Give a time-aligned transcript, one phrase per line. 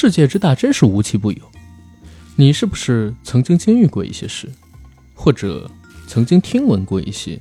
[0.00, 1.42] 世界之大，真是无奇不有。
[2.34, 4.50] 你是不是曾经经历过一些事，
[5.12, 5.70] 或者
[6.06, 7.38] 曾经听闻过一些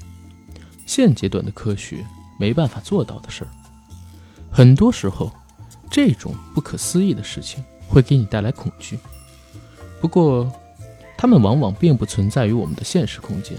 [0.85, 2.05] 现阶段的科学
[2.37, 3.49] 没办法做到的事儿？
[4.51, 5.31] 很多时候，
[5.89, 8.99] 这种不可思议的事情会给你带来恐惧。
[10.01, 10.51] 不过，
[11.17, 13.57] 它们往往并不存在于我们的现实空间，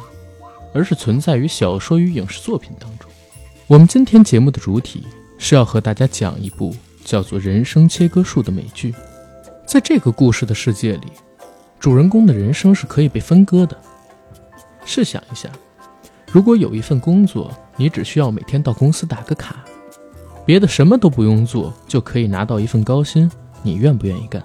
[0.75, 3.11] 而是存在于小说与影视作品当中。
[3.67, 5.07] 我们今天节目的主体
[5.39, 6.77] 是要和大家讲一部
[7.11, 8.95] 叫做《人生切割术》的美剧。
[9.67, 11.09] 在这个故事的世界里，
[11.81, 13.77] 主人公的人生是可以被分割的。
[14.85, 15.51] 试想一下，
[16.31, 19.57] 如果有一份工作，你只需要每天到公司打个卡，
[20.47, 23.29] 别的什么都不用做，就可以拿到一份高薪，
[23.65, 24.41] 你愿不愿意干？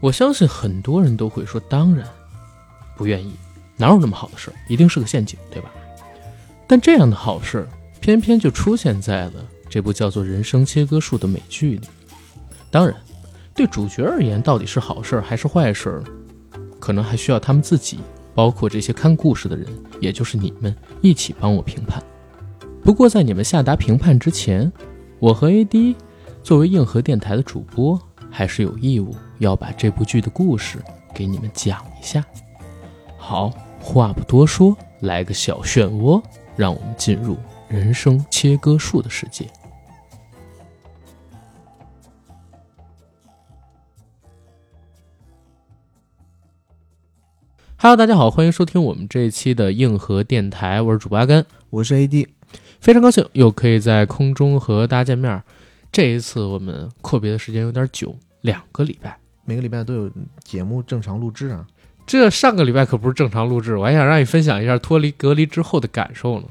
[0.00, 2.04] 我相信很多人都会说，当然
[2.96, 3.32] 不愿意。
[3.76, 4.54] 哪有那么好的事儿？
[4.66, 5.70] 一定是个陷阱，对吧？
[6.66, 7.64] 但这样的好事，
[8.00, 9.34] 偏偏就出现在了
[9.70, 11.88] 这部叫做《人生切割术》的美剧里。
[12.70, 12.94] 当然。
[13.52, 16.02] 对主角而言，到底是好事还是坏事，
[16.78, 17.98] 可能还需要他们自己，
[18.34, 19.66] 包括这些看故事的人，
[20.00, 22.02] 也就是你们一起帮我评判。
[22.82, 24.72] 不过，在你们下达评判之前，
[25.18, 25.94] 我和 AD
[26.42, 30.78] 作为硬核电台的主播，还是有义务要把这部剧的故事
[31.12, 32.24] 给你们讲一下。
[33.18, 36.22] 好，话不多说，来个小漩涡，
[36.56, 37.36] 让我们进入
[37.68, 39.46] 人生切割术的世界。
[47.82, 52.26] Hello，大家好，欢迎收听我们这一期的硬核电台，我是主播阿甘，我是 AD，
[52.78, 55.42] 非常高兴又可以在空中和大家见面。
[55.90, 60.10] 这一次我们阔别的时间有点久，两个礼拜，每个礼拜都有
[60.44, 61.66] 节目正常录制啊。
[62.06, 66.46] 这上个礼拜可不是正常录制，我还想让你分享一下脱离隔离之后的感受呢。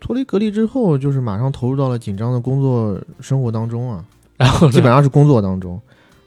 [0.00, 4.04] 脱离隔离之后，就是马上投入到了紧张的工作生活当中啊，
[4.36, 5.80] 然后基本上是工作当中。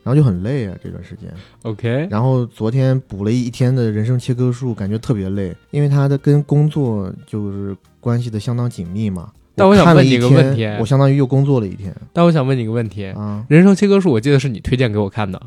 [0.06, 1.34] 然后就很累啊，这段时间。
[1.64, 2.08] OK。
[2.12, 9.32] 然后昨天补了一天的人生切割术，感觉特别累，因为它的跟工作就是关系的相当紧密嘛。
[9.56, 11.92] 但我想问你个问题，我相当于又工作了一天。
[12.14, 15.42] 但我想问你个问题啊，人生切割术，我记得是你推荐给我看的。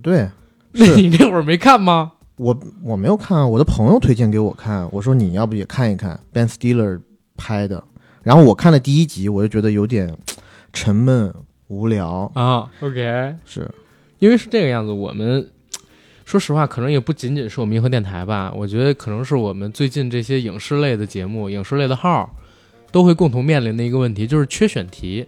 [0.00, 0.26] 对。
[0.72, 2.12] 那你那会儿没看吗？
[2.36, 7.00] 我我没有看，我的朋友推荐给我看，我说你要不也看一看，Ben Stiller
[7.36, 7.84] 拍的。
[8.22, 10.16] 然后我看了第一集，我就觉得有点
[10.72, 11.34] 沉闷
[11.66, 12.70] 无聊啊。
[12.80, 13.68] OK，是。
[14.18, 15.48] 因为是这个样子，我们
[16.24, 18.52] 说实话，可能也不仅仅是我们银河电台吧。
[18.54, 22.30] 我觉得可能是我们最近这些影视类的节目、影视类的号，
[22.92, 25.24] 都会共同面临的一个问题，就是缺选题，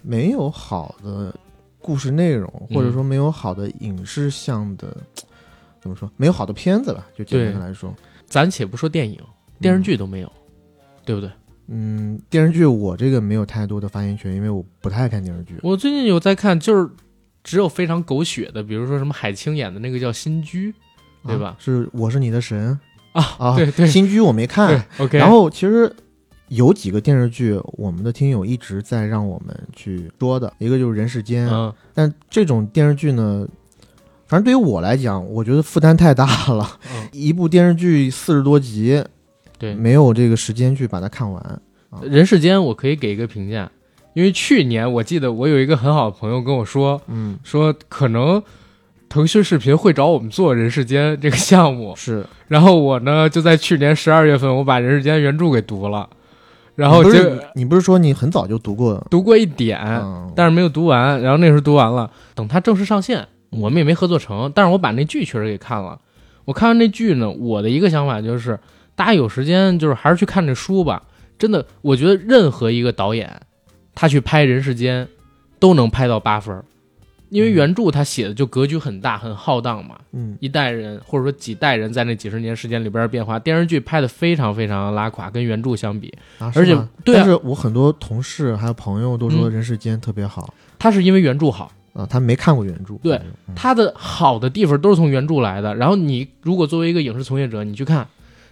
[0.00, 1.34] 没有好的
[1.80, 4.96] 故事内容，或者说没有好的影视向的，
[5.80, 6.08] 怎么说？
[6.16, 7.92] 没有好的片子吧，就简单的来说，
[8.26, 9.18] 暂且不说电影，
[9.60, 10.30] 电视剧都没有，
[11.04, 11.28] 对不对？
[11.66, 15.56] 嗯，电视剧我这个没有太多的发言权，因为我不太爱看电视剧。
[15.62, 16.88] 我最近有在看，就是。
[17.48, 20.70] 只有非常狗血的，比如说什么海清演的那个叫《新居》，
[21.26, 21.56] 对吧？
[21.58, 22.78] 是我是你的神
[23.12, 23.56] 啊啊！
[23.56, 24.84] 对对，《新居》我没看。
[25.00, 25.16] OK。
[25.16, 25.90] 然后其实
[26.48, 31.48] 有几个电视剧，我们的听友一直在让我们去说的，一个就是《人世间》。
[31.50, 31.72] 嗯。
[31.94, 33.48] 但这种电视剧呢，
[34.26, 36.78] 反正对于我来讲，我觉得负担太大了。
[37.12, 39.02] 一部电视剧四十多集，
[39.56, 41.62] 对，没有这个时间去把它看完。
[42.06, 43.70] 《人世间》我可以给一个评价。
[44.18, 48.42] 因为去年我记得我有一个很好的朋友跟我说，嗯，说可能
[49.08, 52.26] 腾讯视频会找我们做《人世间》这个项目，是。
[52.48, 56.10] 然后我呢就在去年十二月份我把《人世间》原著给读了，
[56.74, 57.10] 然后就
[57.54, 59.78] 你不是说你很早就读过，读过一点，
[60.34, 61.22] 但是没有读完。
[61.22, 64.50] 然后那时候读完了，等它正式上线，我们也没合作成。
[64.52, 65.96] 但是我把那剧确实给看了。
[66.44, 68.58] 我看完那剧呢，我的一个想法就是，
[68.96, 71.04] 大家有时间就是还是去看这书吧。
[71.38, 73.30] 真的，我觉得任何一个导演。
[74.00, 75.04] 他去拍《人世间》，
[75.58, 76.62] 都能拍到八分，
[77.30, 79.98] 因为原著他写的就格局很大、很浩荡嘛。
[80.12, 86.14] 嗯，一代人或者说几代人在那几十年时间里边的变化，电视剧拍的非常非常拉垮，跟原著相比。
[86.38, 90.54] 啊，而且对，但是我很多同事还有朋友都说《人世间》特别好。
[90.78, 92.94] 他是因为原著好啊，他没看过原著。
[93.02, 93.20] 对，
[93.56, 95.74] 他的好的地方都是从原著来的。
[95.74, 98.06] 然后你如果作为一个影视从业者，你去看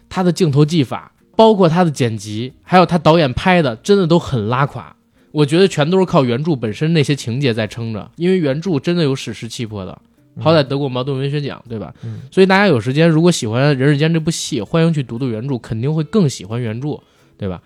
[0.08, 4.95] 他的镜头技法，包括他的剪辑，还有他导演拍的，真的都很拉垮。
[5.37, 10.00] 我觉得全都是靠原著本身那些情节在撑着，因为原著真的有史诗气魄的，
[10.41, 11.94] 好歹得过茅盾文学奖，对吧？
[12.03, 16.99] 嗯，所以大家有时间如果喜欢《人世间》这部戏，欢迎去读读原著，肯定会更喜欢原著，
[17.37, 17.61] 对吧？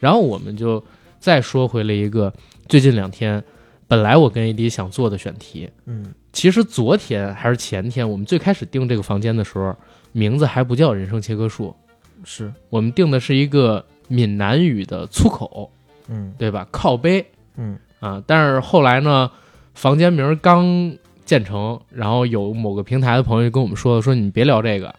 [0.00, 0.84] 然后我们就
[1.18, 2.30] 再说回了一个
[2.68, 3.42] 最近两天，
[3.88, 9.74] 本来我跟 AD 想做的选题，嗯，其实昨天还是前天，我们最开始定这个房间的时候，
[10.12, 11.74] 名字还不叫“人生切割术”，
[12.22, 15.70] 是我们定的是一个闽南语的粗口。
[16.08, 16.66] 嗯，对吧？
[16.70, 17.24] 靠背，
[17.56, 19.30] 嗯啊，但是后来呢，
[19.74, 20.92] 房间名刚
[21.24, 24.94] 建成，然后有某个平台的朋友就跟我们说说你别聊这个，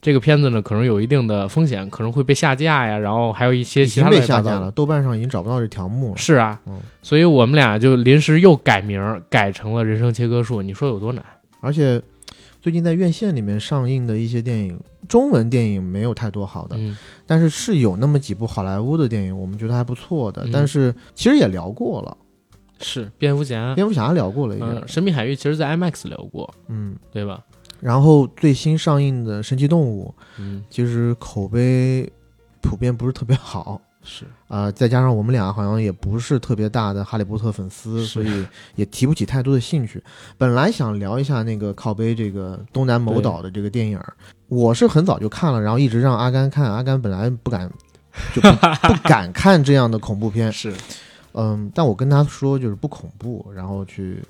[0.00, 4.70] 这个片子呢可能有一定的风险，可能会被下架呀，然后还有一些其他被下架了。
[4.72, 6.16] 豆瓣上已经找不到这条目了。
[6.16, 11.24] 是啊，嗯所以我们俩就临时又改名儿，改成了《人生切割术》，你说有多难？
[11.60, 12.02] 而且
[12.62, 20.44] 最近在院线里面上映的一些电影，中文电影没有太多好的，嗯但是是有那么几部好莱坞的电影，我们觉得还不错的。
[20.44, 22.16] 嗯但是其实也聊过了，
[22.80, 26.96] 是蝙蝠侠，蝙蝠侠聊过了一嗯，神秘海域其实在 IMAX 聊过，嗯。
[27.10, 27.42] 对吧？
[27.80, 32.08] 然后最新上映的《神奇动物嗯》，其实口碑
[32.60, 33.80] 普遍不是特别好。
[34.04, 40.02] 是，啊、再加上我们俩好像也不是特别大的哈利波特粉丝，所以也提不起太多的兴趣。
[40.36, 44.00] 本来想聊一下那个靠背这个东南某岛的这个电影，
[44.48, 47.70] 我是很早就看了，然后一直让阿甘看，阿甘本来不敢，
[48.34, 48.48] 就不
[48.88, 50.74] 不敢看这样的恐怖片，是，
[51.34, 54.20] 嗯，但我跟他说就是不恐怖，然后去，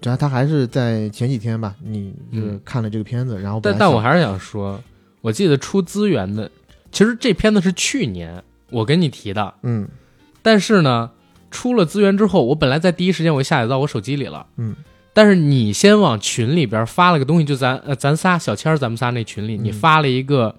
[0.00, 4.82] 只要他还是在前几天吧，你就是嗯看了这个片子，然后但但我还是想说，
[5.20, 6.50] 我记得出资源的，
[6.90, 8.42] 其实这片子是去年
[8.74, 9.88] 我跟你提的，嗯。
[10.42, 11.10] 但是呢，
[11.50, 14.76] 出了资源之后，我本来在第一时间我就下载到我手机里了，嗯。
[15.16, 20.54] 但是你先往群里边发了个东西，就咱呃咱仨小千儿咱们仨那群里，你嗯发了一个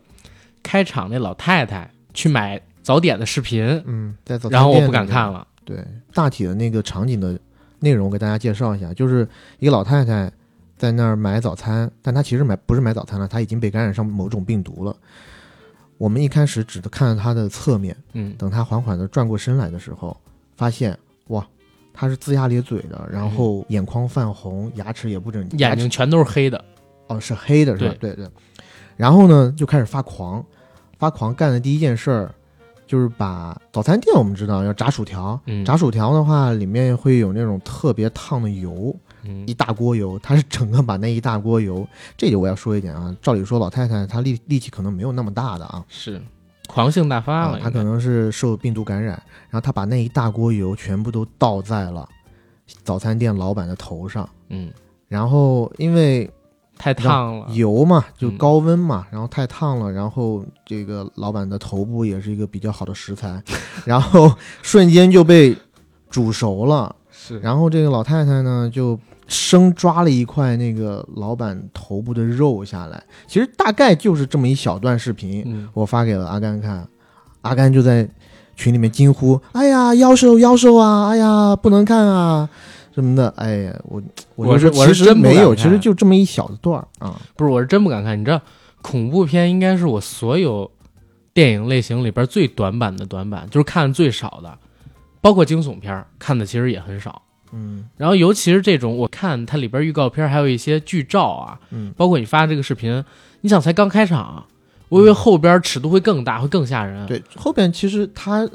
[0.64, 7.38] 开场那老太太去买早点的视频，嗯，在早餐然后我不敢看了，对，大体的那个场景的
[7.80, 9.28] 内容我给大家介绍一下，就是
[9.60, 10.32] 一个老太太
[10.78, 14.96] 在那儿买早餐，但她其实买不是买早餐了，她已经被感染上某种病毒了。
[15.98, 20.16] 我们一开始只看到她的侧面，嗯，等他缓缓的转过身来的时候，
[20.58, 20.98] 发现
[21.28, 21.46] 哇，
[21.94, 26.64] 他是龇牙咧嘴的，然后眼眶泛红，牙齿也不整齐，眼睛全都是黑的，
[27.08, 27.96] 哦，是黑的，是吧？
[28.00, 28.14] 对。
[28.14, 28.28] 对。
[28.98, 30.46] 然后呢，就开始发狂，
[30.98, 32.34] 发狂干的第一件事儿
[32.86, 35.64] 就是把早餐店我们知道要炸薯条，嗯。
[35.66, 39.00] 炸薯条的话里面会有那种特别烫的油，嗯
[39.46, 41.88] 一大锅油，他是整个把那一大锅油，
[42.18, 46.22] 这里我要说一点啊，照理说老太太她力力气可能没有那么大的啊，是。
[46.68, 49.12] 狂性大发了，啊她可能是受病毒感染，
[49.50, 52.10] 然后她把那一大锅油全部都倒在了
[52.84, 54.72] 早餐店老板的头上，嗯。
[55.08, 56.28] 然后因为
[56.78, 63.42] 太烫了，油嘛，就嗯高温嘛，然后太烫了，然后这个老板的头部也是一个比较好的食材，
[63.86, 64.34] 然后
[64.64, 65.56] 瞬间就被
[66.10, 66.94] 煮熟了。
[67.12, 67.40] 是。
[67.40, 73.04] 然后这个老太太呢，就生抓了一块那个老板头部的肉下来。
[73.28, 76.88] 其实大概就是这么一小段视频，嗯我发给了阿甘看，
[77.42, 78.08] 阿甘就在
[78.56, 81.10] 群里面惊呼：“哎呀，妖兽妖兽啊！
[81.10, 82.50] 哎呀，不能看啊！”
[82.96, 84.02] 什么的，哎呀，我
[84.36, 87.20] 我就是我是真没有，其实就这么一小段儿啊。
[87.36, 88.18] 不是，我是真不敢看。
[88.18, 88.40] 你知道，
[88.82, 90.72] 恐怖片应该是我所有
[91.34, 94.58] 电影类型里边最短板的短板，就是看的最少的。
[95.20, 97.24] 包括惊悚片看的其实也很少。
[97.56, 103.04] 嗯然后尤其是这种，我看它里边预告片还有一些剧照啊，嗯，包括你发这个视频，
[103.42, 104.46] 你想才刚开场，
[104.90, 108.48] 我以为后边尺度会更大，会更吓人。，对，后边其实它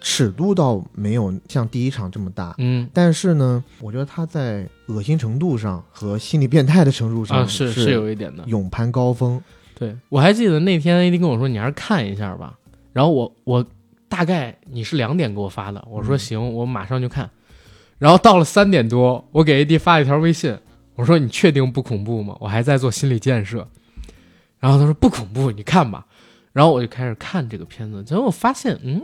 [0.00, 8.44] 尺度倒没有像第一场这么大，嗯但是呢，我觉得它在恶心程度上和心理变态的程度上啊，是是是有一点的。
[8.46, 9.42] 勇攀高峰。
[9.76, 12.54] 对我还记得那天 AD 跟我说，你还是看一下吧。
[12.92, 13.66] 然后我我
[14.08, 17.28] 大概你是两点给我发的，我说嗯行，我马上就看。
[18.04, 20.54] 然后到了三点多，我给 AD 发了一条微信，
[20.94, 22.36] 我说你确定不恐怖吗？
[22.38, 23.66] 我还在做心理建设。
[24.60, 26.04] 然后他说不恐怖，你看吧。
[26.52, 29.00] 然后我就开始看这个片子，结果我发现，嗯，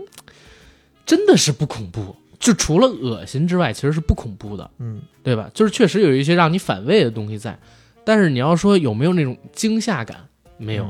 [1.07, 4.71] 真的是不恐怖，就除了恶心之外，其实是不恐怖的。
[4.77, 5.51] 嗯对吧？
[5.55, 7.59] 就是确实有一些让你反胃的东西在，
[8.05, 10.29] 但是你要说有没有那种惊吓感，
[10.59, 10.85] 没有、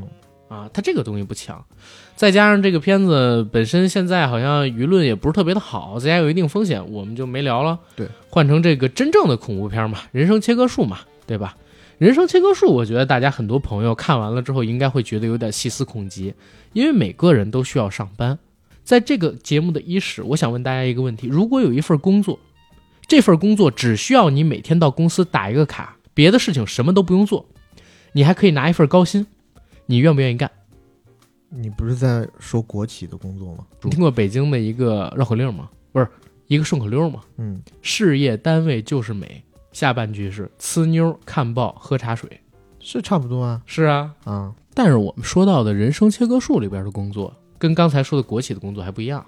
[0.48, 1.64] 嗯啊，它这个东西不强。
[2.20, 7.78] 再加上这个片子本身现在好像舆论也不是特别的好，再加有一定风险，我们就没聊了。
[7.96, 11.56] 对，换成这个真正的恐怖片嘛，人生切割术嘛，对吧？
[11.96, 16.34] 人生切割术，我觉得大家很多朋友看完了之后，应该会觉得有点细思恐极，
[16.74, 18.38] 因为每个人都需要上班。
[18.84, 22.38] 在这个节目的伊始，我想问大家一个问题：如果有一份工作，
[23.06, 27.46] 这份工作只需要你每天到公司打一个卡，别的事情什么都不用做，
[28.12, 29.26] 你还可以拿一份高薪，
[29.86, 30.50] 你愿不愿意干？
[31.52, 33.66] 你不是在说国企的工作吗？
[33.82, 35.68] 你听过北京的一个绕口令吗？
[35.92, 36.06] 不是
[36.46, 37.20] 一个顺口溜吗？
[37.38, 39.42] 嗯，事业单位就是美，
[39.72, 42.40] 下半句是呲妞、看报、喝茶水。
[42.78, 44.54] 是差不多啊是啊，啊。
[44.72, 49.26] 但是我们说到的人生切割术里边的工作，跟刚才说的国企的工作还不一样。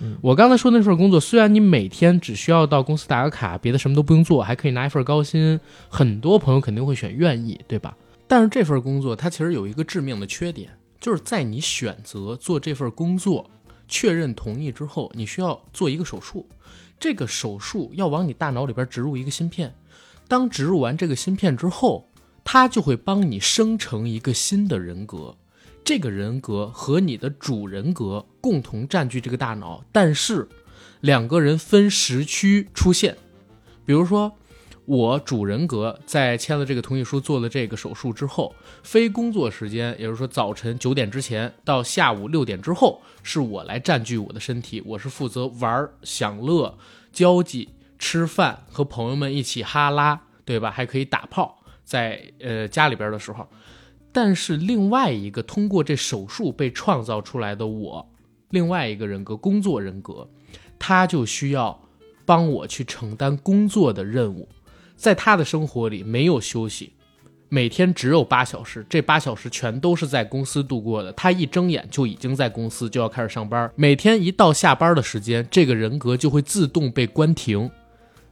[0.00, 7.96] 嗯我刚才说那份工作，虽然你每天只需要到公司打个卡，别的什么都不用做，还可以拿一份高薪，很多朋友肯定会选愿意，对吧？
[8.26, 10.70] 但是这份工作它其实有一个致命的缺点，
[11.04, 13.50] 就是在你选择做这份工作，
[13.86, 16.48] 确认同意之后，你需要做一个手术。
[16.98, 19.74] 这个手术要往你大脑里边植入一个芯片。
[20.26, 22.08] 当植入完这个芯片之后，
[22.42, 25.36] 它就会帮你生成一个新的人格。
[25.84, 30.48] 这个人格和你的主人格共同占据这个大脑，但是
[31.02, 33.14] 两个人分时区出现。
[33.84, 34.34] 比如说，
[34.86, 46.76] 我主人格在签了这个同意书、做了这个手术之后，非工作时间，也就是说早晨九点之前到下午六点之后，是我来占据我的身体，我是负责玩、享乐、
[47.12, 50.70] 交际、吃饭，和朋友们一起哈拉，对吧？
[50.70, 53.46] 还可以打炮，在呃家里边的时候。
[54.12, 58.12] 但是另外一个通过这手术被创造出来的我，
[58.50, 60.28] 另外一个人格工作人格，
[60.78, 61.82] 他就需要
[62.24, 64.48] 帮我去承担工作的任务，
[64.96, 66.92] 在他的生活里没有休息，
[67.48, 71.12] 每天只有八小时，这八小时全都是在公司度过的。
[71.12, 73.70] 他一睁眼就已经在公司，就要开始上班。
[73.76, 77.70] 每天一到下班的时间，这个人格就会自动被关停。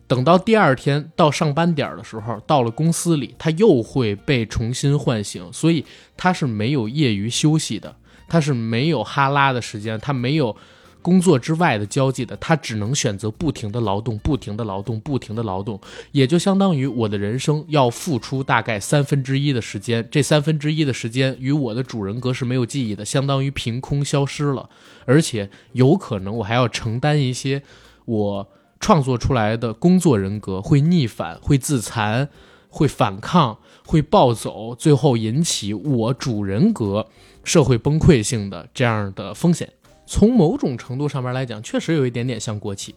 [0.09, 5.85] 等到第二天到上班点的时候，到了公司里，他又会被重新唤醒，所以
[6.17, 7.95] 他是没有业余休息的，
[8.29, 10.55] 他是没有哈拉的时间，他没有
[11.03, 15.79] 工作之外的交际的，他只能选择不停的劳动，不停的劳动，不停的劳动，
[16.13, 24.71] 也就相当于我的人生要付出大概三分之一的时间，这三分之一的时间与我的主人格是没有记忆的，相当于凭空消失了，
[25.05, 27.63] 而且有可能我还要承担一些
[28.07, 28.49] 我。
[28.85, 32.29] 创作出来的工作人格会逆反，会自残，
[32.69, 37.07] 会反抗，会暴走，最后引起我主人格
[37.45, 39.73] 社会崩溃性的这样的风险。
[40.13, 42.95] 从某种程度上面来讲，确实有一点点像国企。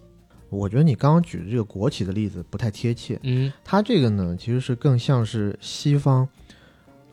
[0.49, 3.17] 我觉得你刚刚举的这个国企的例子不太贴切。
[3.23, 6.27] 嗯，它这个呢，其实是更像是西方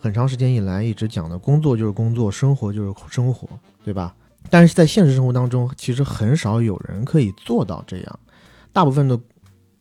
[0.01, 3.49] 很长时间以来一直讲的工作就是工作，生活就是生活，
[3.85, 4.13] 对吧？
[4.51, 8.21] 但是在现实生活当中，其实很少有人可以做到这样。
[8.73, 9.17] 大部分的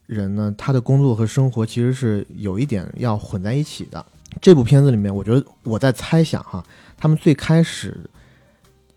[0.06, 4.06] 人呢，他的工作和生活其实是有一点要混在一起的。
[4.40, 6.64] 这部片子里面，我觉得我在猜想哈，
[6.96, 8.00] 他们最开始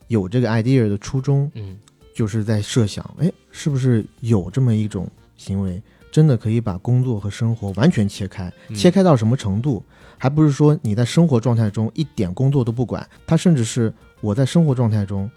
[0.09, 1.79] 有这个 idea 的初衷，嗯，
[2.15, 8.53] 就是在设想，哎，是不是有这么一种行为，真的可以把工作和生活完全切开？
[8.75, 9.83] 切开到什么程度？
[10.17, 15.31] 还不是说你在生活状态中一点工作都不管，他甚至是我在生活状态中。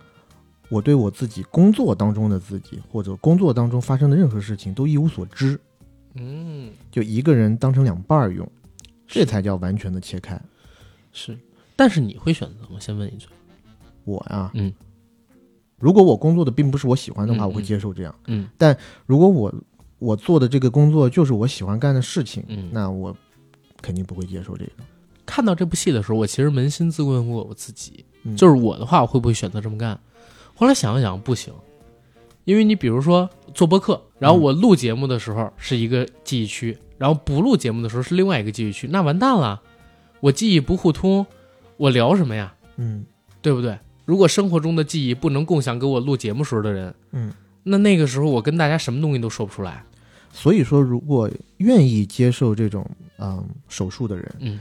[0.70, 5.58] 我对我自己工作当中的自己，或者工作当中发生的任何事情都一无所知，
[6.16, 8.46] 嗯，就一个人当成两半儿用，
[9.08, 10.38] 这才叫完全的切开。
[11.14, 11.38] 是，
[11.78, 12.78] 但是你会选择吗？
[12.82, 13.28] 先问一句。
[14.08, 14.74] 我呀，嗯，
[15.78, 18.16] 如果我工作的并不是我喜欢的话，我会接受这样。
[18.28, 19.54] 嗯，但如果我
[20.00, 23.16] 我做的这个工作就是我喜欢干的事情，嗯，那我
[23.82, 24.72] 肯定不会接受这个。
[25.26, 30.00] 看到这部戏的时候，我其实扪心自问过我自己，嗯就是我的话，我会不会选择这么干？
[30.56, 31.54] 后来想了想，不行，
[32.46, 39.62] 因为你比如说做播客，然后我录节目的时候是一个记忆区，然后不录节目的时候是另外一个记忆区，那完蛋了，
[40.22, 41.28] 我记忆不互通，
[41.76, 42.56] 我聊什么呀？
[42.78, 43.06] 嗯
[43.42, 43.78] 对不对？
[44.08, 47.30] 如果生活中的记忆不能共享给我录节目时候的人，嗯，
[47.64, 49.84] 那那个时候我跟大家什么东西都说不出来。
[50.32, 54.60] 所以说，如果愿意接受这种嗯手术的人，嗯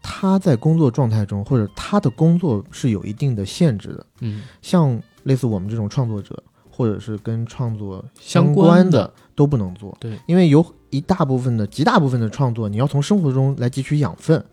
[0.00, 4.06] 他在工作状态中，或者他的工作是有一定的限制的。
[4.20, 9.96] 嗯，像类似我们这种创作者，或者是跟创作相关关的都不能做。
[9.98, 14.44] 对，因为有一大部分的、极大部分的创作，你要从生活中来汲取养分，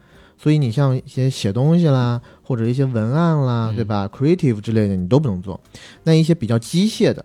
[0.41, 5.61] 所以你像一些写东西啦，或者一些文案啦，嗯对吧？creative 之类的，你都不能做。
[6.03, 7.23] 那一些比较机械的，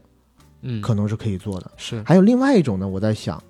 [0.61, 1.70] 嗯，可能是可以做的。
[1.78, 3.42] 是还有另外一种呢，我在想，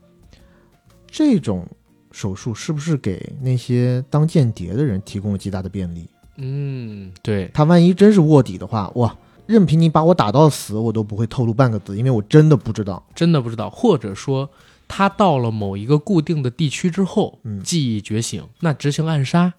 [1.09, 1.67] 这种
[2.13, 6.09] 手术是不是给那些当间谍的人提供了极大的便利？
[6.37, 13.05] 嗯，对，他万一真是卧底的话，哇，任凭你把我打到死，我都不会透露半个字，因为我真的不知道。
[13.17, 14.49] 真的不知道，或者说
[14.89, 19.53] 他到了某一个固定的地区之后，嗯记忆觉醒，那执行暗杀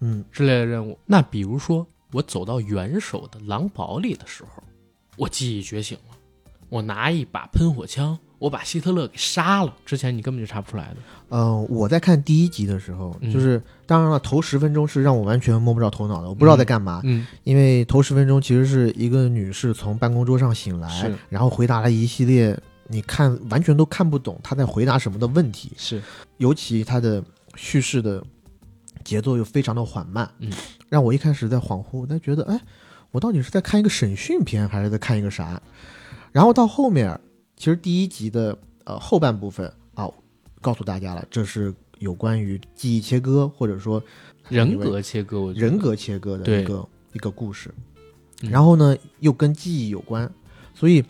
[0.00, 0.98] 嗯之类的任务。
[1.06, 4.62] 那比如说我走到元首的狼堡里的时候，
[5.16, 6.16] 我记忆觉醒了，
[6.68, 9.74] 我拿一把喷火枪，我把希特勒给杀了。
[9.84, 10.96] 之前你根本就查不出来的。
[11.30, 17.00] 呃，我在看第一集的时候，嗯就是当然了，头十分钟是让我完全摸不着头脑的，我不知道在干嘛。
[17.04, 26.02] 嗯因为头十分钟其实是一个女士从办公桌上醒来是，然后回答了一系列你看完全都看不懂他在回答什么的问题，是，
[26.38, 27.22] 尤其他的
[27.54, 28.24] 叙事的
[29.04, 30.50] 节奏又非常的缓慢，嗯，
[30.88, 32.60] 让我一开始在恍惚，我在觉得，哎，
[33.10, 35.60] 我到底是在看一个审讯片，还是在看一个啥？
[36.32, 37.18] 然后到后面，
[37.56, 40.08] 其实第一集的呃后半部分啊，
[40.60, 44.02] 告诉大家了，这是有关于记忆切割或者说
[44.48, 47.72] 人格切割，我人格切割的一个一个故事。
[48.42, 48.50] 嗯。
[48.50, 50.30] 然后呢又跟记忆有关，
[50.74, 51.04] 所以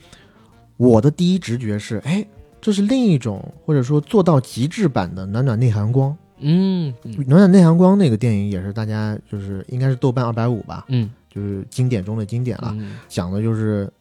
[0.79, 2.27] 我的第一直觉是，哎，
[2.59, 6.17] 这是另一种或者说做到极致版的暖暖内含光。
[6.41, 12.71] 嗯嗯暖暖内含光那个电影也是大家就是应该是豆瓣二百五吧，嗯就是经典中的经典了。
[12.79, 13.93] 嗯讲的就是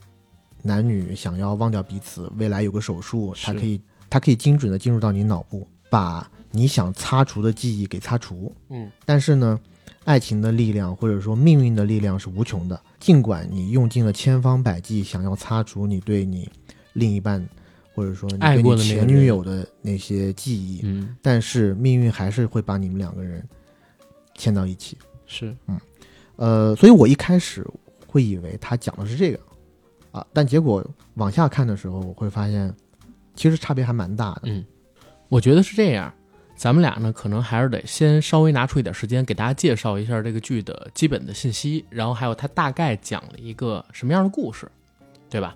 [0.62, 8.54] 男女想要忘掉彼此，未来有个手术，它可以它可以精准的进入到你脑部，把你想擦除的记忆给擦除。
[8.70, 9.60] 嗯但是呢，
[10.04, 16.48] 爱情的力量或者说命运的力量是无穷的，尽管你用尽了千方百计想要擦除你对你
[16.98, 17.48] 另一半
[17.94, 23.48] 或者说你爱过的那个女友的那些记忆，嗯，但是命运还是会把你们两个人
[24.36, 24.98] 牵到一起。
[25.26, 25.80] 是嗯
[26.38, 27.66] 呃，所以我一开始
[28.06, 29.40] 会以为他讲的是这个
[30.12, 30.86] 啊，但结果
[31.16, 32.74] 往下看的时候，我会发现
[33.36, 34.42] 其实差别还蛮大的。
[34.46, 34.66] 嗯，
[35.30, 36.14] 我觉得是这样。
[36.56, 44.68] 咱们俩呢，可能还是得先稍微拿出一点时间给大家介绍一下这个剧的基本的信息，然后还有它大概讲了一个什么样的故事，
[45.30, 45.56] 对吧？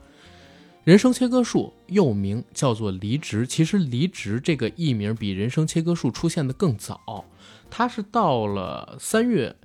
[0.83, 7.23] 人生切割术又名叫做离职，其实离职这个艺名比人生切割术出现的更早，
[7.69, 9.55] 它是到了三月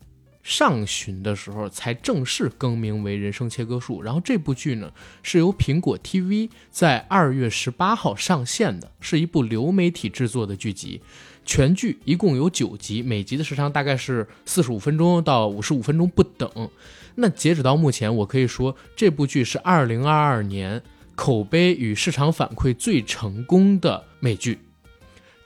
[0.43, 4.03] 上旬的时候才正式更名为人生切割术。
[4.03, 4.93] 然后这部剧呢
[5.23, 11.01] 是由苹果 TV 在二月十八号上线的，是一部流媒体制作的剧集。
[11.47, 16.51] 全剧一共有九集，每集的时长大概是四十五分钟到五十五分钟不等。
[17.15, 20.83] 那截止到目前，我可以说这部剧是二零二二年
[21.17, 24.61] 口碑与市场反馈最成功的美剧。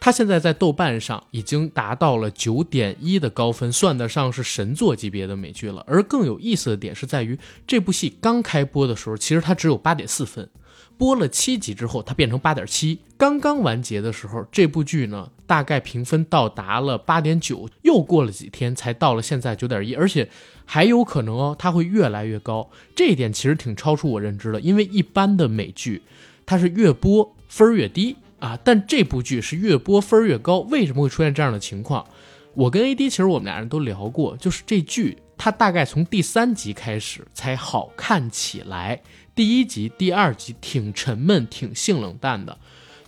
[0.02, 5.84] 它现在在豆瓣上已经达到了九点一的高分，算得上是神作级别的美剧了。
[5.86, 10.48] 而更有意思的点是在于，这部戏刚开播的时候，其实它只有八点四分，
[10.96, 12.98] 播了七集之后，它变成八点七。
[13.18, 20.30] 刚刚完结的时候，这部剧呢大概评分到达了八点九，又过了几天才到了现在九点一，而且
[20.64, 22.70] 还有可能哦，它会越来越高。
[22.94, 26.02] 这一点其实挺超出我认知的，因为一般的美剧
[26.46, 30.60] 它是越播分越低啊，但这部剧是越播分越高。
[30.60, 32.06] 为什么会出现这样的情况？
[32.54, 39.02] 我跟 AD 其实我们俩人都聊过，就是这剧它大概从第三集开始才好看起来，
[39.34, 42.56] 第一集、第二集挺沉闷、挺性冷淡的。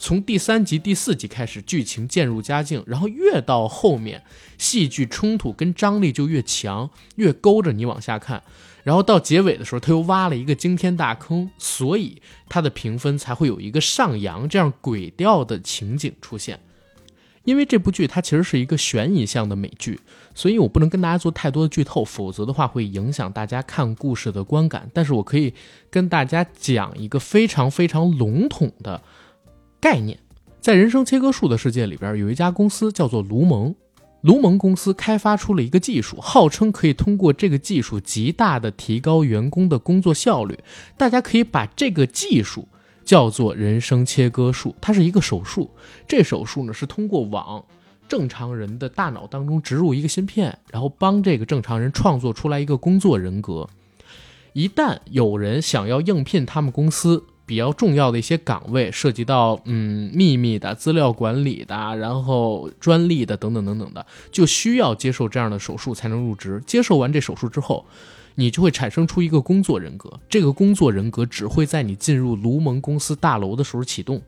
[0.03, 4.25] 从第三集、第四集开始，剧情渐入佳境，然后越到后面，
[4.59, 8.43] 戏剧冲突跟张力就越强，越勾着你往下看。
[8.83, 16.59] 然后到结尾的时候，他又挖了一个惊天大坑，所以它的评分才会有一个上扬这样轨调的情景出现。
[17.45, 20.01] 因为这部剧它其实是一个悬疑向的美剧，
[20.35, 24.91] 所以我不能跟大家做太多的剧透，否则的话会影响大家看故事的观感。
[24.93, 25.55] 但是我可以
[25.89, 29.01] 跟大家讲一个非常非常笼统的
[29.83, 30.17] 概念，
[30.61, 33.75] 在人生切割术的世界里边，有一家公司叫做卢蒙。
[34.21, 40.57] 卢蒙公司开发出了一个技术，号称可以通过这个技术极大的提高员工的工作效率。
[40.97, 42.69] 大家可以把这个技术
[43.05, 45.69] 叫做人生切割术，它是一个手术。
[46.07, 47.65] 这手术呢是通过往
[48.07, 53.69] 正常人的大脑当中植入一个芯片，然后帮这个正常人创作出来一个工作人格。
[54.53, 66.63] 一旦有人想要应聘他们公司比较重要的一些岗位，涉及到嗯秘密的资料管理的，然后专利的等等等等的，就需要接受这样的手术才能入职。
[66.67, 67.85] 接受完这手术之后，
[68.37, 74.23] 你就会产生出一个工作人格，这个工作人格只会在你进入卢蒙公司大楼的时候启动。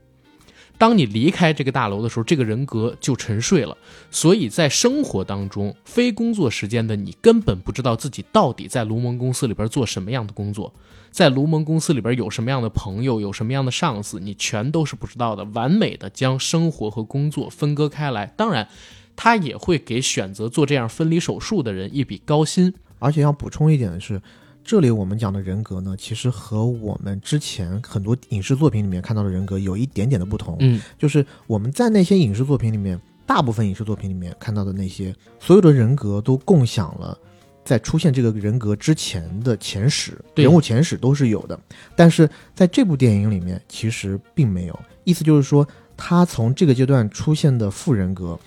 [0.77, 3.77] 当你离开这个大楼的时候，这个人格就沉睡了。
[4.11, 10.73] 所以在生活当中，非工作时间的你根本不知道自己到底在卢蒙公司里边做什么样的工作，
[11.11, 15.43] 在卢蒙公司里边有什么样的朋友，有什么样的上司，你全都是不知道的。
[15.45, 18.67] 完美的将生活和工作分割开来，当然，
[19.15, 22.73] 他也会给选择做这样分离手术的人一笔高薪。
[22.99, 24.21] 而且要补充一点的是，
[24.65, 30.57] 这里我们讲的人格呢，其实和我们之前很多影视作品里面看到的人格有一点点的不同。
[30.59, 37.15] 嗯，就是我们在那些影视作品里面，大部分影视作品里面看到的那些所有的人格都共享了。
[37.63, 41.59] 在出现这个人格之前的前史，人物前史都是有的，
[41.95, 44.79] 但是在这部电影里面其实并没有。
[45.03, 48.39] 意思就是说，他从这个阶段出现的副人格，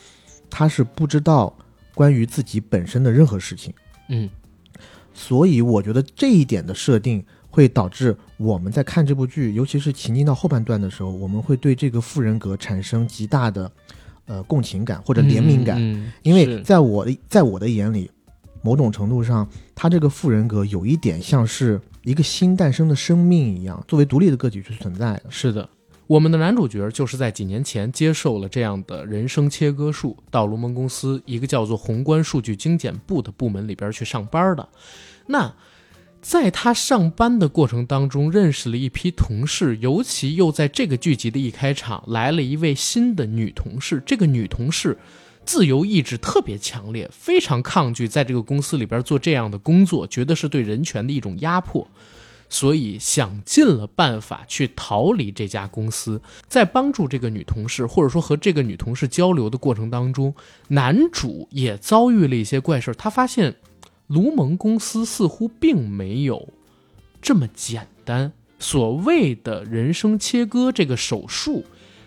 [0.51, 1.57] 他是不知道
[1.95, 3.73] 关于自己本身的任何事情。
[4.09, 4.31] 嗯，
[5.21, 13.69] 所以我觉得这一点的设定会导致我们在看这部剧，尤其是情境到后半段的时候，我们会对这个富人格产生极大的
[14.27, 18.09] 呃共情感或者怜悯感，嗯，因为在我的在我的眼里，
[18.63, 25.25] 某种程度上，他这个富人格有一点像是一个新诞生的生命一样，作为独立的个体去存在的。
[25.29, 25.69] 是的，
[26.07, 34.69] 我们的男主角就是在几年前接受了这样的人生切割术，到卢蒙公司一个叫做宏观数据精简部的部门里边去上班的。
[35.29, 35.55] 那
[36.21, 44.03] 在他上班的过程当中，认识了一批同事，尤其又在这个剧集的一开场来了一位新的女同事。
[44.05, 44.99] 这个女同事
[45.45, 51.89] 自由意志特别强烈，非常抗拒在这个公司里边做这样的工作，觉得是对人权的一种压迫，
[52.49, 56.21] 所以想尽了办法去逃离这家公司。
[56.49, 60.35] 在帮助这个女同事，或者说和这个女同事交流的过程当中，
[60.67, 62.93] 男主也遭遇了一些怪事。
[62.95, 63.55] 他发现。
[64.09, 66.49] 卢蒙公司似乎并没有
[67.23, 68.33] 这么简单。
[68.59, 71.65] 所谓的人生切割这个手术，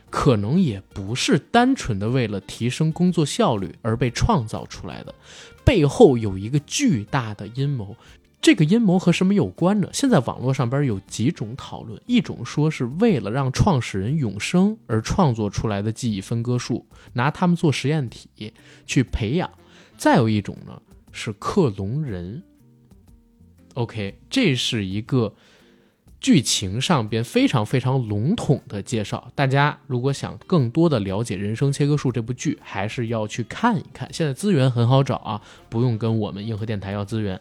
[0.10, 5.16] 可能也不是单纯的为了提升工作效率而被创造出来的，
[5.64, 7.96] 背后有一个巨大的阴谋。
[8.42, 9.88] 这个阴谋和什么有关呢？
[9.94, 18.52] 现在网络上边有几种讨论，一种说是为了让创始人永生而创作出来的记忆分割术，拿他们做实验体
[18.86, 19.48] 去培养；
[19.96, 20.82] 再有一种呢。
[21.12, 22.44] 是克隆人。
[23.76, 25.34] OK，这是一个
[26.20, 29.32] 剧情上边非常非常笼统的介绍。
[29.34, 34.12] 大家如果想更多的了解《人生切割术》这部剧，还是要去看一看。
[34.12, 37.40] 现在资源很好找啊，不用跟我们硬核电台要资源。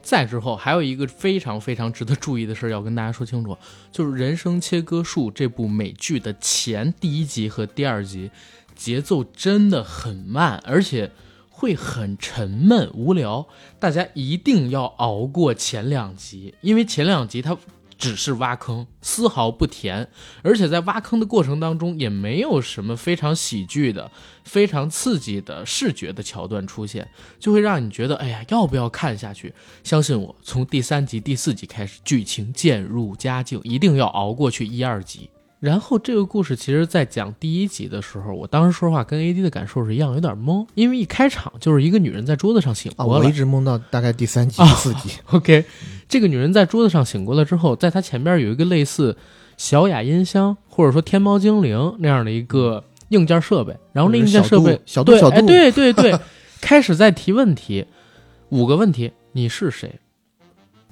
[0.00, 3.58] 再之后，还有一个非常非常值得注意的事儿要跟大家说清楚，
[3.90, 8.30] 就是《人生切割术》这部美剧的前第一集和第二集
[8.76, 11.10] 节奏真的很慢，而且。
[11.62, 13.46] 会很沉闷无聊，
[13.78, 17.56] 大家一定要熬过前两集，因为前两集它
[17.96, 20.08] 只是挖坑，丝毫不甜，
[20.42, 24.10] 而且在挖坑的过程当中也没有什么非常喜剧的、
[24.42, 29.54] 非常刺激的视觉的桥段出现，就会让你觉得，哎呀，要不要看下去？
[29.84, 35.30] 相信我，从第三集、第四集开始，剧情渐入佳境，一定要熬过去一二集。
[35.62, 45.10] 然后这个故事其实，在讲第一集的时候，我当时说实话跟 A D 的感受是一样，有点懵，因为一开场就是一个女人在桌子上醒过了，我一直懵到大概第三集、 第四集。
[45.26, 45.64] OK，
[46.08, 49.16] 这个女人在桌子上醒过来之后，在她前边有一个类似
[49.56, 56.18] 小雅音箱或者说天猫精灵那样的一个硬件设备，然后那硬件设备小度小度，对对对，
[56.60, 57.86] 开始在提问题，
[58.48, 60.00] 五个问题：你是谁？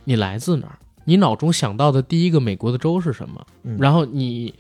[0.05, 0.79] 你来自哪儿？
[1.05, 3.45] 你脑中想到的第一个美国的州是什么？
[3.79, 4.55] 然后你，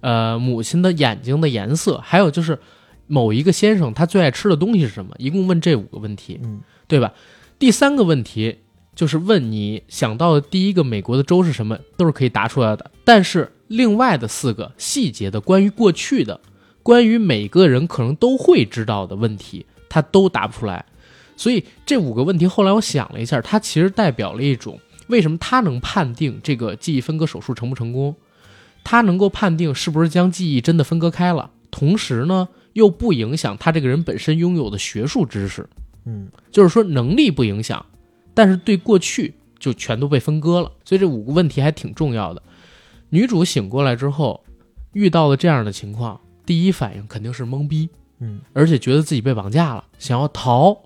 [0.00, 2.58] 呃，母亲的眼睛的颜色，还有就是
[3.06, 5.14] 某一个先生他最爱吃的东西是什么？
[5.18, 7.12] 一共问这五个问题，嗯，对吧？
[7.58, 8.58] 第三个问题
[8.94, 12.90] 就是问你想到的第一个美国的州是什么，都是可以答出来的。
[13.04, 16.40] 但是另外的四个细节的关于过去的，
[16.82, 20.84] 关于每个人可能都会知道的问题，他都答不出来。
[21.36, 24.78] 所以这五个问题后来我想了一下，它其实代表了一种。
[25.08, 28.16] 为什么他能判定这个记忆分割手术成不成功？
[28.84, 35.68] 他能够判定是不是将记忆真的分割开了，同时呢又不影响他这个人本身拥有的学术知识。
[36.04, 37.84] 嗯，就是说能力不影响，
[38.32, 40.70] 但是对过去就全都被分割了。
[40.84, 42.42] 所以这五个问题还挺重要的。
[43.08, 44.44] 女主醒过来之后，
[44.92, 47.88] 遇到了这样的情况，第一反应肯定是懵逼，
[48.20, 50.76] 嗯，而且觉得自己被绑架了，想要逃。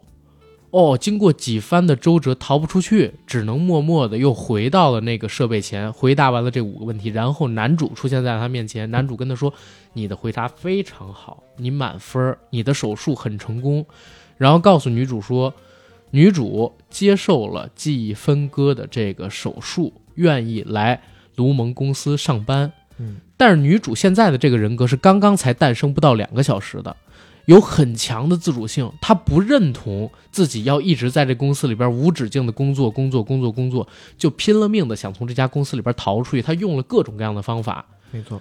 [0.71, 7.09] 哦，经过几番的周折，逃不出去，只能默默的又回到了那个设备前，回答完了这五个问题。
[7.09, 9.53] 然后男主出现在他面前，男主跟他说
[9.95, 13.85] ：“你的回答非常好，你满分，你的手术很成功。”
[14.39, 15.53] 然后告诉女主说，
[16.13, 21.03] 女主接受了记忆分割的这个手术，愿意来
[21.35, 22.73] 卢蒙公司上班。
[22.99, 26.97] 嗯，但是女主现在的这个人格是刚刚才诞生不到两个小时的。
[27.47, 36.43] 有很强的自主性，他不认同自己要一直在这公司里边无止境的工作、工作、工作、工作，就拼了命的想从这家公司里边逃出去。
[36.43, 38.41] 他用了各种各样的方法，没错。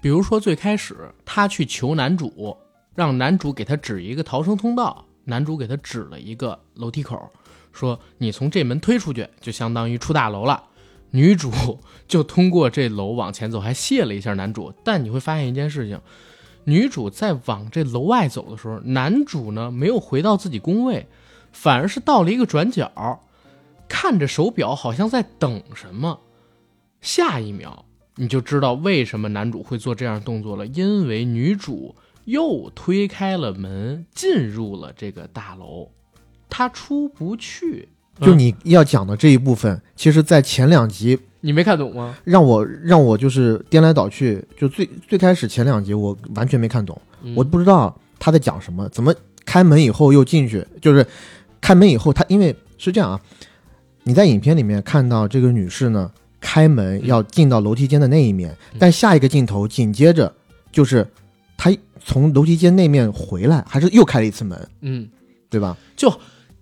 [0.00, 2.56] 比如说最开始他去求男主，
[2.94, 7.30] 让男主给他指一个逃生通道，男主给他指了一个楼梯口，
[7.72, 10.62] 说你从这门推出去，就相当于出大楼了。
[11.10, 11.50] 女主
[12.06, 14.72] 就通过这楼往前走，还谢了一下男主。
[14.84, 15.98] 但你会发现一件事情。
[16.68, 21.06] 女主在往这楼外走的时候，男主呢没有回到自己工位，
[21.50, 23.20] 反而是到了一个转角，
[23.88, 26.20] 看着手表，好像在等什么。
[27.00, 35.90] 下一秒，你就知道为什么男主会做这样动作了，因为女主又推开了门，进入了这个大楼，
[36.50, 37.88] 她出不去。
[38.20, 41.20] 就你要讲的这一部分，其实，在前两集。
[41.40, 42.16] 你没看懂吗？
[42.24, 47.00] 让我让我就是颠来倒去，就最最开始前两集我完全没看懂，
[47.36, 51.06] 我不知道他在讲什么，怎么开门以后又进去，就是
[51.60, 53.20] 开门以后他因为是这样啊，
[54.02, 60.32] 你在影片里面看到这个女士呢开门要进到楼梯间的那一面，但下一个镜头紧接着
[60.72, 61.06] 就是
[61.56, 61.70] 她
[62.04, 65.08] 从楼梯间那面回来，还是又开了一次门，嗯，
[65.50, 65.76] 对吧？
[65.96, 66.12] 就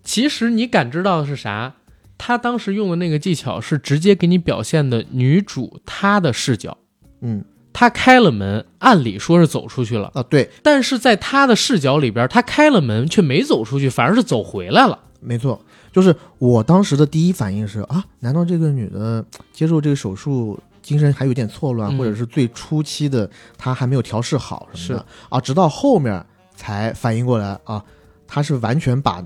[0.03, 1.75] 其实你感知到的是啥？
[2.18, 6.79] 他当时用的那个技巧是直接给你表现的女主她的视角，
[7.20, 7.44] 嗯。
[7.79, 14.98] 她开了门，按理说是走出去了，啊，对，但是在她的视角里边，她开了门却没走出去，反而是走回来了。
[15.20, 15.61] 没错，
[15.92, 21.98] 就是我当时的第一反应是啊，难道这个女的接受这个手术，精神还有点错乱，嗯。
[21.98, 25.07] 或者是最初期的她还没有调试好什么的？
[25.29, 25.38] 啊？
[25.38, 26.24] 直到后面
[26.55, 27.85] 才反应过来啊，
[28.26, 29.22] 她是完全把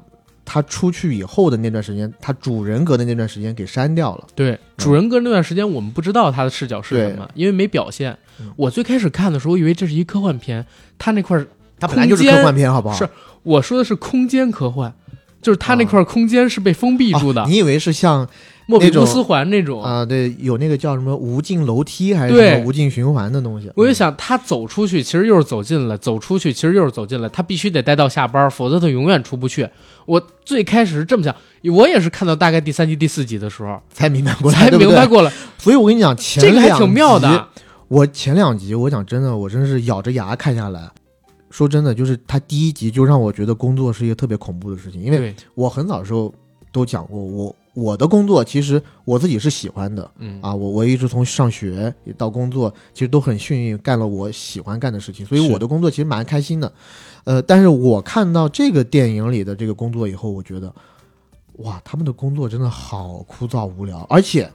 [0.52, 4.26] 她出去以后的那段时间，他主人格的那段时间给删掉了。
[4.34, 8.52] 对，主人格那段时间我们不知道他的视角是什么，因为没表现嗯。
[8.56, 10.66] 我最开始看的时候，我以为这是一科幻片，
[10.98, 11.46] 他那块儿
[11.78, 12.96] 他本来就是科幻片，好不好？
[12.96, 13.08] 是
[13.44, 14.92] 我说的是空间科幻，
[15.40, 18.28] 就是他那块空间是被封闭住的，啊你以为是像
[18.70, 19.82] 莫比乌斯环那种。
[19.82, 23.70] 啊、对，有那个叫什么无尽楼梯还是对什么无尽循环的东西？
[23.74, 29.68] 我就想，他走出去其实又是走进了，走出去其实又是走进了，他必须得待到下班，否则他永远出不去。
[30.06, 31.34] 我最开始是这么想，
[31.74, 37.48] 我也是看到大概第三集、第四集的时候 才明白过来，才明白过来，所以我跟你讲，前这个还两挺妙集的。
[37.88, 40.88] 我前两集，我讲真的，我真是咬着牙看下来。
[41.50, 46.32] 说真的，就是他第一集就让我觉得工作是一个特别恐怖的事情，因为，我很早的时候
[46.70, 56.72] 都讲过，我我的工作其实我自己是喜欢的嗯啊，我我一直从上学到工作，其实都很幸运干了我喜欢干的事情，所以我的工作其实蛮开心的。
[57.24, 60.74] 呃，但是我看到这个电影里的这个工作以后，我觉得，
[61.58, 64.50] 哇，他们的工作真的好枯燥无聊，而且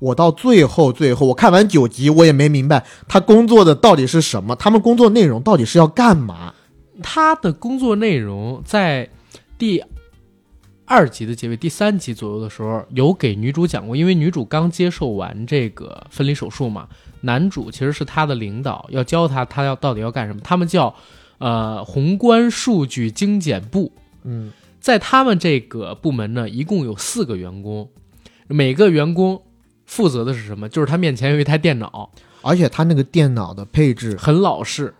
[0.00, 6.52] 我到最后最后，我看完九集，我也没明白他工作的到底是什么，他们工作内容到底是要干嘛。
[7.02, 9.08] 他的工作内容在
[9.58, 9.82] 第
[10.86, 16.88] 二集的结尾、第三集左右的时候有给女主讲过，因为女主刚接受完这个分离手术嘛，
[17.22, 20.40] 男主其实是她的领导，要教她她要到底要干什么。
[20.42, 20.94] 他们叫
[21.38, 23.92] 呃宏观数据精简部，
[24.24, 27.88] 嗯在他们这个部门呢，一共有四个员工，
[28.48, 29.40] 每个员工
[29.86, 30.68] 负责的是什么？
[30.68, 32.10] 就是他面前有一台电脑，
[32.42, 34.94] 而且他那个电脑的配置很老式，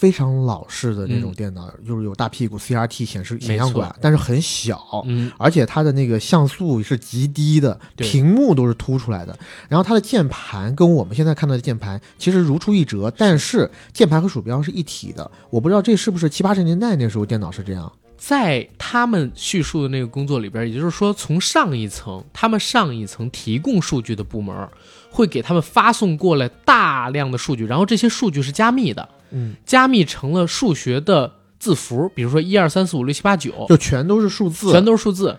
[0.00, 9.38] 非常老式的那种嗯电脑，就是有大屁股 CRT 显示显像管，但是很小，嗯，而且它的那个像素是极低的，屏幕都是凸出来的。
[9.68, 15.30] 然后它的键盘跟我们现在看到的键盘其实如出一辙，但是键盘和鼠标是一体的。
[15.50, 17.92] 我不知道这是不是七八十年代那时候电脑是这样。
[18.16, 24.66] 在他们叙述的那个工作里边，也就是说，从上一层，他们上一层提供数据的部门
[25.10, 35.38] 会给他们发送过来大量的数据，然后这些数据是加密的，嗯，加密成了数学的字符，比如说一二三四五六七八九，就全都是数字，全都是数字。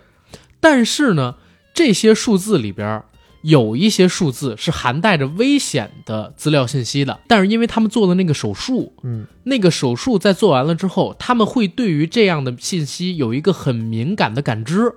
[0.59, 1.35] 但是呢，
[1.73, 3.03] 这些数字里边
[3.41, 14.93] 有一些数字是含带着危险的资料信息的，但是因为他们做的那个手术，嗯，那个手术在做完了之后，他们会对于这样的信息有一个很敏感的感知，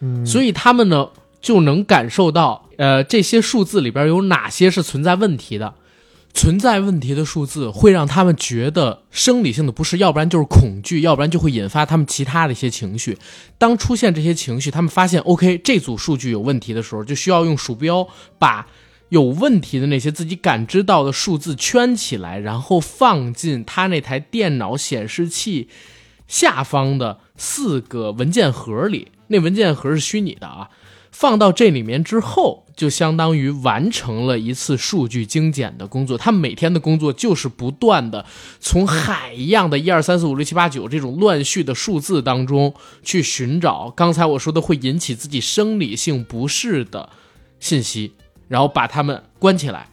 [0.00, 1.10] 嗯，所以他们呢
[1.42, 5.74] 就能感受到，呃，这些数字里边有哪些是存在问题的。
[6.36, 13.16] 存在问题的数字会让他们觉得生理性的不适，要不然就是恐惧，要不然就会引发他们其他的一些情绪。
[13.56, 18.06] 当出现这些情绪，他们发现 OK 这组数据有问题的时候，就需要用鼠标
[18.38, 18.66] 把
[19.08, 25.70] 有问题的那些自己感知到的数字圈起来，然后放进他那台电脑显示器
[26.28, 29.08] 下方的四个文件盒里。
[29.28, 30.68] 那文件盒是虚拟的啊，
[31.18, 36.18] 放到这里面之后，就相当于完成了一次数据精简的工作。
[36.18, 38.26] 他每天的工作就是不断的
[38.60, 47.08] 从海一样的一二三四五六七八九这种乱序的数字当中去寻找刚才我说的会引起自己生理性不适的
[47.60, 48.12] 信息，
[48.46, 49.88] 然后把它们关起来，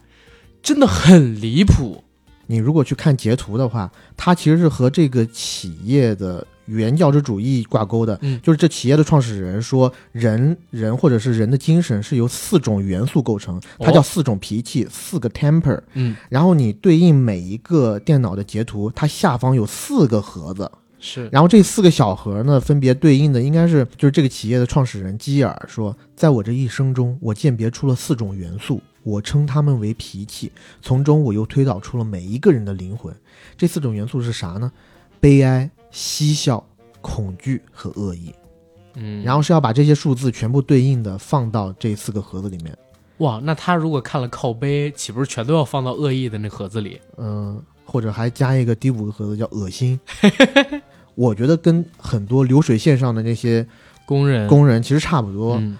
[0.62, 2.04] 真的很离谱。
[2.48, 8.18] 你如果去看截图的话，它其实是和这个企业的原教旨主义挂钩的。
[8.22, 15.80] 嗯就是这企业的创始人说，人人或者是人的精神是由四种元素构成，它哦叫四种脾气，四个 temper。
[15.94, 30.50] 嗯，然后你对应每一个电脑的截图，它下方有四个盒子，是然后这四个小盒呢，分别对应的应该是就是这个企业的创始人基尔说，在我这一生中，我鉴别出了四种元素，我称它们为脾气，
[30.80, 33.14] 从中我又推导出了每一个人的灵魂。
[33.56, 34.72] 这四种元素是啥呢？
[35.20, 36.62] 悲哀、嬉笑、
[37.00, 38.34] 恐惧和恶意。
[38.96, 42.76] 嗯，然后是要把这些数字全部对应的放到这四个盒子里面。
[43.18, 47.00] 哇，那他如果看了靠背，岂不是全都要放到恶意的那盒子里？
[47.16, 49.98] 嗯，或者还加一个第五个盒子叫恶心。
[51.14, 53.64] 我觉得跟很多流水线上的那些
[54.04, 55.78] 工人工人其实差不多，嗯，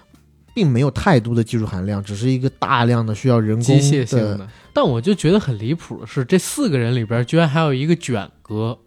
[0.53, 4.37] 并没有太多的技术含量，只是一个大量的需要人工机械性的。
[4.37, 4.49] 的。
[4.73, 8.77] 但我就觉得很离谱的是，这四个人里边居然还有一个卷哥，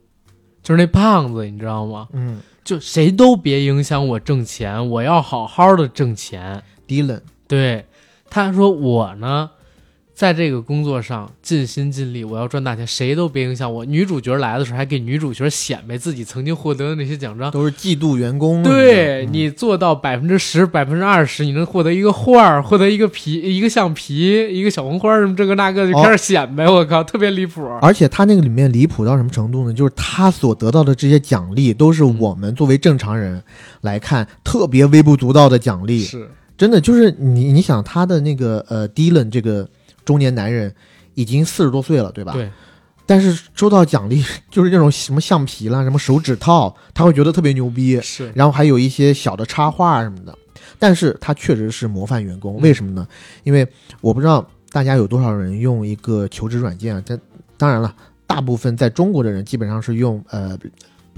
[0.63, 2.09] 就是那胖子，你知道吗？
[2.13, 6.63] 嗯就谁都别影响我挣钱，我要好好的挣钱。
[6.87, 7.87] ，Dylan，对，
[8.29, 9.51] 他说我呢，
[10.19, 13.85] 在这个工作上尽心尽力，我要赚大钱，谁都别影响我。
[13.85, 17.53] 女主角来的时候还给女主角显摆自己曾经获得的那些奖章。
[17.53, 18.61] 都是嫉妒员工。
[18.65, 26.69] 对嗯你做到百分之十、百分之二十，你能获得一个画儿，获得一个皮、一个橡皮、一个小红花儿什么这个那个，就开始显摆。
[26.69, 27.65] 我靠，特别离谱。
[27.81, 29.73] 而且他那个里面离谱到什么程度呢？
[29.73, 33.41] 就是他所得到的这些奖励，都是我们作为正常人
[33.83, 36.01] 来看特别微不足道的奖励。
[36.01, 39.69] 是，真的就是你，你想他的那个呃，Dylan 这个
[40.09, 40.75] 中年男人
[41.13, 42.33] 已经四十多岁了，对吧？。
[42.33, 42.51] 对，
[43.05, 48.01] 但是收到奖励 就是那种什么橡皮啦、什么手指套，他会觉得特别牛逼。
[48.01, 50.35] 是，然后还有一些小的插画什么的。
[50.79, 53.07] 但是他确实是模范员工，嗯为什么呢？
[53.45, 53.69] 因为
[54.01, 57.03] 我不知道大家有多少人用一个求职软件啊。
[57.05, 57.21] 但
[57.59, 57.95] 当然了，
[58.27, 60.57] 大部分在中国的人基本上是用呃，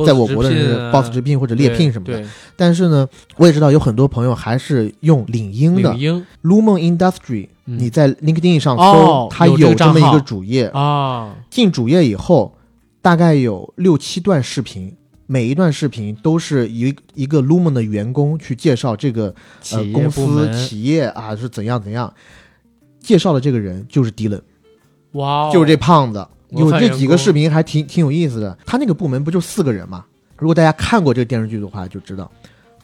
[0.06, 2.18] 在我国的是 Boss 直聘或者猎聘什么的。
[2.18, 2.26] 对，
[2.56, 10.66] 但是呢，我也知道有很多朋友还是用领英的领英 Lumen Industry，、嗯你在 LinkedIn 上搜，哦它有这么一个主页。
[10.68, 12.56] 啊，进主页以后，
[13.00, 19.34] 大概有六七段视频，每一段视频都是一一个 Lumen 的员工去介绍这个
[19.72, 22.12] 呃公司企业啊是怎样怎样。
[23.00, 24.42] 介绍的这个人就是 Dylan，、
[25.12, 26.26] 哇哦，就是这胖子。
[26.50, 28.58] 有这几个视频还挺挺有意思的。
[28.66, 30.04] 他那个部门不就四个人嘛？
[30.36, 32.28] 如果大家看过这个电视剧的话，就知道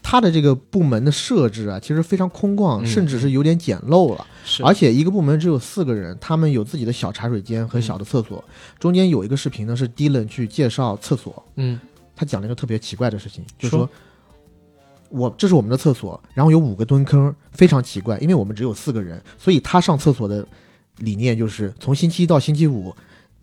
[0.08, 4.24] 他的这个部门的设置啊，其实非常空旷，嗯甚至是有点简陋了。
[4.44, 8.44] 是，而且一个部门只有四个人，他们有自己的小茶水间嗯和小的厕所。
[8.78, 11.80] 中间有一个视频呢，是 Dylan 去介绍厕所，嗯
[12.14, 13.90] 他讲了一个特别奇怪的事情，就是说说，
[15.08, 20.46] 我这是我们的厕所，然后有五个蹲坑，非常奇怪，因为我们只有四个人，所以他上厕所的
[20.98, 22.94] 理念就是从星期一到星期五，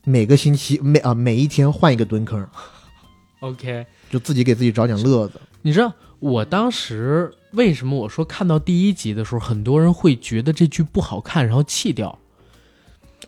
[0.06, 2.48] 每个星期每啊、每一天换一个蹲坑，，
[3.42, 3.86] OK。
[4.10, 5.42] 就自己给自己找点乐子。
[5.66, 5.92] 你知道
[6.24, 12.18] 我当时为什么我说看到第一集的时候，很多人会觉得这剧不好看，然后弃掉，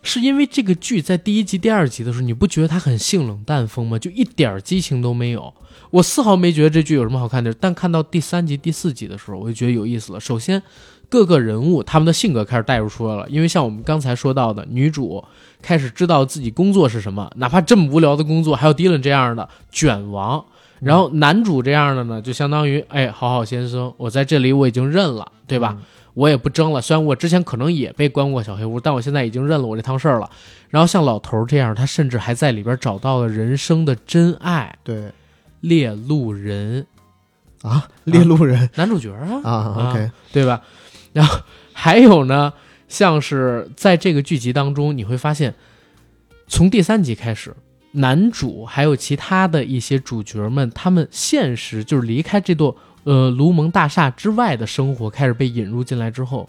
[0.02, 3.98] 是因为这个剧在第一集、第二集的时候，你不觉得它很性冷淡风吗？
[3.98, 5.52] 就一点儿激情都没有。
[5.90, 10.18] 我丝毫没觉得这剧有什么好看的，但看到第三集、第四集的时候，我就觉得有意思了。
[10.18, 10.62] 首先，
[11.10, 15.22] 各个人物他们的性格开始带入出来了，因为像我们刚才说到的，女主
[15.60, 20.42] 开始知道自己工作是什么，哪怕这么无聊的工作，还有迪伦这样的卷王。
[20.86, 25.74] 然后男主这样的呢，就相当于哎，好好先生，我在这里我已经认了，对吧？
[25.78, 25.82] 嗯
[26.16, 26.80] 我也不争了。
[26.80, 30.30] 虽然我之前可能也被关过小黑屋，但我现在已经认了我这趟事儿了。
[30.70, 35.12] 然后像老头儿这样，他甚至还在里边找到了人生的真爱对——
[35.60, 36.86] 猎鹿人
[37.60, 40.62] 啊，猎鹿人男主角啊，啊，OK，对吧？
[41.12, 41.38] 然后
[41.74, 42.50] 还有呢，
[42.88, 45.54] 像是在这个剧集当中，你会发现，
[46.48, 47.54] 从第三集开始，
[47.96, 56.48] 男主还有其他的一些主角们，他们现实就是离开这座呃卢蒙大厦之外的生活开始被引入进来之后，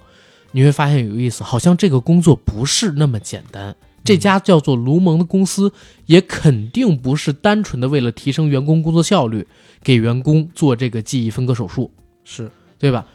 [0.52, 3.76] 你会发现有意思，好像这个工作不是那么简单。
[4.04, 5.74] 这家叫做卢蒙的公司，
[6.06, 9.46] 也肯定不是单纯的为了提升员工工作效率，
[9.84, 11.92] 给员工做这个记忆分割手术。
[12.24, 13.06] 是对吧？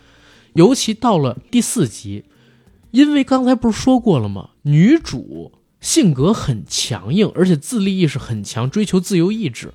[0.55, 2.25] 尤其到了第四集，
[2.90, 4.51] 因为刚才不是说过了吗？
[4.62, 9.75] 女主性格很强硬，而且自立意识很强，追求自由意志。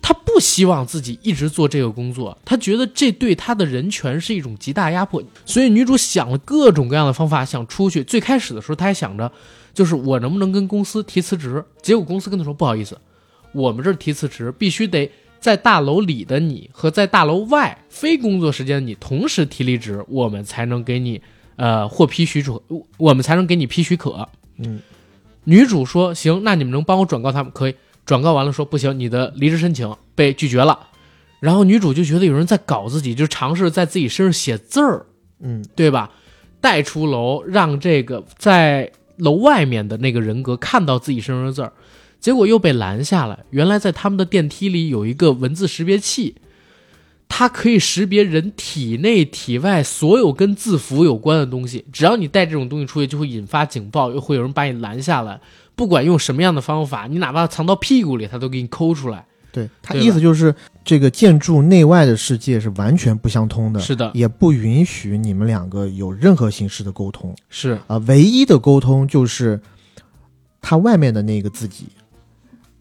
[0.00, 5.22] 他不希望自己一直做这个工作，他觉得这对他的人权是一种极大压迫。
[5.44, 8.02] 所以女主想了各种各样的方法想出去。
[8.02, 9.30] 最开始的时候，她还想着，
[9.72, 11.64] 就是我能不能跟公司提辞职？
[11.82, 12.98] 结果公司跟她说，不好意思，
[13.52, 21.22] 我们这儿提辞职必须得在大楼里的你和在大楼外非工作时间的你同时提离职，我们才能给你
[21.54, 22.60] 呃获批许可，
[22.96, 24.28] 我们才能给你批许可。
[24.58, 24.80] 嗯，
[25.44, 27.52] 女主说行，那你们能帮我转告他们？
[27.52, 27.74] 可以。
[28.04, 30.88] 转告完了说不行，你的离职申请被拒绝了。
[31.38, 35.06] 然后女主就觉得有人在搞自己，就尝试在自己身上写字儿，
[35.40, 36.10] 嗯对吧？
[36.60, 41.72] 带出楼，让这个在楼外面的那个人格看到自己身上的字儿，
[42.20, 43.44] 结果又被拦下来。
[43.50, 46.36] 原来在他们的电梯里有一个文字识别器，
[47.34, 51.82] 它可以识别人体内、体外所有跟字符有关的东西。
[51.90, 55.40] 只要你带这种东西出去，就会引发警报，又会有人把你拦下来。
[55.74, 59.24] 不管用什么样的方法，你哪怕藏到屁股里，它都给你抠出来。
[59.50, 60.54] 对他意思就是
[60.84, 69.58] 这个建筑内外的世界是完全不相通的，是的，也不允许你们两个有任何形式的沟通是啊、唯一的沟通就是
[70.60, 71.86] 他外面的那个自己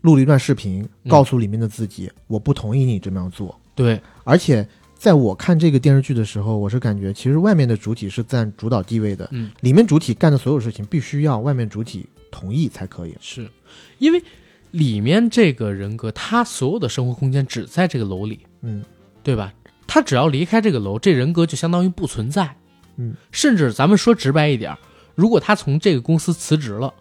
[0.02, 3.58] 录了一段视频，嗯告诉里面的自己，我不同意你这么样做。
[3.82, 13.18] 对，而且在我看这个电视剧的时候，我是感觉其实外面的主体是占主导地位的，嗯，里面主体干的所有事情必须要外面主体同意才可以。
[13.20, 13.50] 是
[13.98, 14.22] 因为
[14.70, 18.84] 里面这个人格，他所有的生活空间只在这个楼里，嗯
[19.24, 19.52] 对吧？
[19.88, 22.56] 他只要离开这个楼，这人格就相当于不存在。
[22.98, 24.78] 嗯，甚至咱们说直白一点，
[25.16, 26.94] 如果他从这个公司辞职了，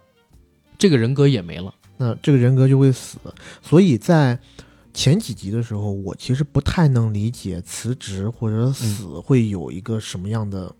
[0.79, 1.73] 这个人格也没了。
[1.97, 3.19] 那这个人格就会死。
[3.61, 4.39] 所以在
[4.93, 10.73] 前几集的时候，我其实不太能理解辞职或者死会有一个什么样的、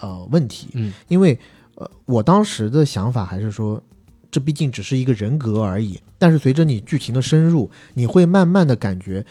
[0.00, 1.38] 呃问题，嗯因为
[1.74, 3.82] 呃我当时的想法还是说，
[4.30, 6.00] 这毕竟只是一个人格而已。
[6.18, 9.24] 但是随着你剧情的深入，你会慢慢的感觉。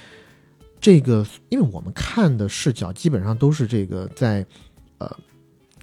[0.79, 4.45] 这个，因为我们看的视角基本上都是这个在，
[4.99, 5.09] 呃，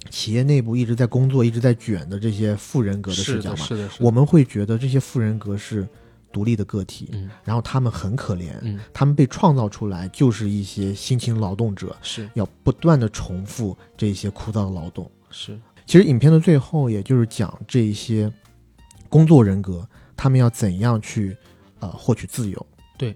[0.09, 5.85] 企业内部一直在工作、一直在卷的这些富人格的视角嘛，是的，是我们会觉得这些富人格是
[6.33, 15.09] 独立的个体，嗯然后他们很可怜，嗯他们被创造出来就是一些辛勤劳动者，是要不断的重复这些枯燥的劳动。
[15.29, 18.29] 是，其实影片的最后，也就是讲这一些
[19.07, 21.37] 工作人格，他们要怎样去
[21.79, 22.67] 呃获取自由。
[22.97, 23.15] 对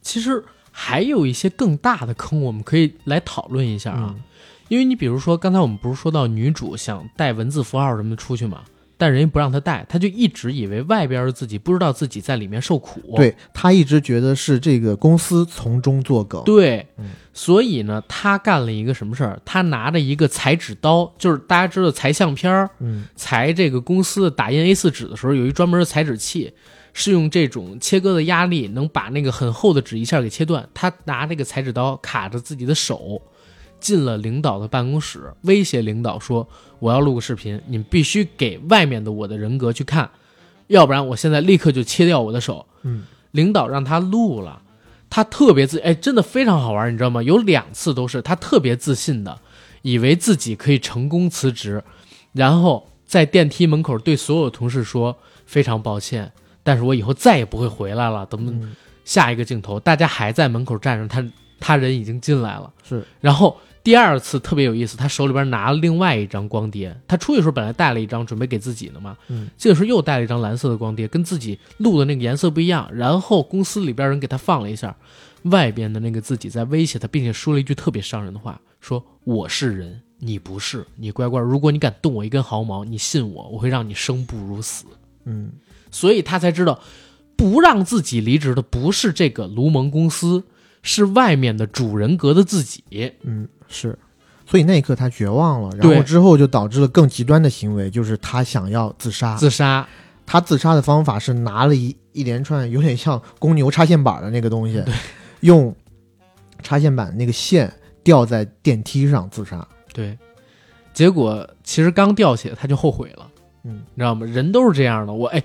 [0.00, 4.14] 其实还有一些更大的坑，我们可以来讨论一下啊。
[4.16, 4.22] 嗯
[4.68, 8.64] 因为你比如说，刚才我们不是说到女主想带文字符号什么的出去嘛，
[9.04, 13.02] 但人家不让他带，他就一直以为外边的自己不知道自己在里面受苦。
[13.16, 16.42] 对他一直觉得是这个公司从中作梗。
[16.44, 19.38] 对，嗯所以呢，他干了一个什么事儿？
[19.44, 26.54] 他拿着一个裁纸刀，就是大家知道裁相片儿、嗯裁这个公司打印 A4 纸的时候，有一专门的裁纸器，
[26.94, 30.66] 是用这种切割的压力能把那个很厚的纸一下给切断。
[30.72, 33.20] 他拿那个裁纸刀卡着自己的手，
[33.84, 36.48] 进了领导的办公室，威胁领导说
[36.80, 40.08] ：“我要录个视频，你们必须给外面的我的人格去看，
[40.68, 44.62] 要不然我现在立刻就切掉我的手。”嗯，领导让他录了，
[45.10, 47.22] 他特别自哎，真的非常好玩，你知道吗？
[47.22, 49.38] 有两次都是他特别自信的，
[49.82, 51.84] 以为自己可以成功辞职，
[52.32, 56.32] 然后在电梯门口对所有同事说：“非常抱歉，
[56.62, 58.74] 但是我以后再也不会回来了。”等等，嗯
[59.04, 61.22] 下一个镜头，大家还在门口站着，他
[61.60, 62.72] 他人已经进来了。
[62.88, 63.54] 是然后
[63.84, 72.88] 第二次特别有意思，他手里边拿了另外一张光碟，他出去的时候本来带了一张准备给自己的嘛，嗯，这个时候又带了一张蓝色的光碟，跟自己录的那个颜色不一样。
[72.92, 74.96] 然后公司里边人给他放了一下，
[75.42, 84.86] 外边的那个自己在威胁他，并且说了一句特别伤人的话，说我是人，你不是，你乖乖，如果你敢动我一根毫毛，你信我，我会让你生不如死。
[85.26, 85.52] 嗯
[85.90, 86.80] 所以他才知道，
[87.36, 90.42] 不让自己离职的不是这个卢蒙公司，
[90.82, 92.82] 是外面的主人格的自己。
[93.22, 93.98] 嗯是。
[94.46, 99.34] 所以那一刻他绝望了，然后之后就导致了更极端的行为，就是他想要自杀。
[99.36, 99.88] 自杀，
[100.26, 104.84] 他自杀的方法是拿了一一连串有点像公牛插线板的那个东西，
[105.40, 105.74] 用
[106.62, 109.66] 插线板那个线吊在电梯上自杀。
[109.94, 110.18] 对，
[110.92, 113.26] 结果其实刚吊起来他就后悔了，
[113.64, 114.26] 嗯你知道吗？
[114.26, 115.12] 人都是这样的。
[115.14, 115.42] 我哎，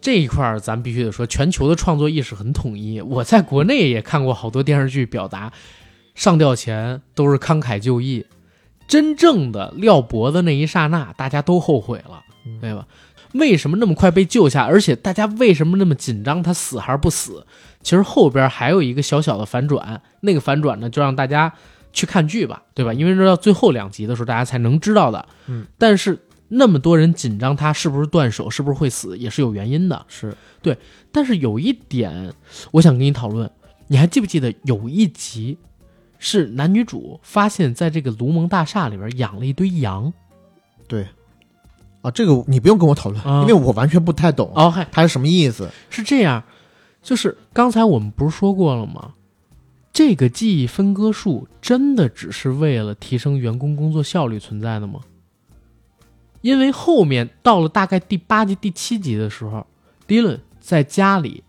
[0.00, 3.00] 这一块儿咱必须得说，全球的创作意识很统一。
[3.00, 5.52] 我在国内也看过好多电视剧，表达
[6.18, 8.26] 上吊前都是慷慨就义，
[8.88, 12.88] 真正的撂脖子那一刹那，大家都后悔了，嗯对吧？
[13.34, 14.64] 为什么那么快被救下？
[14.64, 16.42] 而且大家为什么那么紧张？
[16.42, 17.46] 他死还是不死？
[17.84, 21.52] 其实后边还有一个小小的反转，那个反转呢，就让大家
[21.92, 22.92] 去看剧吧，对吧？
[22.92, 25.24] 因为到最后两集的时候，大家才能知道的。
[25.46, 30.04] 嗯，但是那么多人紧张，他是不是断手，是不是会死，也是有原因的。
[30.08, 30.76] 是对，
[31.12, 32.34] 但是有一点，
[32.72, 33.48] 我想跟你讨论，
[33.86, 35.56] 你还记不记得有一集
[36.18, 40.12] 是男女主发现在这个卢蒙大厦里边养了一堆羊？
[40.86, 41.06] 对。
[42.00, 45.68] 啊，这个你不用跟我讨论，啊因为我完全不太懂哦，嗨，它是什么意思。
[45.90, 46.44] 是这样，
[47.02, 49.14] 就是刚才我们不是说过了吗？
[49.92, 55.00] 这个记忆分割术真的只是为了提升员工工作效率存在的吗？
[56.40, 59.66] 因为后面到了大概第八集、第七集的时候，
[60.06, 61.42] 迪伦在家里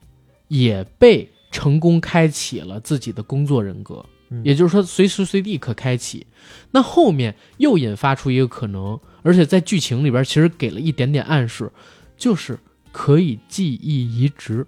[0.47, 4.09] 也被成功开启了自己的工作人格，嗯
[4.43, 6.25] 也就是说随时随地可开启。
[6.71, 11.71] 那后面又引发出一个可能，而且在剧情里边其实给了一点点暗示，
[12.17, 12.57] 就是
[12.91, 14.65] 可以记忆移植，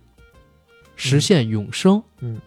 [0.95, 2.01] 实现永生。
[2.19, 2.39] 嗯，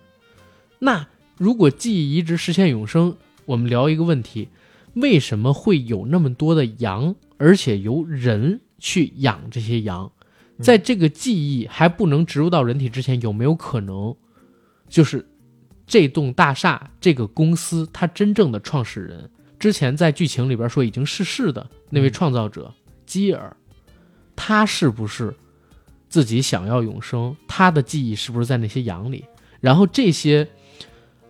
[0.78, 1.06] 那
[1.36, 4.48] 如果记忆移植实现永生，我们聊一个问题：
[4.94, 10.10] 为什么会有那么多的羊，而且由人去养这些羊？
[10.60, 14.14] 在这个记忆还不能植入到人体之前，有没有可能，
[14.88, 15.26] 就是
[15.86, 22.72] 这栋大厦、这个公司它真正的创始人，之前在剧情里边说已经逝世的那位创造者、
[23.06, 23.56] 基尔，
[24.34, 25.34] 他是不是
[26.08, 27.36] 自己想要永生？
[27.46, 29.24] 他的记忆是不是在那些羊里？
[29.60, 30.46] 然后这些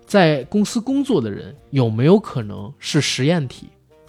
[0.07, 3.69] 在公司工作的人有没有可能是实验体？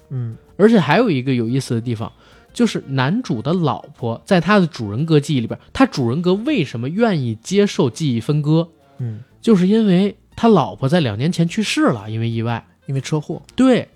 [0.09, 2.11] 嗯而且还有一个有意思的地方，
[2.53, 8.69] 就是男主的老婆在他的主人格记忆里边，他主人格为什么愿意接受记忆分割？
[8.99, 12.65] 嗯，就是因为他老婆在两年前去世了，因为意外。
[12.87, 13.89] 因为车祸，对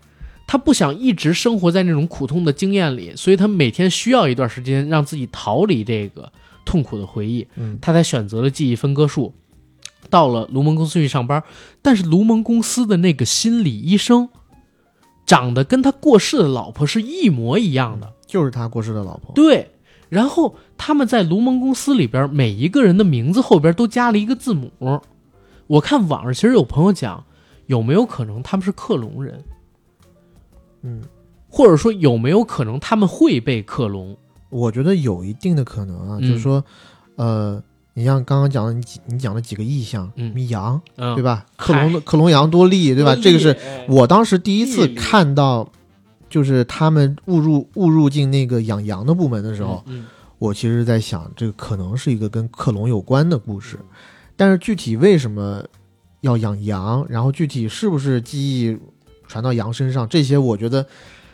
[0.48, 6.34] 他不想一直生活在那种苦痛的经验里，所以他每天需要一段时间让自己逃离这个
[6.66, 9.32] 痛苦的回忆，嗯他才选择了记忆分割术。
[10.10, 11.44] 到了卢蒙公司去上班，
[11.84, 14.28] 但是卢蒙公司的那个心理医生，
[15.24, 18.12] 长得跟他过世的老婆是一模一样的。
[18.26, 19.32] 就是他过世的老婆。
[19.36, 19.70] 对，
[20.10, 24.72] 然后他们在卢蒙公司里边，每一个人的名字后边都加了一个字母。
[25.70, 27.24] 我看网上其实有朋友讲，
[27.68, 29.44] 有没有可能他们是克隆人，
[30.82, 31.04] 嗯，
[31.48, 34.18] 或者说有没有可能他们会被克隆？
[34.50, 36.66] 我觉得有一定的可能啊，嗯就是说，
[37.18, 37.62] 呃，
[37.94, 41.46] 你像刚刚讲的你你讲的几个意象，嗯什么羊，嗯，对吧？
[41.56, 43.16] 克隆的克隆羊多利，对吧？
[43.16, 43.56] 这个是
[43.88, 45.70] 我当时第一次看到，
[46.28, 50.08] 就是他们误入误入进那个养羊的部门的时候，嗯
[50.40, 53.78] 我其实在想，这个可能是一个跟克隆有关的故事，
[54.40, 55.62] 但是具体为什么
[56.22, 58.78] 要养羊，然后具体是不是记忆
[59.28, 60.88] 传到羊身上，这些我觉得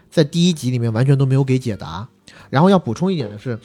[0.09, 2.07] 在第一集里面完全都没有给解答。
[2.49, 3.59] 然后要补充一点的是，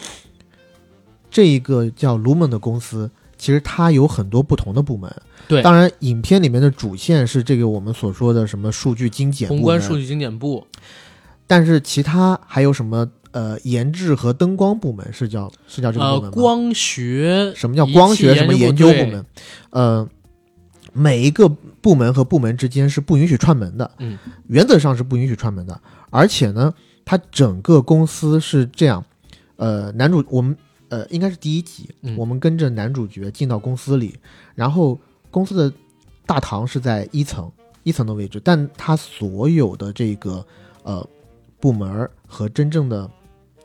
[1.30, 5.10] 这一个叫 Lumen 的公司，其实它有很多不同的部门。
[5.48, 10.66] 对当然，影片里面的主线是这个我们所说的什么数据精简部门，宏观数据精简部，
[11.46, 16.30] 但是其他还有什么呃研制和灯光部门是叫是叫这个部呃，门吗？
[16.34, 19.26] 光学什么叫光学什么研究部门？
[19.70, 20.08] 呃，
[20.92, 24.18] 每一个部门和部门之间是不允许串门的，嗯，
[24.48, 25.80] 原则上是不允许串门的。
[26.10, 26.74] 而且呢，
[27.04, 29.04] 它整个公司是这样，
[29.56, 30.56] 呃，男主我们
[30.88, 34.18] 呃应该是第一集，嗯我们跟着男主角进到公司里，
[34.54, 34.98] 然后
[35.30, 35.72] 公司的
[36.26, 37.50] 大堂是在一层
[37.84, 40.44] 一层的位置，但它所有的这个
[40.82, 41.08] 呃
[41.60, 43.08] 部门和真正的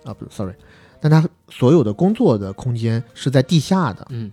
[0.05, 0.53] 啊不是 sorry，
[1.01, 4.31] 但他所有的工作的空间是在地下的，嗯，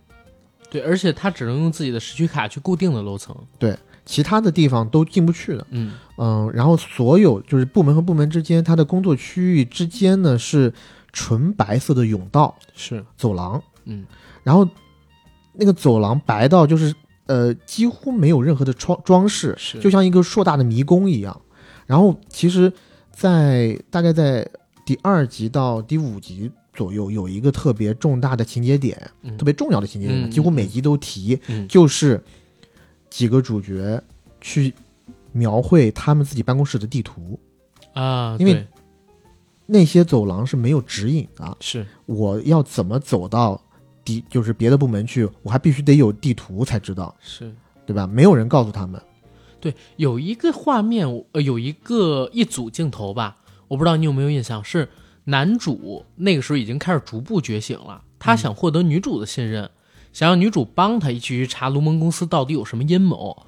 [0.70, 5.66] 对，而且他只能用自己的时区卡去固定的楼层，对其他的地方都进不去的。
[5.70, 10.72] 嗯嗯，然后所有就是部门和部门之间，他的工作区域之间呢是
[11.12, 14.04] 纯白色的甬道是，走廊，嗯
[14.42, 14.68] 然后
[15.52, 16.94] 那个走廊白到就是
[17.26, 21.40] 呃几乎没有任何的装装饰，是就像一个硕大的迷宫一样。
[21.86, 22.72] 然后其实，
[23.10, 24.48] 在大概在
[24.84, 32.22] 第二集到第五集左右，有一个特别重大的情节点，嗯特别重要的情节点，嗯几乎每集都提，嗯就是
[33.08, 34.02] 几个主角
[34.40, 34.72] 去
[35.32, 37.38] 描绘他们自己办公室的地图。
[37.94, 38.66] 啊，因为
[39.66, 43.60] 那些走廊是没有指引的，是我要怎么走到
[44.04, 47.52] 地就是别的部门去，我还必须得有地图才知道，是。
[47.84, 48.06] 对吧？
[48.06, 49.02] 没有人告诉他们。
[49.60, 53.36] 对，有一个画面，呃，有一个一组镜头吧，
[53.72, 54.86] 我不知道你有没有印象，是
[55.24, 59.70] 男主那个时候已经开始逐步觉醒了，他想获得女主的信任，
[60.12, 63.46] 想让女主帮他一起去查卢蒙公司到底有什么阴谋。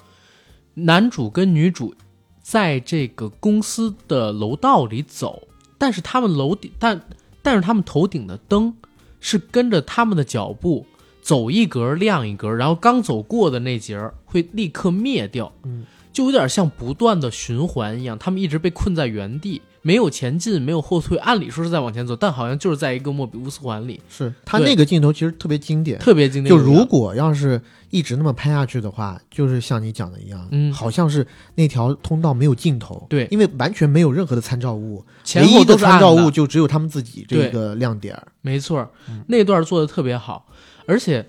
[0.72, 1.94] 男主跟女主
[2.40, 5.46] 在这个公司的楼道里走，
[5.76, 7.02] 但是他们楼顶，但
[7.42, 8.74] 但是他们头顶的灯
[9.20, 10.86] 是跟着他们的脚步
[11.20, 26.48] 走一格亮一格，然后刚走过的那节儿会立刻灭掉，嗯，就有点像不断的循环一样，他们一直被困在原地，没有前进，没有后退，按理说是在往前走，但好像就是在一个莫比乌斯环里，是他那个镜头其实特别经典，特别经典。
[26.48, 27.60] 就如果要是
[27.90, 30.72] 一直那么拍下去的话，就是像你讲的一样，嗯。
[30.72, 33.28] 好像是那条通道没有尽头，对。
[33.30, 38.14] 因为完全没有任何的参照物，前后都是参照物就只有他们自己这个亮点。
[38.14, 38.26] 儿。
[38.40, 40.46] 没错嗯，那段做的特别好，
[40.86, 41.26] 而且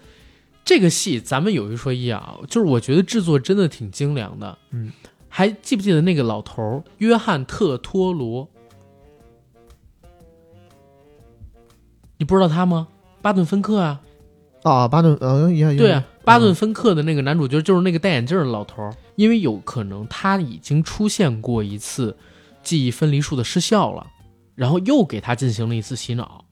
[0.63, 4.57] 这个戏咱们有一说一啊，就是我觉得制作真的挺精良的。
[4.71, 4.91] 嗯，
[5.36, 8.49] 还记不记得那个老头儿约翰特托罗？
[12.15, 12.88] 你不知道他吗？
[13.21, 14.01] 巴顿芬克啊，
[14.63, 22.15] 啊，巴顿，呃，也也对啊，巴顿嗯芬克的那个男主角就是那个戴眼镜的老头儿，因为有可能他已经出现过一次
[22.63, 24.07] 记忆分离术的失效了，
[24.55, 26.45] 然后又给他进行了一次洗脑，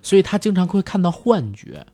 [0.00, 1.86] 所以他经常会看到幻觉。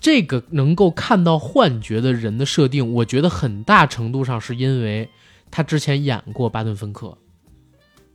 [0.00, 5.08] 这个能够看到幻觉的人的设定，我觉得很大程度上是因为
[5.52, 7.16] 他之前演过巴顿芬克，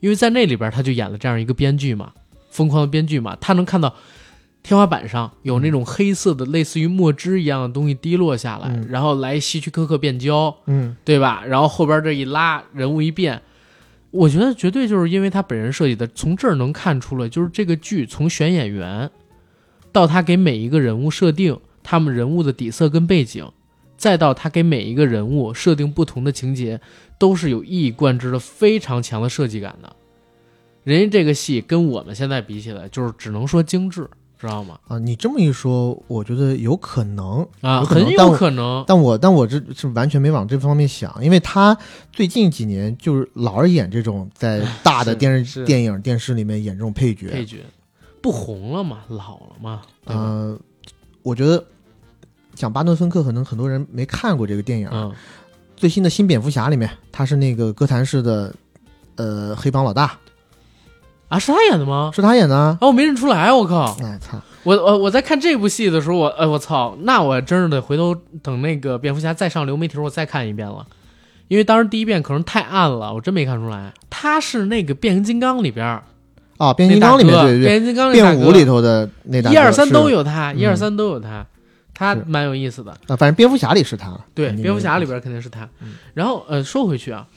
[0.01, 2.11] 因为在那里边他就演了这样一个编剧嘛，
[2.49, 3.95] 疯狂的编剧嘛，他能看到
[4.63, 8.85] 天花板上有那种黑色的类似于墨汁一样的东西滴落下来，嗯。
[8.89, 11.43] 然后来希区柯克变焦，嗯，对吧？
[11.45, 13.41] 然后后边这一拉，人物一变，
[14.11, 19.09] 我觉得绝对就是因为他本人设计的，从这儿能看出来，就是这个剧从选演员
[19.93, 23.49] 到他给每一个人物设定他们人物的底色跟背景，
[23.97, 26.79] 再到他给每一个人物设定不同的情节，
[27.17, 29.95] 都是有一以贯之的非常强的设计感的。
[30.83, 34.79] 人家这个戏跟我们现在比起来，就是只能说精致，知道吗？
[34.87, 38.85] 啊，你这么一说，我觉得有可能，啊，很有可能。
[38.87, 41.77] 但我但我这是完全没往这方面想，因为他
[42.13, 47.57] 最近几年就是老是演这种在大的电视、电影、电视里面演这种配角，配角
[48.21, 50.17] 不红了嘛，老了嘛，嗯？
[50.17, 50.59] 呃，
[51.21, 51.65] 我觉得
[52.57, 54.89] 讲巴顿芬克，可能很多人没看过这个电影。
[54.91, 55.13] 嗯，
[55.75, 58.53] 最新的新蝙蝠侠里面，他是那个哥谭市的
[59.15, 60.17] 呃黑帮老大，
[61.29, 62.09] 啊，是他演的吗？
[62.15, 62.75] 是他演的啊。
[62.81, 63.95] 啊，我没认出来，我靠！
[64.01, 64.41] 哎操！
[64.63, 70.85] 我我我在看这部戏的时候，我哎我操，那我真是得回头等那个蝙蝠侠再上流媒体，我再看一遍了，
[71.47, 73.93] 因为当时第一遍可能太暗了，我真没看出来。
[74.09, 76.03] 他是那个变形金刚里边儿
[76.57, 81.45] 啊，变形金刚里面对对对，变形金刚变五里头的那大哥一二三都有他，嗯一二三都有他，
[81.97, 82.91] 他蛮有意思的。
[83.07, 84.15] 啊，反正蝙蝠侠里是他。
[84.35, 85.95] 对，蝙蝠侠里边肯定是他嗯。
[86.13, 87.27] 然后呃，说回去啊，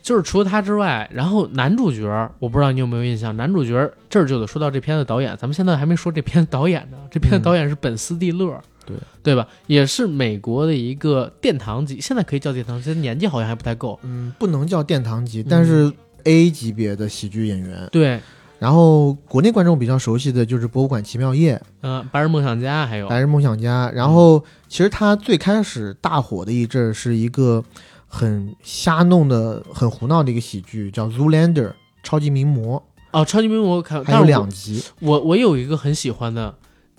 [0.00, 6.96] 就是除了他之外，然后男主角我不知道你有没有印象，男主角这儿就得说到这片的导演，咱们现在还没说这片的导演呢。
[7.10, 9.46] 这片导演是本斯蒂勒，对对吧？
[9.66, 14.00] 也是美国的一个殿堂级，现在可以叫殿堂级，年纪好像还不太够。
[14.02, 15.92] 嗯，不能叫殿堂级，嗯但是
[16.24, 17.86] A 级别的喜剧演员。
[17.92, 18.20] 对，
[18.58, 27.62] 然后国内观众比较熟悉的就是《博物馆奇妙夜》嗯、白日梦想家还有《白日梦想家》，然后其实他最开始大火的一阵儿是一个
[28.06, 31.68] 很瞎弄的、很胡闹的一个喜剧，叫《Zoolander》
[32.02, 32.82] 超级名模，
[33.12, 34.82] 哦，超级名模我看，还有两集。
[35.00, 36.56] 我我我有一个很喜欢的，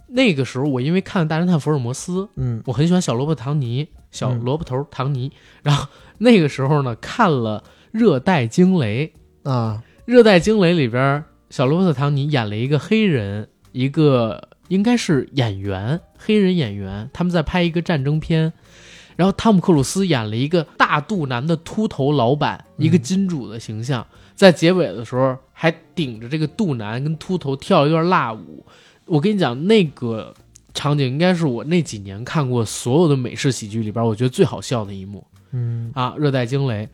[0.08, 2.62] 那个时候我因为看了《大侦探福尔摩斯》，嗯。
[2.66, 5.32] 我很喜欢小萝卜唐尼，小嗯萝卜头唐尼。
[5.64, 5.88] 然后
[6.20, 9.14] 那个时候呢，看了《热带惊雷》，
[9.50, 18.54] 啊，《热带惊雷》里边，小罗伯特唐尼演了一个黑人，一个应该是演员，黑人演员，他们在拍一个战争片。
[19.16, 28.66] 然后汤姆克鲁斯演了一个大肚腩的秃头老板，一个金主的形象，在结尾的时候还顶着这个肚腩跟秃头跳一段辣舞。
[29.04, 30.34] 我跟你讲，那个
[30.74, 35.26] 场景应该是我那几年看过所有的美式喜剧里边，我觉得最好笑的一幕。
[35.52, 36.86] 嗯啊，《热带惊雷》，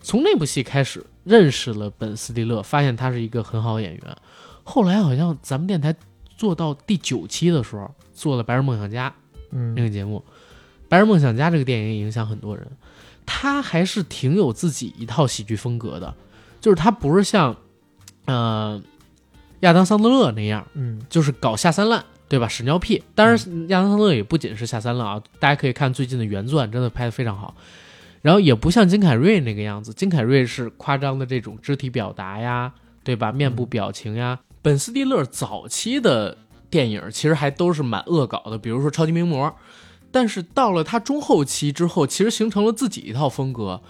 [0.00, 4.16] 从那部戏开始认识了本·斯蒂勒，发现他是一个很好的演员。
[4.62, 5.94] 后来好像咱们电台
[6.36, 9.10] 做到第九期的时候，做了《白日梦想家》
[9.50, 10.24] 嗯那嗯个节目，
[10.88, 12.66] 《白日梦想家》这个电影也影响很多人。
[13.26, 16.14] 他还是挺有自己一套喜剧风格的，
[16.60, 17.56] 就是他不是像，
[18.26, 18.82] 呃，
[19.60, 22.46] 亚当·桑德勒那样，嗯就是搞下三滥，对吧？
[22.46, 23.02] 屎尿屁。
[23.14, 23.36] 当然，
[23.68, 27.54] 亚当·桑德勒也不仅是下三滥啊，大家可以看最近的原钻，真的拍得非常好。
[28.24, 32.72] 然后也不像金凯瑞那个样子，金凯瑞是夸张的这种肢体表达呀，
[33.02, 33.30] 对吧？
[33.30, 34.40] 面部表情呀。
[34.62, 36.38] 本·斯蒂勒早期的
[36.70, 39.46] 电影其实还都是蛮恶搞的，比如说《超级名模》，
[40.10, 43.82] 但是到了他中后期之后，其实形成了自己一套风格。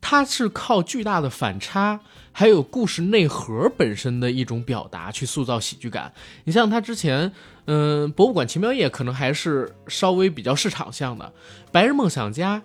[0.00, 1.98] 他是靠巨大的反差，
[2.30, 6.12] 还有故事内核本身的一种表达去塑造喜剧感。
[6.44, 7.32] 你像他之前，
[7.64, 11.32] 嗯、博物馆奇妙夜》可能还是稍微比较市场向的，
[11.72, 12.58] 《白日梦想家》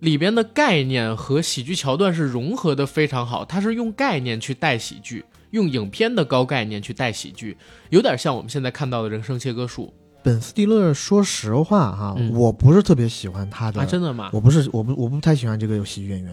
[0.00, 7.56] 里边的概念和喜剧桥段是融合的非常好，它是用概念去带喜剧，用影片的高概念去带喜剧，
[7.90, 9.92] 有点像我们现在看到的人生切割术
[10.22, 14.30] 本·斯蒂勒，说实话哈，嗯我不是特别喜欢他的，啊，真的吗？
[14.32, 16.32] 我不是，我不，我不太喜欢这个喜剧演员，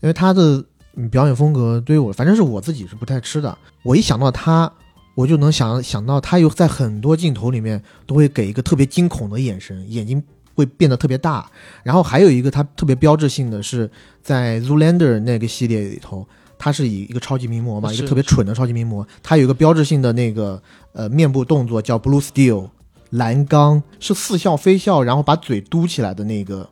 [0.00, 0.64] 因为他的
[0.96, 3.56] 嗯表演风格对于我，反正是我自己是不太吃的。
[3.82, 4.70] 我一想到他，
[5.14, 10.22] 我就能想想到他有在很多镜头里面都会给一个特别惊恐的眼神，眼睛
[10.54, 11.50] 会变得特别大。
[11.82, 13.90] 然后还有一个它特别标志性的是
[14.22, 16.26] 在 Zoolander 那个系列里头。
[16.62, 19.06] 它是以一个超级名模嘛，一个特别蠢的超级名模。
[19.22, 22.68] 它有一个标志性的那个呃面部动作叫 Blue Steel，
[23.08, 26.68] 蓝钢是似笑非笑，然后把嘴嘟起来的那个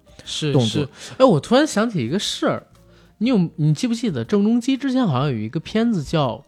[0.52, 2.66] 动作是是，哎，我突然想起一个事儿，
[3.16, 6.32] 你有你记不记得郑中基之前好像有一个片子叫《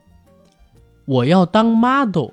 [1.07, 2.24] 我要当 model》，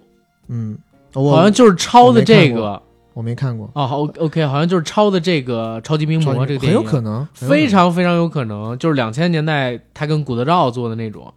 [0.49, 0.77] 嗯，
[1.13, 2.81] 我好像就是抄的这个
[3.17, 11.33] 我没看过，哦，好 OK，好像就是抄的这个《超级名模》这个电影，很有可能，非常非常有可能，就是两千年代他跟古德照做的那种。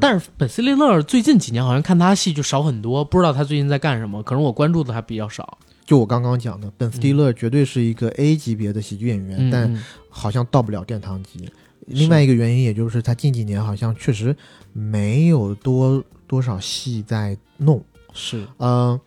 [0.00, 5.56] 但是本·斯蒂勒最近几年好像看他戏就少很多，不知道他最近在干什么，可能我关注的还比较少。
[5.86, 11.48] 就我刚刚讲的，本·斯蒂勒绝对是一个 A 级别的喜剧演员，嗯，但嗯好像到不了殿堂级。
[11.86, 14.34] 另外一个原因，也就是他近几年好像确实
[14.72, 17.80] 没有多多少戏在弄。
[18.16, 19.00] 是呃，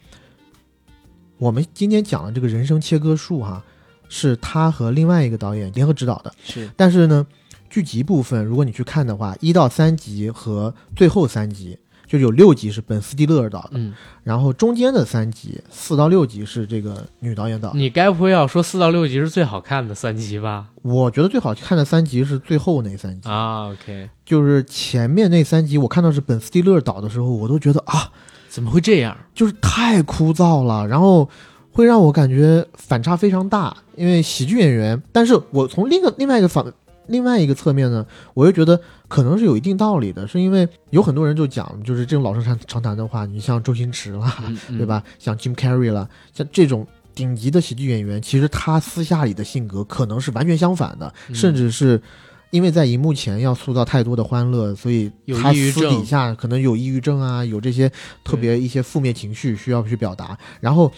[1.38, 3.64] 我们今天讲的这个人生切割术哈，
[4.10, 6.34] 是他和另外一个导演联合指导的。
[6.44, 7.26] 是但是呢，
[7.70, 11.78] 剧集部分如果你去看的话，一到三集和最后三集
[12.08, 17.78] 就有六集是本·斯蒂勒导的，嗯，然后中间的三集四到六集是这个女导演导的。
[17.78, 20.68] 你该不会要说四到六集是最好看的三集吧？
[20.82, 28.10] 我觉得最好看的三集是最后那三集，啊，OK，就是前面那三集我看到是本·斯蒂勒导的时候，我都觉得啊，
[28.50, 29.16] 怎么会这样？
[29.34, 31.30] 就是太枯燥了，然后
[31.72, 33.76] 会让我感觉反差非常大。
[33.96, 36.64] 因为喜剧演员，但是我从另一个另外一个反
[37.08, 45.04] 另外一个侧面呢，我又觉得可能是有一定道理的，是因为有很多人就讲，就是这种老生常常谈的话，你像周星驰啦，嗯嗯对吧？
[45.18, 46.86] 像 Jim Carrey 啦，像这种
[47.16, 52.02] 顶级的喜剧演员，其实他私下里的性格可能是完全相反的，嗯甚至是。
[52.50, 57.92] 因为在荧幕前要塑造太多的欢乐，所以有他私底下可能有抑郁症啊，有这些
[58.24, 60.38] 特别一些负面情绪需要去表达。
[60.62, 60.92] 然后，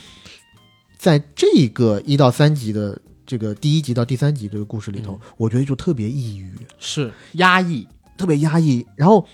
[0.97, 8.86] 在这个一到三集的这个第一集到第三集这个故事里头，嗯我觉得就特别抑郁，是压抑，特别压抑。
[8.95, 9.28] 然后，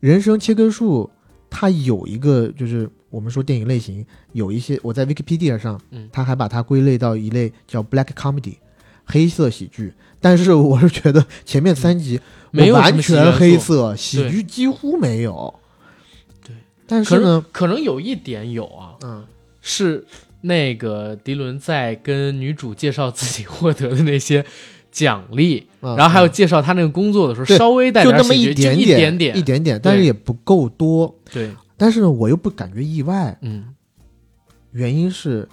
[0.00, 1.10] 人生切割术
[1.48, 8.56] 它有一个就是我们说电影类型有一些，我在 Wikipedia 上，嗯它还把它归类到一类叫 Black Comedy。
[9.04, 9.92] 黑色喜剧，
[10.22, 12.18] 但是我是觉得前面三集
[12.50, 15.52] 没有完全黑色，喜剧几乎没有。
[16.42, 16.54] 对，
[16.86, 19.26] 但是呢，可能有一点有啊，嗯，
[19.60, 20.06] 是
[20.40, 24.44] 那个迪伦在跟女主介绍自己获得的那些
[24.90, 31.14] 奖励，嗯然后还有介绍他那个工作的时候，对稍微带就那么一点点，一点点，但是也不够多。
[31.30, 33.64] 对，但是呢，我又不感觉意外，嗯。
[34.74, 35.46] 原因是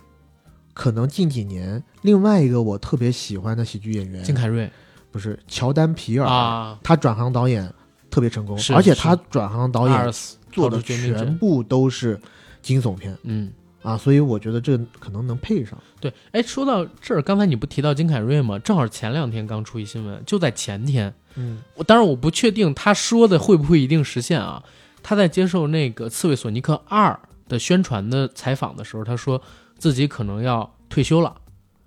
[0.80, 4.72] 可能近几年另外一个我特别喜欢的喜剧演员，金凯瑞
[5.12, 7.70] 不是乔丹皮尔，啊，他转行导演
[8.10, 10.14] 特别成功，是而且他转行导演
[10.54, 12.18] 做的全部都是
[12.62, 13.52] 惊悚片嗯。
[13.82, 15.78] 啊，所以我觉得这可能能配上。
[16.00, 18.58] 对，哎，说到这儿，刚才你不提到金凯瑞吗？
[18.60, 24.64] 正好前两天刚出一新闻，就在前天，嗯我当然我不确定他说的会不会一定实现啊。
[25.04, 27.12] 他在接受那个《刺猬索尼克二》
[27.50, 29.42] 的宣传的采访的时候，他说
[29.80, 31.36] 自己可能要退休了，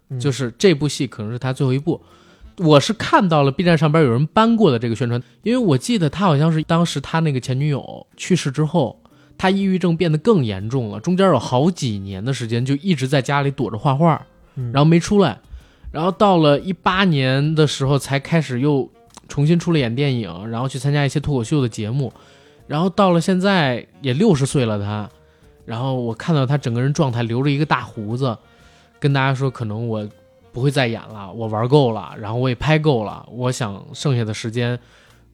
[0.08, 0.18] 嗯。
[0.18, 2.02] 就是这部戏可能是他最后一部。
[2.58, 9.00] 我是看到了 B 站上边有人搬过的这个宣传，因为我记得他好像是当时他那个前女友去世之后，
[9.38, 14.26] 他抑郁症变得更严重了，中间有好几年的时间就一直在家里躲着画画，
[14.56, 15.40] 嗯然后没出来，
[15.90, 18.88] 然后到了一八年的时候才开始又
[19.28, 22.12] 重新出来演电影，然后去参加一些脱口秀的节目，
[22.66, 25.08] 然后到了现在也六十岁了他，
[25.64, 28.36] 然后我看到他整个人状态留着一个大胡子，
[28.98, 30.08] 跟大家说可能我
[30.52, 34.78] 不会再演了，我玩够了，然后我也拍够了，我想剩下的时间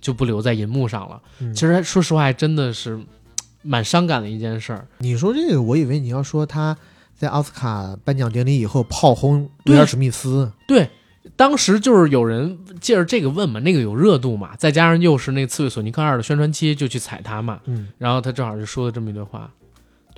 [0.00, 1.20] 就不留在银幕上了。
[1.40, 1.52] 嗯。
[1.52, 3.00] 其实说实话，还真的是
[3.62, 4.86] 蛮伤感的一件事儿。
[4.98, 6.76] 你说这个，我以为你要说他
[7.16, 10.88] 在奥斯卡颁奖典礼以后炮轰威尔史密斯，对，
[11.34, 19.50] 当时就是有人借着这个问嘛，那个有热度嘛，再加上又是那《刺猬索尼克二》的宣传期，就去踩他嘛，嗯，然后他正好就说了这么一段话，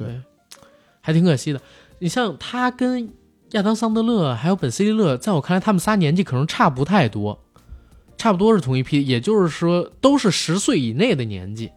[0.05, 0.21] 对，
[1.01, 1.61] 还挺可惜的。
[1.99, 3.13] 你像他跟
[3.51, 7.39] 亚当桑德勒还有本斯蒂勒，在我看来，他们仨年纪可能差不太多，
[8.17, 11.71] 差不多是同一批，也就是说都是十岁以内的年纪。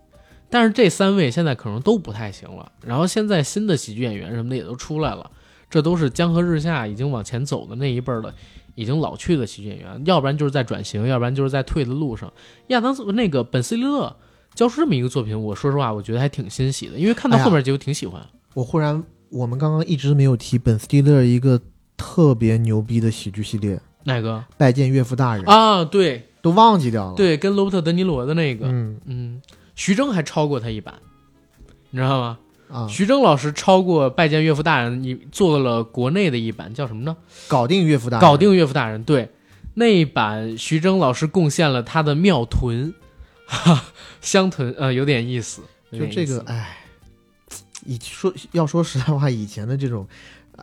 [0.50, 5.32] 但是这三位现在可能都不太行了，然后现在新的喜剧演员什么的也都出来了，
[5.68, 8.32] 这都是江河日下已经往前走的那一辈儿的，
[8.76, 12.32] 已经老去的喜剧演员，要不然就是在转型，要不然就是在退的路上。
[12.68, 14.16] 亚当那个本斯蒂勒
[14.54, 18.22] 交出这么一个作品，我说实话，我觉得还挺欣喜的，因为看到后面就挺喜欢。
[18.54, 21.60] 我忽然，我们刚刚一直没有提本·斯蒂勒一个
[21.98, 25.84] 特别牛逼的喜剧系列《哪个拜见岳父大人》啊？
[25.86, 29.42] 对都忘记掉了。，对，跟罗伯特·德尼罗的那个，嗯嗯，
[29.76, 30.96] 徐峥还超过他一版，
[31.90, 32.38] 你知道吗？
[32.70, 37.16] 啊，徐峥老师超过《拜见岳父大人》，你做了国内的一版，叫什么呢？
[37.48, 39.04] 搞定岳父大人，搞定岳父大人。
[39.04, 39.30] 对，
[39.76, 42.94] 那一版徐峥老师贡献了他的妙臀，
[43.46, 43.84] 哈，
[44.22, 45.62] 香臀，呃，有点意思。
[45.92, 46.78] 就这个，哎，
[47.86, 50.08] 以说要说实在话，以前的这种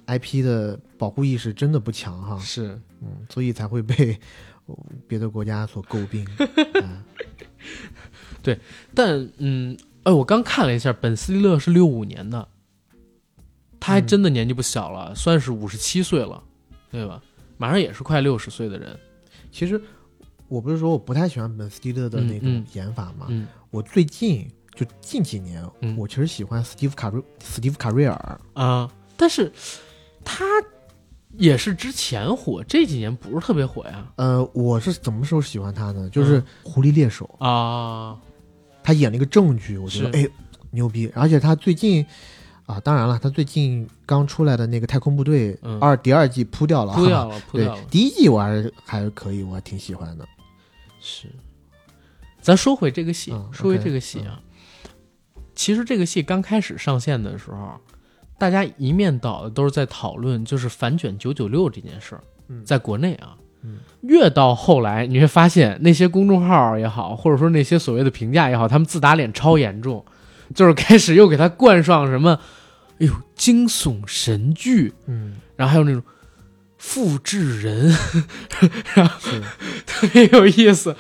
[0.07, 4.19] IP 的保护意识真的不强哈，是嗯，所以才会被
[4.67, 4.77] 呃
[5.07, 6.27] 别的国家所诟病。
[6.75, 7.05] 嗯
[8.95, 12.49] 但嗯，哎，我刚看了一下，本斯蒂勒是六五年的，
[13.79, 16.43] 他还真的年纪不小了，算是五十七岁了，
[16.91, 17.23] 对吧？
[17.59, 18.99] 马上也是快六十岁的人。
[19.53, 19.81] 其实
[20.51, 23.47] 我不是说我不太喜欢本·斯蒂勒的那种演法嘛，嗯。
[23.71, 25.97] 我最近就近几年，嗯。
[25.97, 29.51] 我其实喜欢斯蒂夫卡瑞斯蒂夫卡瑞尔，啊，但是
[30.25, 30.45] 他
[31.39, 34.13] 也是之前火，这几年不是特别火呀。
[34.17, 36.11] 呃，我是什么时候喜欢他呢？
[36.11, 38.19] 就是嗯《狐狸猎手》，啊，
[38.83, 40.19] 他演了一个正剧，我觉得是。
[40.19, 40.31] 哎
[40.73, 42.05] 牛逼，而且他最近。
[42.67, 45.77] 啊，当然了，他最近刚出来的那个《太空部队嗯。
[45.81, 50.25] 二》第二季扑掉了，扑掉了，扑对掉了，，第一季我还是还是可以，我还挺喜欢的。
[51.01, 51.29] 是。
[52.41, 54.41] 咱说回这个戏，嗯说回这个戏啊，
[55.55, 57.79] 其实这个戏刚开始上线的时候，
[58.39, 63.79] 大家一面倒的都是在讨论就是反卷九九六这件事儿，嗯在国内啊，嗯。
[64.03, 70.03] 越到后来你会发现那些公众号也好，或者说那些所谓的评价也好，他们自打脸超严重，
[70.55, 72.41] 就是开始又给他冠上什么，
[73.01, 76.03] 哎呦惊悚神剧，嗯，然后还有那种
[76.81, 77.93] 复制人，
[79.21, 79.43] 是，
[79.85, 80.97] 特别有意思。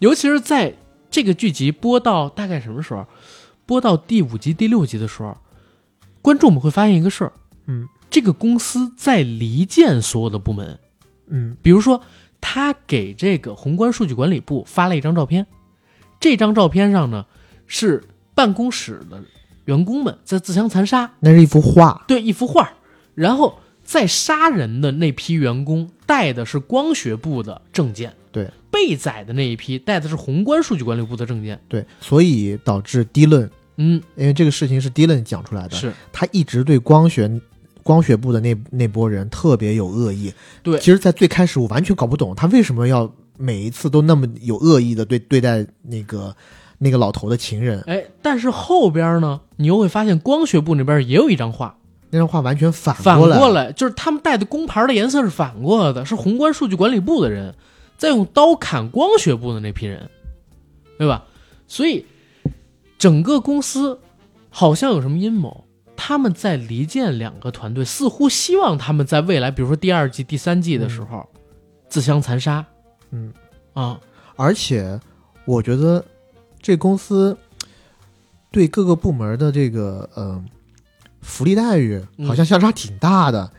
[0.00, 0.74] 尤其是在
[1.12, 3.06] 这个剧集播到大概什么时候，
[3.64, 5.38] 播到第五集、第六集的时候，
[6.20, 7.32] 观众们会发现一个事儿，
[7.66, 7.88] 嗯。
[8.10, 10.78] 这个公司在离间所有的部门，
[11.28, 11.56] 嗯。
[11.62, 12.02] 比如说
[12.40, 15.46] 他给这个宏观数据管理部发了一张照片，
[16.18, 17.26] 这张照片上呢
[17.68, 18.02] 是
[18.34, 19.22] 办公室的
[19.66, 22.72] 员工们在自相残杀，那是一幅画，对，一幅画，
[23.14, 35.92] 然后在杀人的那批员工带的是光学部的证件，对，被宰的那一批带的是宏观数据管理部的证件，对，所以导致迪伦，嗯，因为这个事情是迪伦讲出来的，是。
[36.12, 37.30] 他一直对光学
[37.82, 40.32] 光学部的那那波人特别有恶意。
[40.62, 40.78] 对。
[40.78, 46.34] 其实，在最开始我完全搞不懂他为什么要每一次都那么有恶意的对对待那个
[46.78, 51.76] 那个老头的情人，哎，但是后边呢，你又会发现光学部那边也有一张画，
[52.12, 53.38] 那张画完全反反过来。
[53.38, 57.54] 过来就是他们带的工牌的颜色是反过来的，是宏观数据管理部的人
[57.98, 60.08] 在用刀砍光学部的那批人，
[60.98, 61.24] 对吧？
[61.66, 62.04] 所以
[62.98, 63.98] 整个公司
[64.50, 65.64] 好像有什么阴谋，
[65.96, 71.26] 他们在离间两个团队，似乎希望他们在未来，比如说第二季、第三季的时候、
[71.88, 72.64] 自相残杀
[73.10, 73.32] 嗯，
[73.72, 73.98] 啊，
[74.36, 75.00] 而且
[75.46, 76.04] 我觉得
[76.60, 77.36] 这公司
[78.50, 80.44] 对各个部门的这个呃
[81.22, 82.26] 福利待遇嗯。
[82.26, 83.50] 好像相差挺大的。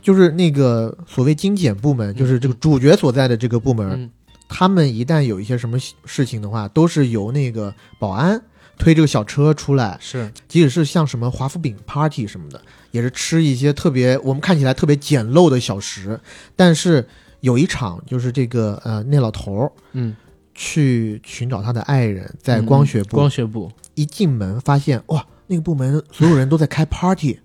[0.00, 4.10] 就是那个所谓精简部门，就是这个主角所在的这个部门，嗯，
[4.48, 8.40] 他们一旦有一些什么事情的话，都是由那个保安
[8.78, 10.30] 推这个小车出来，是。
[10.46, 16.18] 即使是像什么华夫饼 party 什么的，也是吃一些特别我们看起来特别简陋的小食。
[16.56, 17.06] 但是
[17.40, 20.16] 有一场就是这个呃那老头儿嗯，
[20.54, 27.40] 去寻找他的爱人，在光学部、光学部，一进门发现哇，那个部门所有人都在开 party。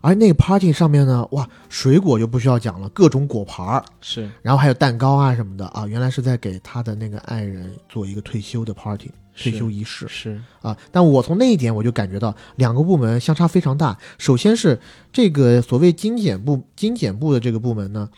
[0.00, 10.76] 而那个 party 上面呢，哇，水果就不需要讲了，各种果盘儿，是然后还有蛋糕啊什么的啊，原来是在给他的那个爱人做一个退休的 party，退休仪式是，啊。
[10.92, 13.96] 但我从那一点我就感觉到两个部门相差非常大。
[14.18, 14.78] 首先是
[15.10, 18.10] 这个所谓精简部精简部的这个部门呢，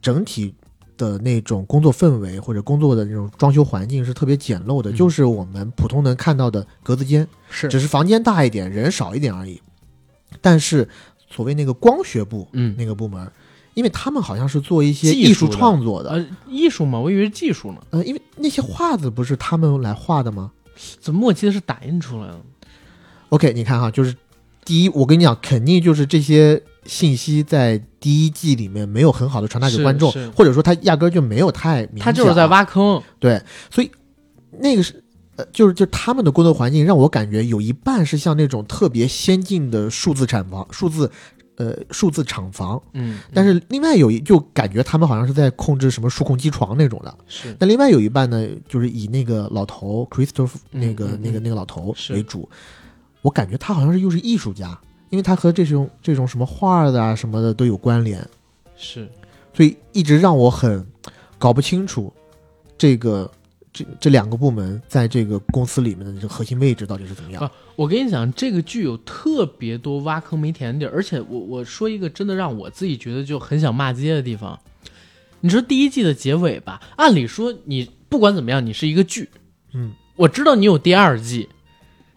[0.00, 0.54] 整体
[1.02, 4.94] 的那种工作氛围或者工作的那种装修环境是特别简陋的，嗯。
[4.94, 7.68] 就是我们普通能看到的格子间，是。
[7.68, 9.60] 只是房间大一点，人少一点而已。
[10.40, 10.88] 但是
[11.28, 13.28] 所谓那个光学部嗯，那个部门，
[13.74, 20.52] 因为他们好像是做一些艺术创作的，呃，艺术嘛，我以为是技术呢，呃，因为那些画子不是他们来画的吗？
[21.00, 22.40] 怎么我记得是打印出来的
[23.28, 24.14] ？？OK，你看哈，就是
[24.64, 33.90] 第一，我跟你讲，肯定就是这些信息在第一季里面没有很好的传达给观众，或者说他压根儿就没有太明讲，他就是在挖坑，对，所以
[34.58, 35.02] 那个是。
[35.34, 41.10] 呃，就是就他们的工作环境让我感觉有一半是像那种特别先进的数字产房、数字
[41.56, 47.16] 呃数字厂房，嗯，但是另外有一就感觉他们好像是在控制什么数控机床那种的。
[47.26, 47.56] 是。
[47.58, 52.46] 但另外有一半呢，就是以那个老头 Christopher 嗯那个、嗯嗯那个那个老头为主，
[53.22, 54.78] 我感觉他好像是又是艺术家，
[55.12, 58.26] 因为它和这种这种什么画的啊什么的都有关联，
[58.74, 59.06] 是，
[59.52, 60.84] 所以一直让我很
[61.38, 62.10] 搞不清楚
[62.78, 63.30] 这个
[63.70, 67.42] 这这两个部门在这个公司里面的这个核心位置到底是怎么样。
[67.42, 74.58] 啊我跟你讲，这个剧有特别多挖坑没填的地儿，而且我我说一个真的让我自己觉得就很想骂街的地方。
[75.40, 79.28] 你说第一季的结尾吧，按理说你不管怎么样，你是一个剧，
[79.72, 81.48] 嗯，我知道你有第二季，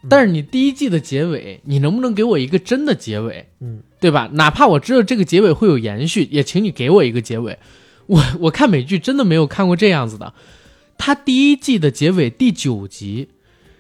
[0.10, 3.48] 但是你第一季的结尾，你能不能给我一个真的结尾？
[3.60, 4.30] 嗯，对吧？
[4.34, 7.58] 哪怕我知道这个结尾会有延续，也请你给我一个结尾。
[8.08, 10.34] 我我看美剧真的没有看过这样子的。
[10.98, 13.30] 他第一季的结尾第九集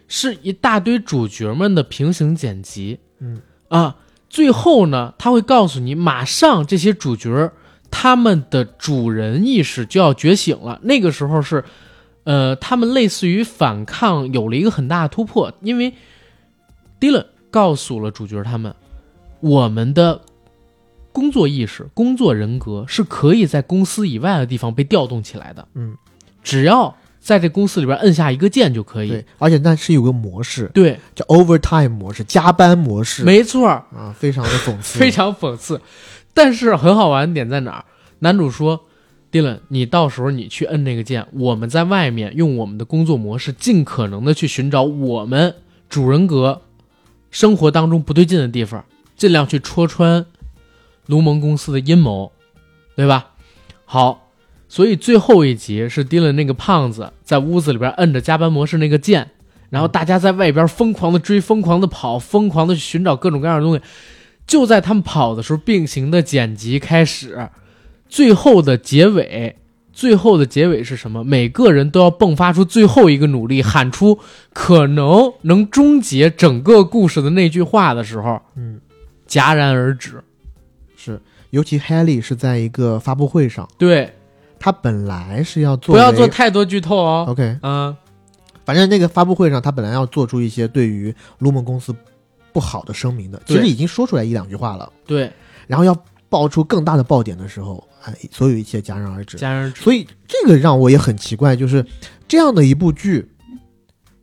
[0.07, 3.97] 是一大堆主角们的平行剪辑，嗯啊，
[4.29, 7.51] 最后呢，他会告诉你，马上这些主角
[7.89, 10.79] 他们的主人意识就要觉醒了。
[10.83, 11.63] 那个时候是，
[12.23, 15.93] 呃，他们类似于反抗有了一个很大的突破，因为
[17.05, 18.73] Dylan 告诉了主角他们，
[19.39, 20.21] 我们的
[21.11, 25.67] 工作意识、工作人格是可以在公司以外的地方被调动起来的。
[25.75, 25.95] 嗯，
[26.41, 29.09] 只要在这公司里边摁下一个键就可以。
[29.09, 35.79] 对，而且那是有个模式对，叫 overtime 模式，加班模式，没错，啊，非常的讽刺， 非常讽刺。
[36.33, 37.85] 但是很好玩的点在哪儿？
[38.19, 38.85] 男主说
[39.31, 45.55] ：“Dylan，你到时候你去摁那个键，我们在外面用我们的工作模式，尽可能的去寻找我们
[45.87, 46.63] 主人格
[47.35, 48.85] 生活当中不对劲的地方，
[49.17, 50.25] 尽量去戳穿
[51.07, 52.31] 卢蒙公司的阴谋，
[52.95, 53.31] 对吧？
[53.83, 54.31] 好，
[54.69, 59.31] 所以最后一集是盯了那个胖子在屋子里边摁着加班模式那个键，
[59.69, 63.81] 然后大家在外边疯狂的追、疯狂的跑、疯狂的去寻找各种各样的东西。
[64.47, 67.49] 就在他们跑的时候，并行的剪辑开始，
[68.07, 69.57] 最后的结尾，
[69.95, 71.23] 最后的结尾是什么？
[71.23, 74.19] 每个人都要迸发出最后一个努力，喊出
[74.53, 78.81] 可能能终结整个故事的那句话的时候，嗯，
[79.25, 80.21] 戛然而止。
[80.97, 81.21] 是，
[81.51, 84.13] 尤其 Haley 是在一个发布会上，对，
[84.59, 87.25] 他本来是要做不要做太多剧透哦。
[87.29, 87.95] OK，嗯，
[88.65, 91.95] 反正那个发布会上，他本来要做出一些对于卢蒙公司
[92.51, 94.91] 不好的声明的，其实已经说出来一两句话了。
[95.05, 95.31] 对，
[95.67, 95.95] 然后要
[96.27, 97.81] 爆出更大的爆点的时候，
[98.11, 99.37] 哎，所有一切戛然而止。
[99.37, 99.81] 戛然而止。
[99.81, 101.85] 所以这个让我也很奇怪，就是
[102.27, 103.29] 这样的一部剧，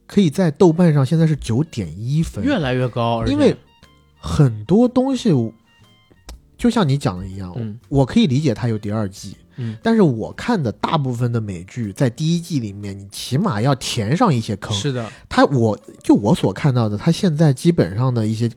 [0.06, 3.56] 可以在豆瓣上现在是九点一分，越来越高，因为
[4.18, 5.30] 很多东西，
[6.56, 14.72] 就像你讲的一样，嗯我可以理解它有第二季，嗯，但是我看的大部分的美剧，在第一季里面，你起码要填上一些坑。
[14.76, 18.48] 是的，它我就我所看到的，它现在基本上的一些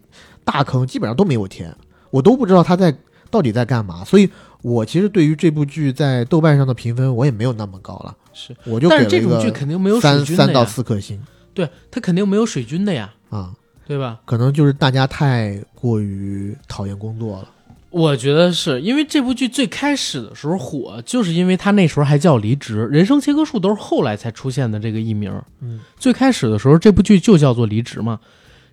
[0.44, 1.76] 大坑基本上都没有填，
[2.12, 2.96] 我都不知道它在
[3.32, 4.06] 到底在干嘛。
[4.06, 4.30] 所以，
[4.66, 11.22] 我其实对于这部剧在豆瓣上的评分，我也没有那么高了，是，我就给但是这种剧肯定没有水三三到四颗星
[11.54, 13.54] 对，它肯定没有水军的呀，啊，
[13.86, 14.20] 对吧？
[14.26, 17.50] 可能就是大家太过于讨厌工作了。
[17.92, 25.32] 我觉得是因为这部剧最开始的时候火，就是因为它那时候还叫离职，人生切割术都是后来才出现的这个艺名。
[25.62, 28.20] 嗯，最开始的时候，这部剧就叫做离职嘛。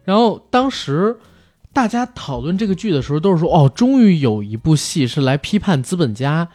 [0.04, 1.14] 然后当时
[1.72, 6.48] 大家讨论这个剧的时候，都是说哦，终于有一部戏是来批判资本家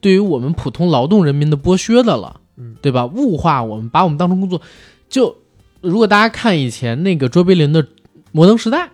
[0.00, 3.06] 对于我们普通劳动人民的剥削的了，嗯，对吧？
[3.06, 4.60] 物化我们，把我们当成工作。
[5.08, 5.36] 就
[5.80, 7.82] 如果大家看以前那个卓别林的
[8.32, 8.86] 《摩登时代》，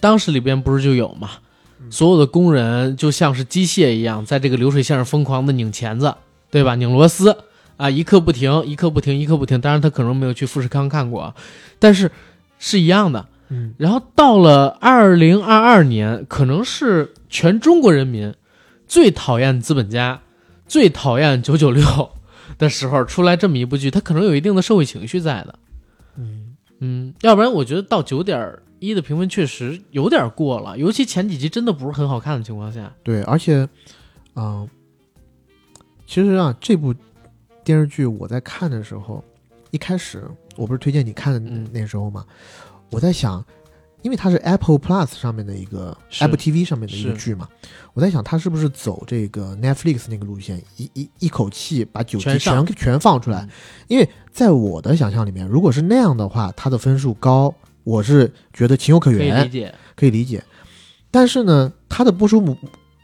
[0.00, 1.30] 当时里边不是就有嘛？
[1.90, 6.14] 所有的工人就像是机械一样，在这个流水线上疯狂的拧钳子，
[6.50, 6.74] 对吧？
[6.74, 7.36] 拧螺丝
[7.76, 9.60] 啊，一刻不停，一刻不停，一刻不停。
[9.60, 11.34] 当然，他可能没有去富士康看过啊，
[11.78, 12.10] 但是
[12.58, 13.26] 是一样的。
[13.54, 18.34] 嗯，然后到了二零二二年，可能是全中国人民
[18.88, 20.22] 最讨厌资本家、
[20.66, 22.10] 最讨厌九九六
[22.58, 25.58] 的时候，出来这么一部剧，它可能有一定的社会情绪在的。
[26.16, 32.92] 嗯，嗯，要不然我觉得到九点一的评分确实有点过了，尤其前几集真的不是很好看的情况下。
[33.02, 33.68] 对，而且，
[34.36, 34.68] 嗯、
[36.06, 36.94] 其实啊，这部
[37.62, 39.24] 电视剧我在看的时候，
[39.70, 40.22] 一开始
[40.56, 42.24] 我不是推荐你看的嗯那时候嘛，
[42.94, 43.44] 我在想，
[44.02, 47.48] 因为它是 Apple Plus 上面的一个 Apple TV 上面的一个剧嘛，
[47.92, 53.40] 我在想它是不是走这个 Netflix 那个路线，一一一口气把九集全全全放出来。
[53.40, 53.50] 嗯。
[53.88, 59.18] 因为在我的想象里面，如果是那样的话，它的分数高，我是觉得情有可原。
[59.18, 60.42] 可以原，理解，可以理解。
[61.10, 62.56] 但是呢，它的播出模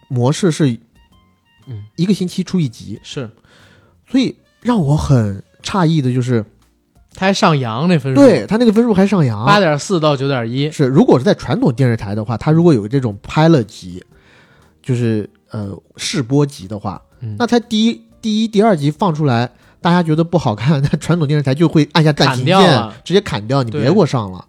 [0.09, 0.79] 模式是，
[1.67, 3.29] 嗯，一个星期出一集，是。
[4.09, 6.45] 所以让我很诧异的就是，
[7.15, 9.45] 它还上扬那分数，对，它那个分数还上扬。
[9.45, 14.03] 八点四到九点一，是，如果是在传统电视台的话，它如果有这种拍了集，
[14.83, 19.51] 就是呃试播集的话，嗯那它第一、第一、第二集放出来，
[19.81, 24.47] 大家觉得不好看，那传统电视台就会按下暂停键，直接砍掉，你别给我上了。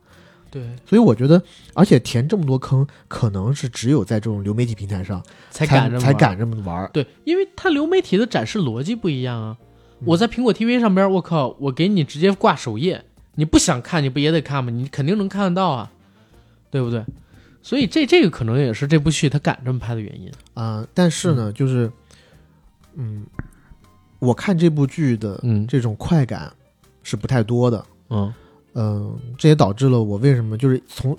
[0.51, 1.41] 对，所以我觉得，
[1.73, 6.89] 而且填这么多坑，可能是只有在这种流媒体平台上才才敢才敢这么玩。
[6.91, 9.57] 对，因为它流媒体的展示逻辑不一样啊。
[10.01, 14.71] 嗯我在苹果 TV 上边，我靠，我给你直接挂首页，你不想看，你不也得看吗？
[14.71, 15.91] 你肯定能看得到啊，
[16.71, 17.05] 对不对？
[17.61, 20.31] 所以这这个可能也是这部剧他敢这么拍的原因。
[20.55, 21.91] 啊、但是呢，就是，
[22.95, 23.23] 嗯，
[24.17, 26.51] 我看这部剧的嗯这种快感
[27.03, 28.33] 是不太多的，嗯
[28.73, 31.15] 嗯、这也导致了我为什么就是从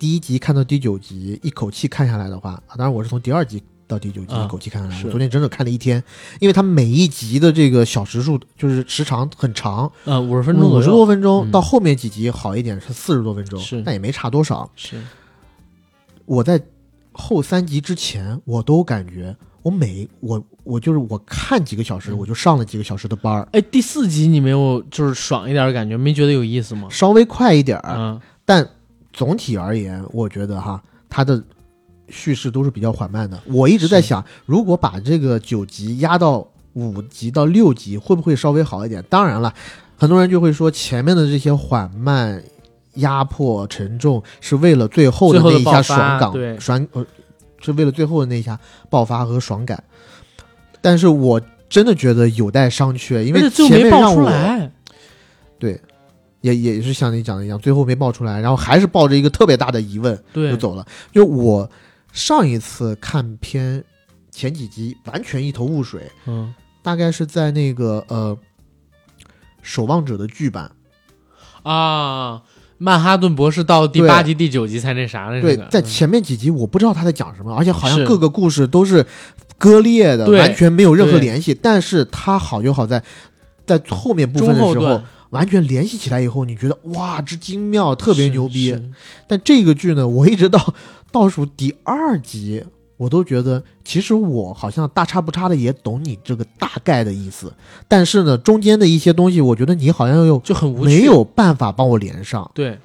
[0.00, 6.02] 第一集看到第九集一口气看下来的话，啊，当然我是从第二集到第九集啊一口气看下来，我昨天整整看了一天，
[6.40, 11.50] 因为它每一集的这个小时数就是时长很长，呃，五十分钟五十，多分钟，嗯。
[11.50, 13.80] 到后面几集好一点是四十多分钟，是。
[13.82, 14.68] 但也没差多少。
[14.74, 15.00] 是。
[16.24, 16.60] 我在
[17.12, 22.18] 后三集之前，我都感觉我每我我就是我看几个小时，嗯。
[22.18, 26.88] 我就上了几个小时的班儿，哎，第四集你没有就是爽一点的感觉，没觉得有意思吗？
[26.90, 28.68] 稍微快一点儿，嗯，但
[29.12, 31.42] 总体而言，我觉得哈，它的
[32.08, 33.40] 叙事都是比较缓慢的。
[33.46, 39.02] 我一直在想，如果把这个九集压到五集到六集，会不会稍微好一点？
[39.08, 39.52] 当然了，
[39.96, 42.42] 很多人就会说前面的这些缓慢、
[42.94, 47.04] 压迫、沉重，是为了最后的那一下爽感，对爽呃，
[47.60, 48.58] 是为了最后的那一下
[48.90, 49.82] 爆发和爽感。
[50.82, 54.72] 但是我真的觉得有待商榷，因为前没爆出面让我来，
[55.58, 55.80] 对，
[56.42, 60.86] 也也是像你讲的一样，最后没爆出来，然后还是抱着一个特别大的疑问对就走了。
[61.10, 61.68] 就我
[62.16, 63.84] 上一次看片
[64.30, 68.34] 前几集完全一头雾水，嗯大概是在那个呃
[69.60, 70.72] 《守望者》的剧版，
[71.62, 72.42] 啊，
[72.78, 75.42] 曼哈顿博士到第八集、第九集才那啥呢？
[75.42, 75.84] 这个，对在嗯。
[75.84, 79.04] 前面几集我不知道他在讲什么，而且好像各个故事都是
[79.58, 81.52] 割裂的，完全没有任何联系。
[81.52, 83.02] 但是它好就好在
[83.66, 88.74] 在后面部分的时候完全联系起来以后，你觉得哇，之精妙，特别牛逼。
[89.26, 90.72] 但这个剧呢，我一直到
[91.16, 92.62] 倒数第二集，
[92.98, 97.50] 我都觉得其实我好像大差不差的也懂你这个大概的意思，
[97.88, 100.84] 但是呢，中间的一些东西，我觉得你好像又就很无趣。
[100.84, 102.50] 没有办法帮我连上。
[102.54, 102.78] 对，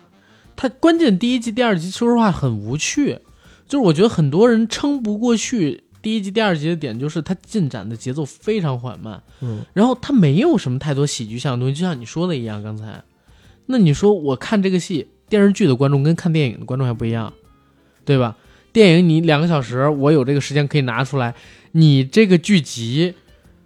[0.56, 3.20] 它关键第一集、第二集，说实话很无趣。
[3.68, 13.04] 就是我觉得很多人撑不过去第一集、第二集的点，就是它进展的节奏非常缓慢，嗯，然后它没有什么太多喜剧向的东西，就像你说的一样，刚才，
[13.66, 17.34] 那你说我看这个戏，电视剧的观众跟看电影的观众还不一样，
[18.06, 18.36] 对吧？
[18.74, 21.34] 电影你两个小时，我有这个时间可以拿出来，
[21.74, 23.14] 你这个剧集。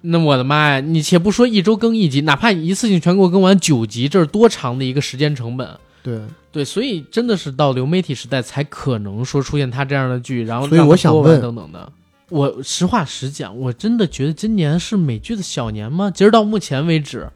[0.08, 0.80] 那我的妈呀！
[0.80, 5.68] 你且不说一周更一集，哪怕你一次性全给我更完九集，这是多长的一个时间成本？
[6.04, 6.20] 对，
[6.52, 11.92] 对，所以真的是到流媒体时代才可能说出现他这样的剧，然后所以我想问等等的。
[12.30, 16.12] 我实话实讲，我真的觉得今年是美剧的小年吗？
[16.12, 17.30] 截止到目前为止，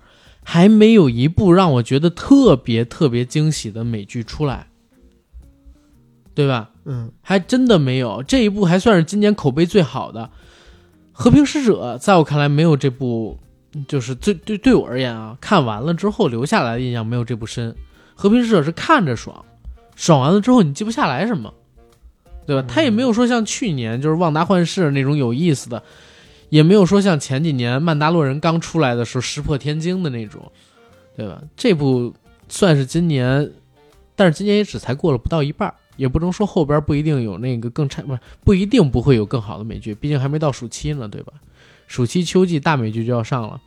[0.43, 4.67] 还没有一部让我觉得特别特别惊喜的美剧出来，
[6.39, 6.69] 对吧？
[6.85, 8.23] 嗯，还真的没有。
[8.23, 10.21] 这一部还算是今年口碑最好的
[11.11, 13.37] 《和平使者》，在我看来没有这部，
[13.89, 17.73] 就是最对对我而言啊，看完了之后留下来的印象没有这部深。
[18.15, 19.43] 《和平使者》是看着爽，
[19.97, 21.53] 爽完了之后你记不下来什么，
[22.47, 22.65] 对吧？
[22.69, 25.83] 他也没有说像去年就是《旺达幻视》那种有意思的，
[26.47, 30.49] 也没有说像前几年《曼达洛人》刚出来的时候石破天惊的那种，
[31.17, 31.41] 对吧？
[31.57, 32.13] 这部
[32.47, 33.51] 算是今年，
[34.15, 35.75] 但是今年也只才过了不到一半儿。
[35.99, 41.33] 也不能说后边不一定有那个更差，不是不一定不会有更好的美剧，毕竟还没到暑期呢，对吧？
[41.87, 43.59] 暑期、秋季大美剧就要上了。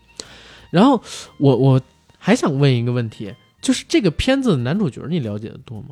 [0.71, 1.03] 然后
[1.37, 1.79] 我我
[2.17, 5.89] 还想问一个问题，就是这个片子的男主角你了解的多吗？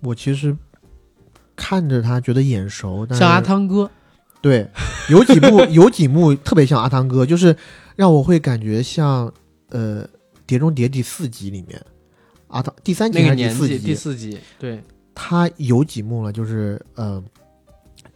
[0.00, 0.56] 我其实
[1.56, 3.90] 看着他觉得眼熟，但像阿汤哥，
[4.40, 4.68] 对，
[5.10, 7.56] 有几部有几幕特别像阿汤哥，就是
[7.96, 9.32] 让我会感觉像
[9.70, 10.04] 呃
[10.46, 11.80] 《碟中谍》第四集里面
[12.48, 14.82] 阿汤第三集那还是第四集，第四集，对，
[15.14, 17.22] 他有几幕了，就是呃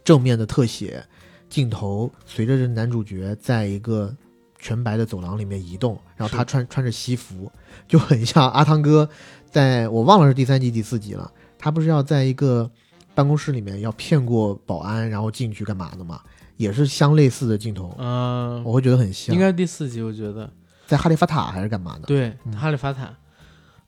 [0.03, 1.03] 正面的特写
[1.49, 4.15] 镜头，随着这男主角在一个
[4.57, 7.51] 全白的走廊里面移动，然后他穿穿着西服，
[7.87, 9.07] 就很像阿汤哥
[9.49, 12.69] 在我忘了是第三集第四集了，他不是要在一个
[13.13, 16.21] 办公室里面要骗过保安，然后进去干嘛的嘛，
[16.57, 20.51] 也是相类似的镜头，嗯、我会觉得很像，应该是第四集，我觉得，
[20.85, 22.07] 在哈利法塔还是干嘛的？
[22.07, 22.53] 对，嗯。
[22.53, 23.13] 哈利法塔，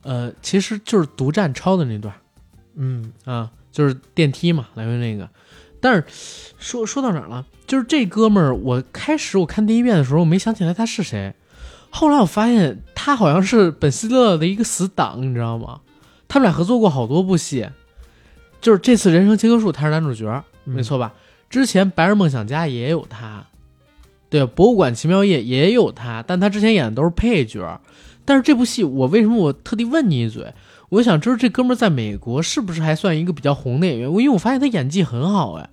[0.03, 2.13] 呃，其实就是独占超的那段。
[2.81, 5.29] 嗯啊，就是电梯嘛，来回那个。
[5.81, 6.03] 但是
[6.57, 7.45] 说说到哪儿了？
[7.67, 11.33] 就是这哥们儿，我开始我看第一遍的时候，我没想起来他是谁。
[11.89, 15.81] 后来我发现他好像是本斯勒的一个死党，你知道吗？
[16.27, 17.67] 他们俩合作过好多部戏，
[18.61, 21.13] 就是这次《人生切割术》他是男主角，嗯没错吧？
[21.49, 23.45] 之前《白日梦想家》也有他，
[24.29, 27.81] 对，《博物馆奇妙夜》也有他，但他之前演的都是配角。
[28.25, 30.53] 但是这部戏，我为什么我特地问你一嘴？
[30.89, 34.11] 我想知道这哥们儿在美国是不是还算一个比较红的演员？
[34.11, 35.69] 我因为我发现他演技很好，哎，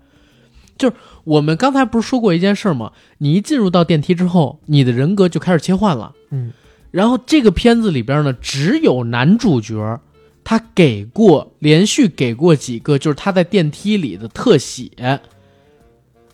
[0.77, 0.95] 就是
[1.25, 2.93] 我们刚才不是说过一件事吗？
[3.19, 6.15] 你一进入到电梯之后，你的人格就开始切换了。
[6.31, 6.53] 嗯，
[6.91, 10.01] 然后这个片子里边呢，只有男主角
[10.45, 15.21] 他给过连续给过几个，就是他在电梯里的特写。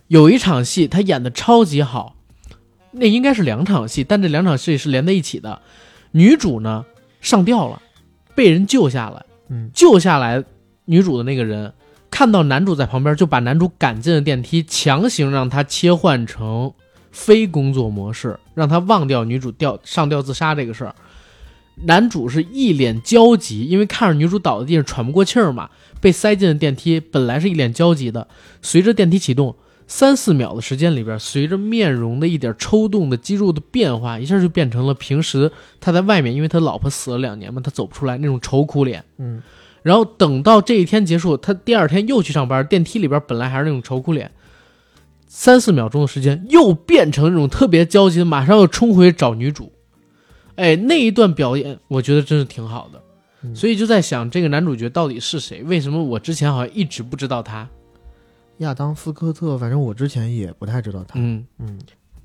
[0.09, 2.17] 有一场戏他演的超级好，
[2.91, 5.63] 那应该是两场戏，但这两场戏是连在一起的。
[6.11, 6.85] 女主呢
[7.23, 7.81] 上吊了，
[8.35, 10.43] 被人救下来，嗯救下来
[10.85, 11.73] 女主的那个人
[12.11, 16.73] 看到男主在旁边，就把男主赶进了电梯，强行让他切换成
[17.11, 20.95] 非工作模式，让他忘掉女主吊上吊自杀这个事儿。
[21.85, 28.29] 男主是一脸焦急，因为看着女主倒在地上喘不过气儿嘛，被塞进了电梯，本来是一脸焦急的。
[28.61, 29.57] 随着电梯启动，
[29.95, 39.05] 三四秒的时间里边，随着面容的一点抽动的肌肉的变化，一下就变成了平时他在外面，因为他老婆死了两年嘛，他走不出来那种愁苦脸。
[39.19, 39.43] 嗯
[39.83, 44.31] 然后等到这一天结束，他第二天又去上班，电梯里边本来还是那种愁苦脸，
[45.27, 49.71] 三四秒钟的时间又变成那种特别焦急，马上要冲回找女主。
[50.57, 53.03] 哎，那一段表演我觉得真是挺好的，
[53.45, 55.63] 嗯所以就在想这个男主角到底是谁？
[55.65, 57.69] 为什么我之前好像一直不知道他？
[58.63, 61.21] 亚当斯科特，反正我之前也不太知道他。
[61.21, 61.79] 嗯嗯，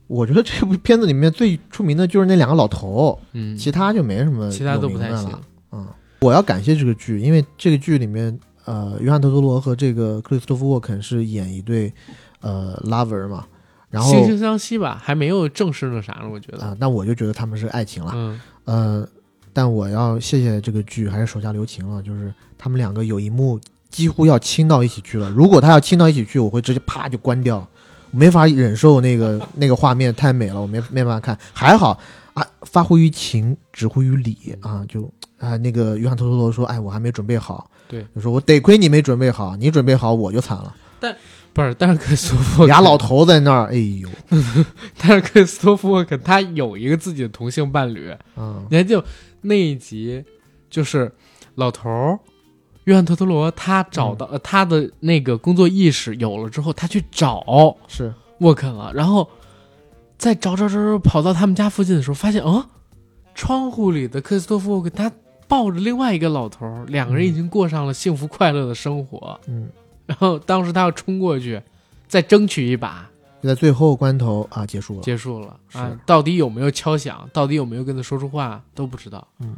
[0.07, 5.41] 我觉得这部片子里面最出名的就是那两个老头，嗯，其他就没什么其他都不太行有名的了。。
[5.73, 5.87] 嗯，
[6.21, 11.93] 我要感谢这个剧，因为这个剧里面，呃，约翰·特托罗和这个克里斯托夫·沃肯是演一对
[12.41, 13.45] 呃 lover 嘛，
[13.89, 16.63] 然后惺惺相惜吧，还没有正式那啥呢，我觉得。
[16.63, 18.11] 啊，那我就觉得他们是爱情了。
[18.15, 19.07] 嗯呃，
[19.53, 23.59] 但我要谢谢这个剧，还是手下留情了，就是他们两个有一幕
[23.89, 25.29] 几乎要亲到一起去了。
[25.29, 27.67] 如果他要亲到一起去，我会直接啪就关掉，
[28.11, 31.37] 没法忍受那个那个画面太美了，我没没办法看。
[31.53, 31.99] 还好
[32.33, 37.69] 啊，发乎于情，止乎于理啊，就啊那个约翰·托托罗说，哎，我还没准备好。
[37.87, 40.75] 对，就说我得亏你没准备好，你准备好我就惨了。
[40.99, 41.15] 但
[41.53, 44.09] 不是，但是克里斯托夫俩老头在那儿，哎呦，
[44.97, 49.03] 但是克里斯托夫沃肯他有一个自己的同性伴侣，嗯你还记得
[49.41, 50.23] 那一集，
[50.69, 51.11] 就是
[51.55, 52.19] 老头儿
[52.87, 57.43] 约翰特托罗他找到、呃他的那个工作意识有了之后，他去找
[57.89, 59.27] 是沃肯了，然后
[60.17, 62.65] 再找找找找跑到他们家附近的时候，发现啊，
[63.35, 65.11] 窗户里的克里斯托夫沃肯他
[65.49, 69.37] 抱着另外一个老头儿，两个人已经过上了幸福快乐的生活。
[69.47, 69.69] 嗯，
[70.05, 71.61] 然后当时他要冲过去，
[72.07, 73.05] 再争取一把，
[73.41, 75.01] 就在最后关头啊结束了。
[75.01, 75.99] 结束了啊是！
[76.05, 77.29] 到底有没有敲响？
[77.33, 79.27] 到底有没有跟他说出话都不知道。
[79.41, 79.57] 嗯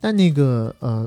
[0.00, 1.06] 但那个呃，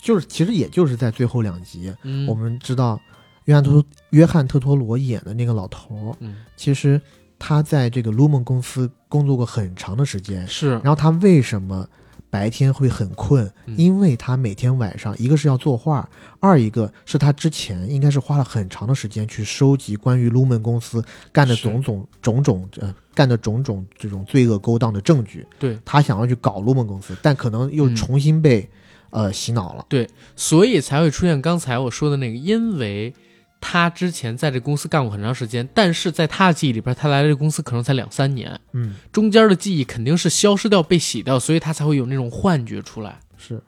[0.00, 3.00] 就是其实也就是在最后两集，嗯，我们知道
[3.44, 7.00] 约翰托约翰特托罗演的那个老头儿，嗯其实
[7.38, 10.46] 他在这个 Lumen 公司工作过很长的时间。
[10.46, 11.88] 是然后他为什么
[12.30, 13.50] 白天会很困？
[13.66, 16.08] 嗯因为他每天晚上，一个是要作画，
[16.40, 21.02] 二一个是他之前应该是花了很长的时间去收集关于 Lumen 公司
[21.32, 25.46] 干的种种种种呃干的种种这种罪恶勾当的证据。
[25.58, 28.68] 对，他想要去搞 Lumen 公司，但可能又嗯重新被、
[29.10, 29.84] 呃洗脑了。
[29.88, 33.14] 对所以才会出现刚才我说的那个，因为
[33.60, 43.60] 他之前在这公司干过很长时间，但是在他的记忆里边，他来这个公司可能才两三年，嗯，中间的记忆肯定是消失掉、被洗掉，所以他才会有那种幻觉出来，是。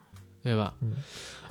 [0.42, 0.72] 对吧？
[0.80, 0.94] 嗯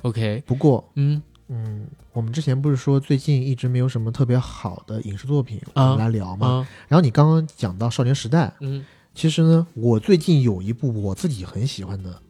[0.02, 6.46] ，OK，不过嗯嗯，我们之前不是说最近一直没有什么特别好的影视作品，我啊们来聊嘛。
[6.48, 8.84] 啊然后你刚刚讲到《少年时代》，嗯
[9.14, 12.20] 其实呢，我最近有一部我自己很喜欢的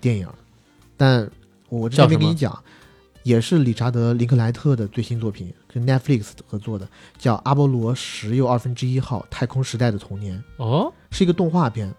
[0.00, 0.28] 电影，
[0.96, 1.30] 但
[1.68, 2.56] 我之前没跟你讲，
[3.22, 11.92] 也是理查德·林克莱特的最新作品，跟 Netflix 合作的，叫《阿波罗十又二分之一号：太空时代的童年》，哦是一个动画片，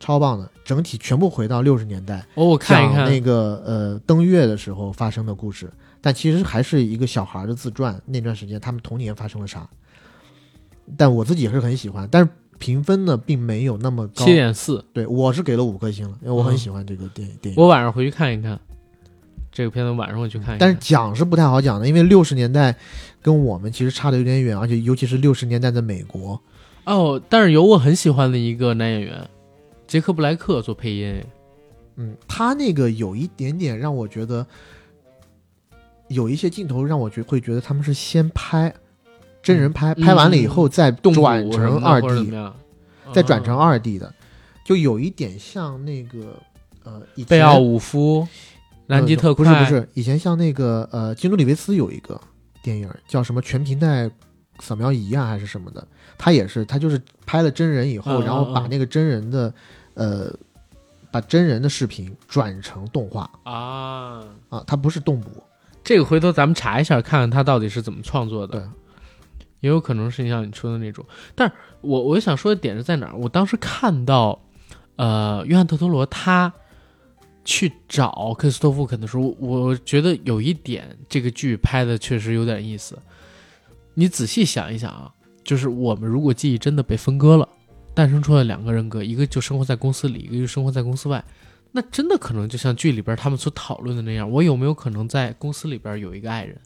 [0.00, 8.00] 超棒的，整体全部回到六十年代，哦，我看一看讲那个呃登月的时候发生的故事，但其实还是一个小孩的自传。
[8.04, 9.68] 那段时间他们童年发生了啥？
[10.96, 14.32] 但我自己也是很喜欢，但是评分呢并没有那么高七。
[14.32, 17.60] 点四，对我是给了五颗星了，因为我很嗯喜欢这个电电影。
[17.60, 18.58] 我晚上回去看一看
[19.52, 20.58] 这个片子，晚上我去看一看。
[20.58, 22.74] 但是讲是不太好讲的，因为六十年代
[23.22, 26.40] 跟我们其实差的有点远，而且尤其是六十年代的美国，
[26.84, 29.28] 哦，但是有我很喜欢的一个男演员，
[29.86, 31.24] 杰克布莱克做配音，
[31.96, 34.46] 嗯，他那个有一点点让我觉得，
[36.08, 38.72] 有一些镜头让我觉会觉得他们是先拍
[39.46, 42.32] 真人拍，嗯拍完了以后再动转成二 D？
[43.12, 44.12] 再转成哦二 D 的，
[44.64, 46.36] 就有一点像那个
[46.82, 48.26] 呃，以前贝奥武夫、
[48.88, 52.20] 兰吉特呃不，是不是，以前像那个呃，基努里维斯有一个
[52.60, 54.10] 电影叫什么全平台
[54.58, 55.86] 扫描仪啊，还是什么的，
[56.18, 59.54] 他也是他就是拍了真人以后，嗯然后把那个真人的
[59.94, 60.28] 呃，
[61.12, 64.24] 把真人的视频转成动画啊。
[64.48, 65.30] 啊，它不是动捕，
[65.84, 68.58] 这个回头咱们查一下，看看他到底是怎么创作的。
[68.58, 68.68] 对，
[69.60, 71.04] 也有可能是像你说的那种。
[71.34, 73.16] 但是我我想说的点是在哪儿？
[73.16, 74.40] 我当时看到，
[74.96, 76.52] 呃，约翰特托罗他
[77.44, 82.98] 去找克里斯托夫肯的时候，我觉得有一点这个剧拍的确实有点意思。
[83.94, 85.12] 你仔细想一想啊，
[85.44, 87.48] 就是我们如果记忆真的被分割了，
[87.94, 91.24] 诞生出了两个人格，一个就生活在公司里，一个就生活在公司外。
[91.72, 96.58] 那真的可能就像剧里边他们所讨论的那样，我有没有可能在公司里边有一个爱人，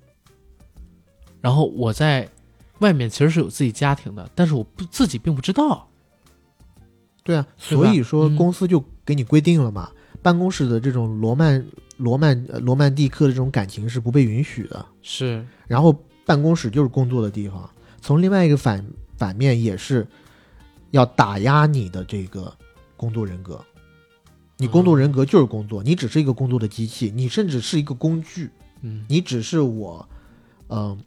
[1.41, 2.29] 然后我在
[2.81, 5.89] 外面其实是有自己家庭的，但是我不自己并不知道。
[7.23, 8.37] 对啊，所以说嗯。
[8.37, 9.91] 公司就给你规定了嘛，
[10.23, 11.65] 办公室的这种罗曼
[11.99, 15.95] 罗曼呃罗曼蒂克的这种感情是不被允许的，是，然后
[16.25, 17.69] 办公室就是工作的地方。
[18.01, 18.85] 从另外一个反
[19.17, 20.07] 反面也是
[20.91, 22.53] 要打压你的这个
[22.97, 23.63] 工作人格，
[24.57, 28.49] 你工作人格就是工作，你只是一个工作的机器，你甚至是一个工具，
[28.81, 30.09] 嗯，你只是我，
[30.69, 30.99] 嗯、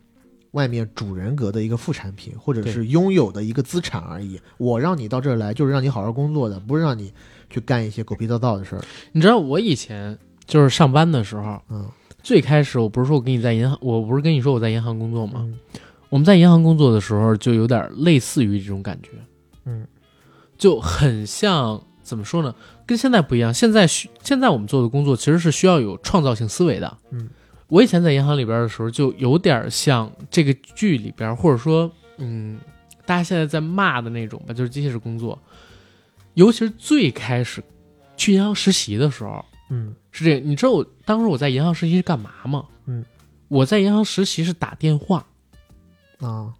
[0.53, 4.41] 外面主人格的一个副产品，或者是拥有的一个资产而已。
[4.57, 7.13] 我让你到这儿来，就是让你好好工作的，不是让你
[7.49, 8.81] 去干一些狗屁叨叨的事儿。
[9.11, 10.17] 你知道我以前
[10.47, 11.87] 就是上班的时候，嗯
[12.23, 15.41] 最开始我不是说我跟你在银行，我不是跟你说我在银行工作吗？
[15.43, 15.59] 嗯
[16.09, 19.09] 我们在银行工作的时候，就有点类似于这种感觉，
[19.65, 19.87] 嗯，
[20.59, 22.53] 就很像怎么说呢？
[22.85, 23.51] 跟现在不一样。
[23.51, 26.97] 现在需现在我们做的工作其实是需要有创造性思维的。
[27.09, 27.27] 嗯，
[27.73, 32.59] 我以前在银行里边的时候，就有点像这个剧里边，或者说，嗯，
[33.03, 35.41] 大家现在在骂的那种吧，就是机械式工作。
[36.35, 37.63] 尤其是最开始
[38.15, 40.47] 去银行实习的时候，嗯是这个。
[40.47, 42.63] 你知道我当时我在银行实习是干嘛吗？
[42.85, 43.03] 嗯，
[43.47, 45.25] 我在银行实习是打电话。
[46.19, 46.53] 啊，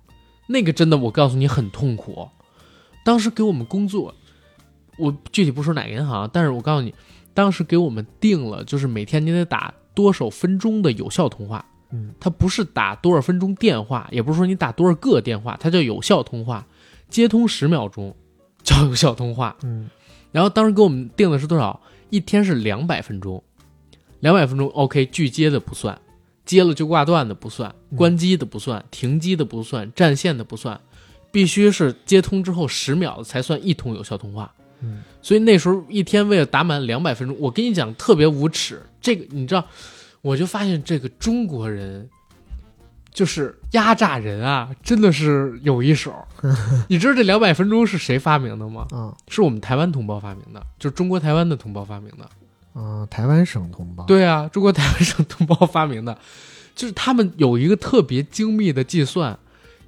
[0.47, 2.27] 那个真的，我告诉你很痛苦。
[3.05, 4.15] 当时给我们工作，
[4.97, 6.91] 我具体不说哪个银行，但是我告诉你，
[7.35, 11.65] 当时给我们定了，就是每天你得打多少分钟的有效通话。
[11.91, 16.65] 嗯，它不是打多少分钟电话，也不是说你打多少个电话，它叫有效通话，
[17.07, 18.15] 接通十秒钟
[18.63, 19.55] 叫有效通话。
[19.63, 19.89] 嗯。
[20.31, 21.79] 然后当时给我们定的是多少？
[22.09, 23.43] 一天是两百分钟，
[24.19, 25.99] 两百分钟 OK，拒接的不算，
[26.45, 27.97] 接了就挂断的不算，嗯。
[27.97, 30.81] 关机的不算，停机的不算，占线的不算，
[31.31, 34.51] 必须是接通之后十秒才算一通有效通话。
[34.81, 38.79] 嗯所以那时候一天为了打满两百分钟，我跟你讲特别无耻。
[39.01, 39.65] 这个你知道，
[40.21, 42.07] 我就发现这个中国人
[43.11, 46.13] 就是压榨人啊，真的是有一手。
[46.89, 48.85] 你知道这两百分钟是谁发明的吗？
[48.91, 52.29] 啊是我们台湾同胞发明的，就是中国台湾的同胞发明的。
[52.79, 56.17] 啊，台湾省同胞。，对啊，中国台湾省同胞发明的，
[56.75, 59.39] 就是他们有一个特别精密的计算。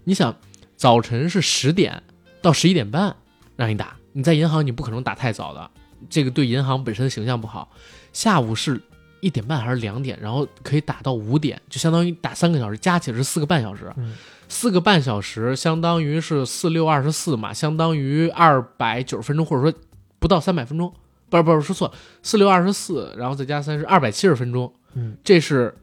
[0.03, 0.35] 你想，
[0.77, 2.03] 早晨是十点
[2.41, 3.15] 到十一点半
[3.55, 5.69] 让你打，你在银行你不可能打太早的，
[6.09, 7.69] 这个对银行本身的形象不好。
[8.13, 8.81] 下午是
[9.19, 13.93] 一点半还是两点，然后可以打到五点，就相当于打三个小时，加起来是四个半小时。
[13.97, 14.13] 嗯
[14.47, 19.79] 四个半小时相当于是四六二十四嘛，相当于二百九十分钟，或者说
[20.19, 20.93] 不到三百分钟。
[21.29, 24.71] 不是不是说错了，四六二十四，然后再加三是，二百七十分钟。
[24.93, 25.75] 嗯，这是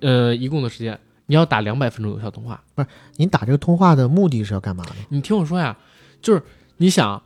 [0.00, 0.96] 呃一共的时间。
[1.26, 4.90] 你要打两百分钟有效通话，不是你打这个通话的目的是要干嘛呢？
[5.08, 5.76] 你听我说呀，
[6.22, 6.40] 就是
[6.76, 7.20] 你想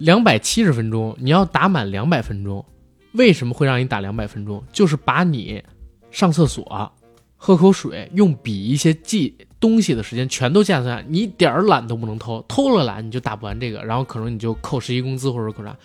[0.00, 2.64] 两百七十分钟，你要打满两百分钟，
[3.12, 4.64] 为什么会让你打两百分钟？
[4.72, 5.62] 就是把你
[6.10, 6.90] 上厕所、
[7.36, 15.76] 喝口水、用笔一些记东西的时间全都加算，你一点儿懒都不能偷，偷了懒你就打不完这个，然后可能你就扣实习工资或者扣啥。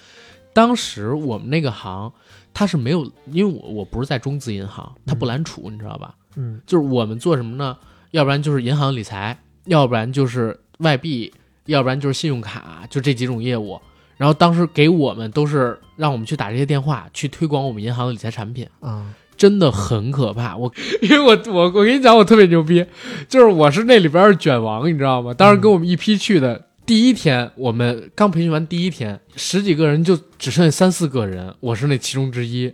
[0.54, 2.10] 当时我们那个行，
[2.54, 6.16] 它是没有，因为我我不是在中资银行，它不揽储，你知道吧？
[6.38, 7.78] 嗯就是我们做什么呢？
[8.12, 11.34] 要不然就是银行理财，要不然就是外币，
[11.66, 13.78] 要不然就是信用卡，就这几种业务。
[14.18, 20.56] 然后当时给我们都是让我们去打这些电话，去推广我们银行的理财产品，啊真的很可怕。
[20.56, 20.72] 我
[21.02, 22.86] 因为我我我跟你讲，我特别牛逼，
[23.28, 25.34] 就是我是那里边的卷王，你知道吗？
[25.34, 26.68] 当时跟我们一批去的。
[26.86, 32.72] 第一天我们刚培训完，第一天十几个人就只剩下三四个人，我是那其中之一。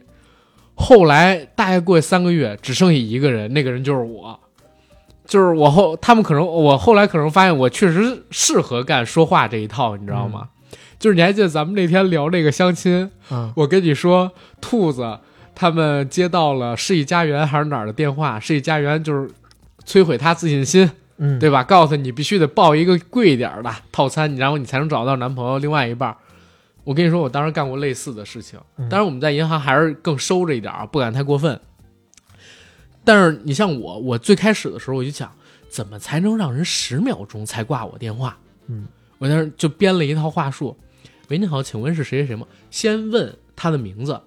[0.76, 4.38] 后来大概过去三个月，只剩下一个人，那个人就是我。
[5.26, 10.50] 就是我后，他们可能我后来可能发现我确实适合干说话这一套，你知道吗？
[11.02, 15.18] 就是你还记得咱们那天聊那个相亲，嗯我跟你说，兔子
[15.56, 19.28] 他们接到了世纪佳缘还是哪儿的电话，世纪佳缘就是
[19.84, 20.88] 摧毁他自信心，
[21.18, 21.64] 嗯，对吧？
[21.64, 26.16] 告诉他你必须得报一个贵一点儿的套餐，然后你才能找到男朋友另外一半儿。
[26.84, 31.60] 我跟你说，我当时干过类似的事情，嗯当然我们在银行还是更收着一点不敢太过分。
[33.04, 35.32] 但是你像我，我最开始的时候我就想，
[35.68, 38.38] 怎么才能让人十秒钟才挂我电话？
[38.68, 38.86] 嗯，
[39.18, 40.78] 我当时就编了一套话术。
[41.32, 42.46] 喂，你好，请问是谁谁谁吗？
[42.70, 44.20] 先问他的名字，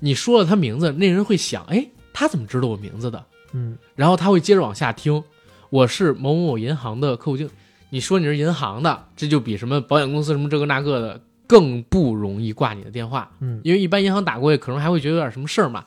[0.00, 3.24] 你说了他名字，那人会想，哎，他怎么知道我名字的？
[3.52, 5.22] 嗯然后他会接着往下听，
[5.70, 7.50] 我是某某某银行的客户经理。
[7.90, 15.86] 你说你是银行的，这就比什么保险公司什么这个那个的更不容易挂你的电话，嗯因为一般银行打过去可能还会觉得有点什么事儿嘛。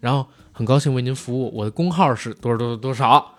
[0.00, 3.34] 然后很高兴为您服务，我的工号是多少多少多少。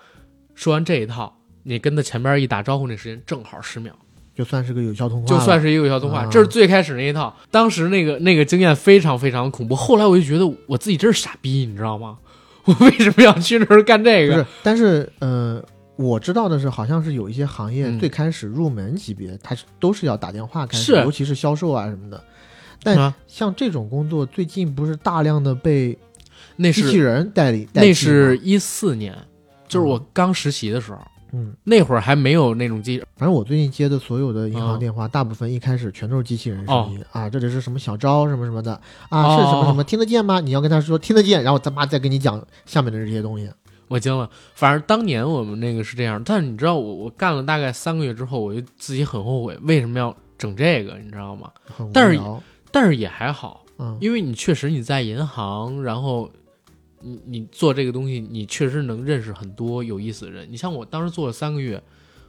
[0.53, 3.97] 说完这一套，你跟他前边一打招呼，那时间正好十秒。
[4.40, 7.36] 就算是个有效通话，就算是一个有效通话，啊这是最开始那一套。
[7.52, 9.76] 当时那个那个经验非常非常恐怖。
[9.76, 12.18] 后来我就觉得我自己真是傻逼，你知道吗？
[12.64, 14.36] 我为什么要去那儿干这个？
[14.36, 15.61] 不是，但是呃，
[15.98, 22.24] 我知道的是，好像是有一些行业嗯最开始入门级别，它是都是要打电话开始，尤其是销售啊什么的。
[22.82, 25.98] 但啊像这种工作，最近不是大量的被
[26.56, 29.14] 那机器是人代理，那是一四年，
[29.68, 31.18] 就是我刚实习的时候，嗯，
[31.64, 32.99] 那会儿还没有那种机。
[33.15, 38.73] 反正我最近接的所有的银行嗯电话，大部分一开始全都是机器人哦声音、啊，这里是什么小招什么什么的
[39.10, 40.39] 啊，哦是什么什么听得见吗？
[40.39, 43.49] 你要跟他说听得见，然后他妈再跟你讲下面的这些东西。
[43.88, 51.49] 我惊了，反正当年我们那个是这样，但是你知道我我干了大概三个月之后，我就自己很后悔，为什么要整这个，你知道吗？
[51.91, 52.22] 但是
[52.72, 56.30] 但是也还好，嗯，因为你确实你在银行，然后
[57.01, 60.47] 你你做这个东西，你确实能认识很多有意思的人。
[60.49, 61.81] 你像我当时做了三个月，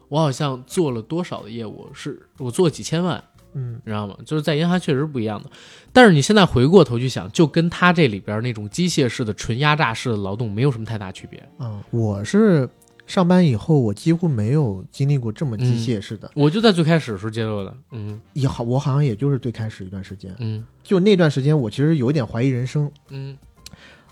[0.09, 1.89] 我好像做了多少的业务？
[1.93, 3.23] 是我做了几千万，
[3.55, 4.17] 嗯你知道吗？
[4.25, 5.51] 就是在银行确实不一样的。
[5.93, 11.43] 但是你现在回过头去想，就跟他这里边那种机械式的、纯压榨式的劳动没有什么太大区别。
[11.59, 12.69] 嗯，我是
[13.07, 22.91] 上班以后，我几乎没有经历过这么机械式的，我就在最开始的时候接受的，嗯也好，我好像也就是最开始一段时间，嗯就那段时间，我其实有一点怀疑人生。
[23.09, 23.37] 嗯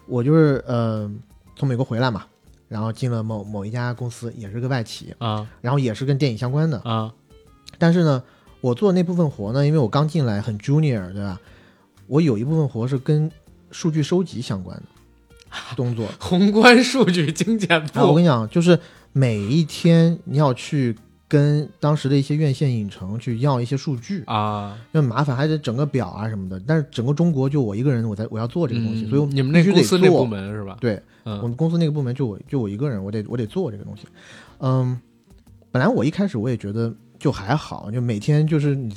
[0.09, 1.11] 我就是呃
[1.55, 2.25] 从美国回来嘛，
[2.69, 6.79] 然后进了某某一家公司，也是个外企，啊然后也是跟电影相关的。
[6.81, 7.13] 啊
[7.79, 8.23] 但是呢，
[8.61, 11.41] 我做那部分活呢，因为我刚进来很 junior，对吧？
[12.07, 13.31] 我有一部分活是跟
[13.71, 16.09] 数据收集相关的动作。
[16.19, 18.79] 宏观数据精简部我跟你讲，就是
[19.13, 20.97] 每一天你要去
[21.29, 26.59] 跟当时的一些院线影城去要一些数据，啊，那麻烦，还得整个表啊什么的。
[26.67, 30.79] 但是整个中国就我一个人，我在我要做这个东西，嗯所以你们那公司那部门是吧？
[30.81, 30.95] 对，
[31.25, 34.05] 我嗯们公司那个部门就我就我一个人，我得我得做这个东西。
[34.61, 34.99] 嗯，
[35.71, 38.95] 本来我一开始我也觉得就还好，就每天就是你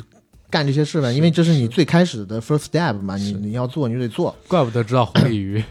[0.49, 4.33] 干这些事吧，因为这是你最开始的 first step 嘛，你你要做你就得做。
[4.47, 5.61] 怪不得知道红鲤鱼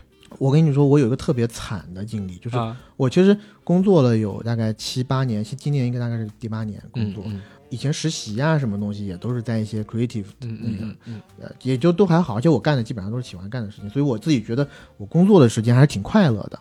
[0.40, 7.22] 我跟你说，我有一个特别惨的经历，就是啊，我其实工作了有大概七八年，今今年应该大概是第八年工作。
[7.26, 16.58] 嗯嗯以前实习啊，什么东西也都是在一些 creative，嗯嗯嗯嗯呃，也就都还好，而且我干的基本上都是喜欢干的事情，所以我自己觉得我工作的时间还是挺快乐的。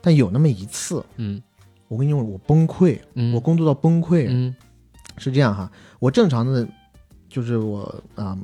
[0.00, 1.40] 但有那么一次，嗯
[1.86, 4.26] 我跟你说，我崩溃，嗯，我工作到崩溃。
[4.28, 4.52] 嗯
[5.18, 5.70] 是这样哈，
[6.00, 6.66] 我正常的
[7.28, 8.36] 就是我啊、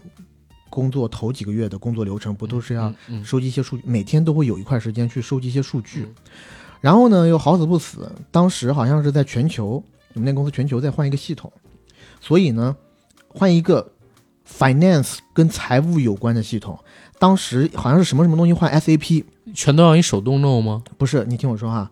[0.71, 6.03] 工作头几个月的工作流程不都是要嗯收集一些数据，每天都会有一块时间去收集一些数据。
[6.03, 6.15] 嗯
[6.81, 9.83] 然后呢，又好死不死，当时好像是在全球，
[10.15, 11.53] 我们那公司全球在换一个系统，
[12.21, 12.77] 所以呢，
[13.27, 13.91] 换一个
[14.49, 16.79] finance 跟财务有关的系统。
[17.19, 20.85] 当时好像是什么什么东西换 SAP，全都让你手动弄吗？
[20.97, 21.91] 不是，你听我说哈，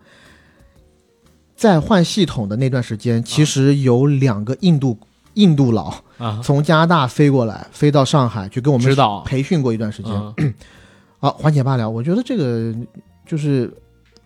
[1.53, 4.97] 在换系统的那段时间，其实有两个印度
[5.33, 10.11] 印度佬啊，从加拿大飞过来，飞到上海去跟我们指导培训过一段时间。
[10.37, 10.53] 嗯
[11.19, 11.89] 啊，缓解罢了。
[11.89, 12.75] 我觉得这个
[13.25, 13.73] 就是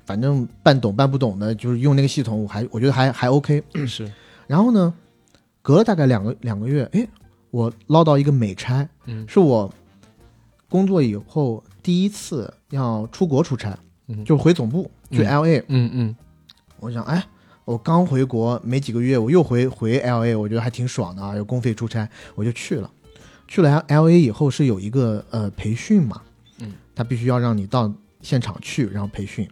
[0.06, 3.64] 反正半懂半不懂的，就是用那个系统，我还我觉得还还 OK。
[3.88, 4.12] 是，
[4.48, 4.94] 然后呢，
[5.62, 7.08] 隔了大概两个两个月，哎，
[7.50, 9.72] 我捞到一个美差，嗯是我
[10.70, 13.78] 工作以后第一次要出国出差，
[14.08, 15.64] 嗯就回总部去嗯 LA。
[15.70, 16.16] 嗯嗯
[16.82, 17.24] 我想，哎，
[17.64, 22.90] 我刚回国没几个月，我又回回 LA，我觉得还挺爽的啊，有公费出差，我就去了。
[23.48, 26.22] 去了 LA 以后是有一个呃培训嘛，
[26.60, 29.48] 嗯，他必须要让你到现场去，然后培训。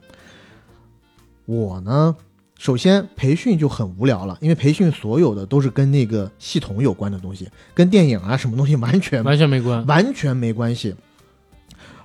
[1.45, 2.15] 我呢，
[2.57, 9.85] 首先培训就很无聊了，因为培训所有的都是跟那个系统有关的东西，跟电影啊什么东西完全完全没关。
[9.85, 10.95] 完全没关系。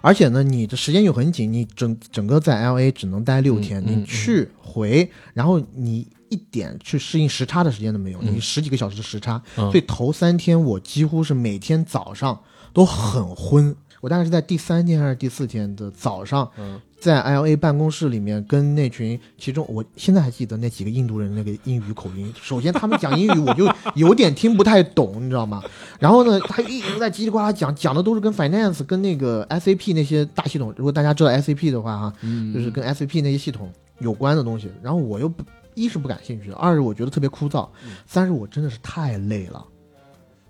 [0.04, 8.34] 而且呢，你的时间又很紧，你整整个在 L A 只能待六天，你去回，然后你一点去适应时差的时间都没有，嗯。
[8.34, 9.70] 你十几个小时的时差，嗯。
[9.70, 12.38] 所以头三天我几乎是每天早上
[12.74, 13.74] 都很昏。
[14.02, 22.32] 我大概是在第三天还是第四天的早上，嗯在 L A 办公室里面跟那群，其中我现在还记得那几个印度人那个英语口音。
[22.40, 25.62] 首先他们讲英语我就 有点听不太懂，你知道吗？
[26.00, 30.72] 然后呢，他一直在叽里呱啦讲，讲的都是跟 finance 跟那个 S A P 那些大系统。
[30.78, 34.70] 如果大家知道 S A P 的话，哈，嗯，就是跟 S A P 那些系统有关的东西。
[34.82, 35.44] 然后我又不
[35.74, 39.62] 一是不感兴趣，二是我觉得特别枯燥，嗯三是我真的是太累了，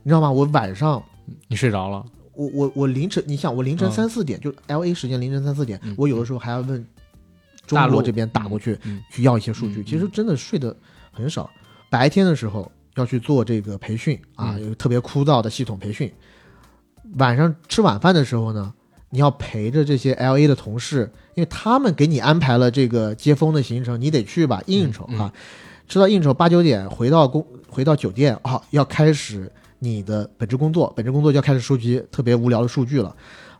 [0.04, 0.30] 你知道吗？
[0.30, 1.02] 我晚上
[1.48, 2.04] 你睡着了。
[2.36, 6.84] 我我我凌晨，你想我凌晨嗯三四点，就 L A 时间凌晨三四点，嗯我有的时候还要问
[7.66, 10.76] 中大陆国这边打过去、嗯去要一些数据，嗯其实真的睡得
[11.12, 11.50] 很少。
[11.90, 16.12] 白天的时候要去做这个培训啊，嗯有特别枯燥的系统培训。
[17.18, 18.72] 晚上吃晚饭的时候呢，
[19.10, 25.32] 你要陪着这些 L A 的同事，因为他们给你安排了这个接风的行程，你得去吧应酬嗯啊。
[25.86, 29.52] 吃到应酬八九点回到公回到酒店啊，要开始
[29.84, 33.14] 你的本职工作，本职工作就要开始收集特别无聊的数据了。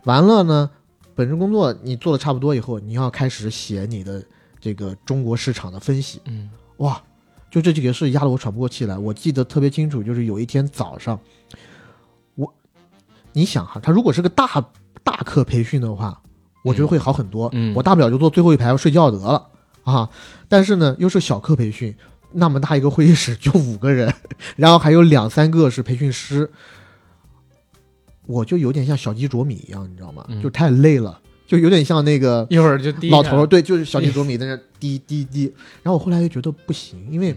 [0.05, 0.71] 完了呢，
[1.15, 4.25] 本职工作你做的差不多以后，你要开始写你的
[4.59, 6.23] 这个中国市场的分析。
[6.25, 7.01] 嗯哇，
[7.51, 8.97] 就这几个事压得我喘不过气来。
[8.97, 11.21] 我记得特别清楚，就是有一天早上，
[12.37, 12.53] 我，
[13.35, 14.65] 你想哈，他如果是个大
[15.03, 16.21] 大课培训的话，
[16.63, 17.51] 我觉得会好很多。
[17.53, 19.47] 嗯我大不了就坐最后一排，我睡觉得了
[19.83, 20.09] 啊。
[20.49, 21.95] 但是呢，又是小课培训，
[22.35, 24.13] 那么大一个会议室就五个人，
[24.57, 26.51] 然后还有两三个是培训师，
[28.27, 30.25] 我就有点像小鸡啄米一样，你知道吗？
[30.29, 35.45] 嗯就太累了，就有点像那个一会儿就老头儿，对，就是小鸡啄米在那滴滴滴。
[35.83, 37.35] 然后我后来又觉得不行，因为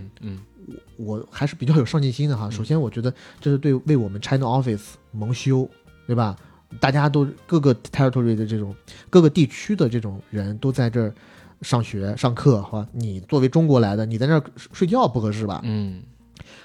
[0.97, 2.49] 我还是比较有上进心的哈。
[2.49, 5.69] 首先，我觉得这是对为我们 China Office 蒙羞，
[6.05, 6.35] 对吧？
[6.81, 8.75] 大家都各个 territory 的这种
[9.09, 11.15] 各个地区的这种人都在这儿
[11.61, 12.87] 上学上课哈。
[12.91, 15.61] 你作为中国来的，你在那儿睡觉不合适吧？
[15.63, 16.01] 嗯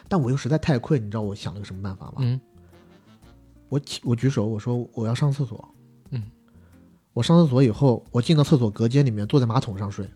[0.08, 2.14] 但我又实在太困，你知道我想了个什么办法吗？
[2.18, 2.40] 嗯
[3.68, 5.66] 我起我举手，我说我要上厕所。
[6.10, 6.22] 嗯，
[7.14, 10.06] 我上厕所以后，我进到厕所隔间里面，坐在马桶上睡，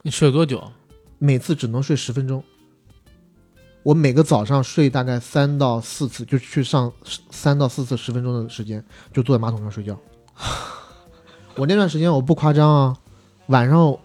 [0.00, 0.72] 你睡了多久？
[1.18, 2.42] 每次只能睡十分钟。
[3.82, 6.90] 我每个早上睡大概三到四次，就去上
[7.30, 8.82] 三到四次十分钟的时间，
[9.12, 9.96] 就坐在马桶上睡觉。
[11.56, 12.96] 我那段时间我不夸张啊，
[13.46, 13.96] 晚上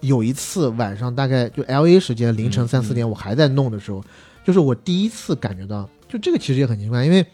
[0.00, 4.02] 有一次晚上大概就 L A 时间凌晨嗯三四点，我还在弄的时候，
[4.44, 7.24] 就是我第一次感觉到，就这个其实也很奇怪，因为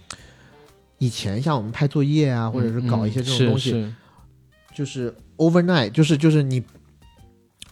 [0.99, 3.95] 以前像我们拍作业啊，或者是搞一些这种东西，嗯是是
[4.75, 6.63] 就是 overnight，就是就是你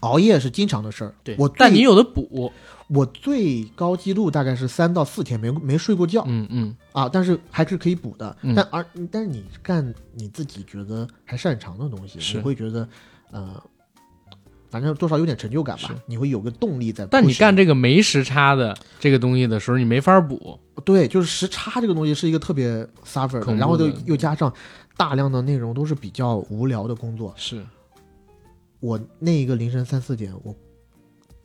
[0.00, 1.14] 熬夜是经常的事儿。
[1.22, 2.52] 对，我但你有的补，
[2.88, 8.36] 我最高记录大概是三到四天没没睡过觉、嗯嗯，啊，但是还是可以补的。
[8.42, 8.54] 嗯。
[8.54, 12.88] 但而但是你干你自己觉得还擅长的东西，你会觉得
[13.30, 13.62] 呃，
[14.77, 17.07] 反正多少有点成就感吧，你会有个动力在。
[17.07, 24.53] 但你干这个没时差的这个东西的时候，你没法补，对，就是时差这个东西是一个特别 suffer 然后又又加上
[24.94, 27.32] 大量的内容都是比较无聊的工作。
[27.39, 27.65] 是
[28.81, 30.55] 我那一个凌晨三四点，我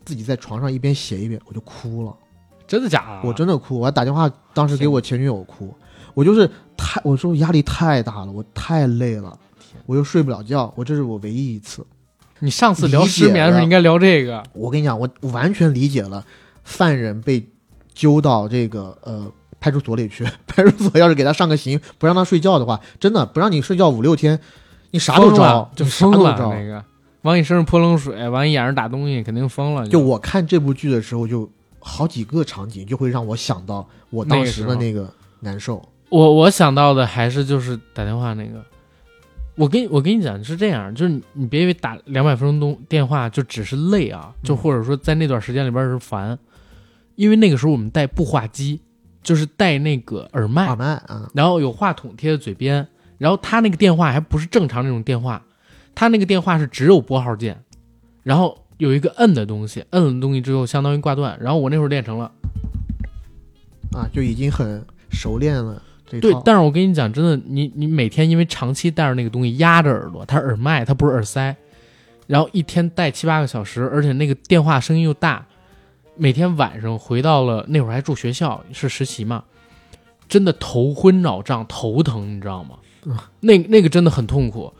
[0.04, 2.14] 自己在床上一边写一边，我就哭了。
[2.68, 3.30] 真的假的？
[3.30, 5.74] 我真的哭，我还打电话当时给我前女友哭，
[6.14, 9.40] 我就是太我说压力太大了，我太累了，
[9.86, 11.88] 我又睡不了觉，我这是我唯一一次。
[12.42, 16.26] 你上次聊失眠的时候应该聊这个，我跟你讲，我我完全理解了，
[16.64, 17.48] 犯人被
[17.94, 24.40] 揪到这个呃派出所里去， 派出所要是给他上个刑，不让他睡觉的话，真的不让你睡觉五六天，
[24.90, 26.50] 你啥都招，就你啥疯了都招。
[26.54, 26.84] 那个，
[27.22, 29.88] 往你身上泼冷水，往你眼上打东西，肯定疯了。
[29.88, 31.48] 就我看这部剧的时候，就
[31.80, 35.08] 好几个场景就会让我想到我当时的那个
[35.42, 35.88] 难受。
[36.10, 38.64] 我我想到的还是就是打电话那个，
[39.56, 46.38] 我跟我跟你讲是这样，就是你你别以为打两百分钟东电话就只是累啊，就或者说在那段时间里边是烦，
[47.16, 48.80] 因为那个时候我们带步话机，
[49.22, 52.88] 就是带那个耳麦，耳麦啊，然后有话筒贴在嘴边，
[53.18, 55.44] 然后他那个电话还不是正常那种电话，
[55.94, 57.62] 他那个电话是只有拨号键，
[58.24, 62.32] 然后有一个摁的东西，摁了东西之后相当于挂断，然后我那会儿练成了。
[63.92, 65.82] 啊，就已经很熟练了
[66.20, 66.32] 这，。
[66.32, 71.56] 对但是我跟你讲，真的，你你每天因为长期戴着那个东西压着耳朵，它是耳麦，它不是耳塞，
[72.28, 75.46] 然后一天戴七八个小时，而且那个电话声音又大，
[76.16, 79.44] 每天晚上回到了那会儿还住学校是实习嘛，
[80.28, 82.78] 真的头昏脑胀、头疼，你知道吗？
[83.40, 84.74] 那那个真的很痛苦。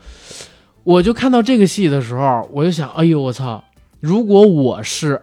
[0.84, 3.62] 我就看到这个戏的时候，我就想，哎呦我操！
[4.00, 5.20] 如果我是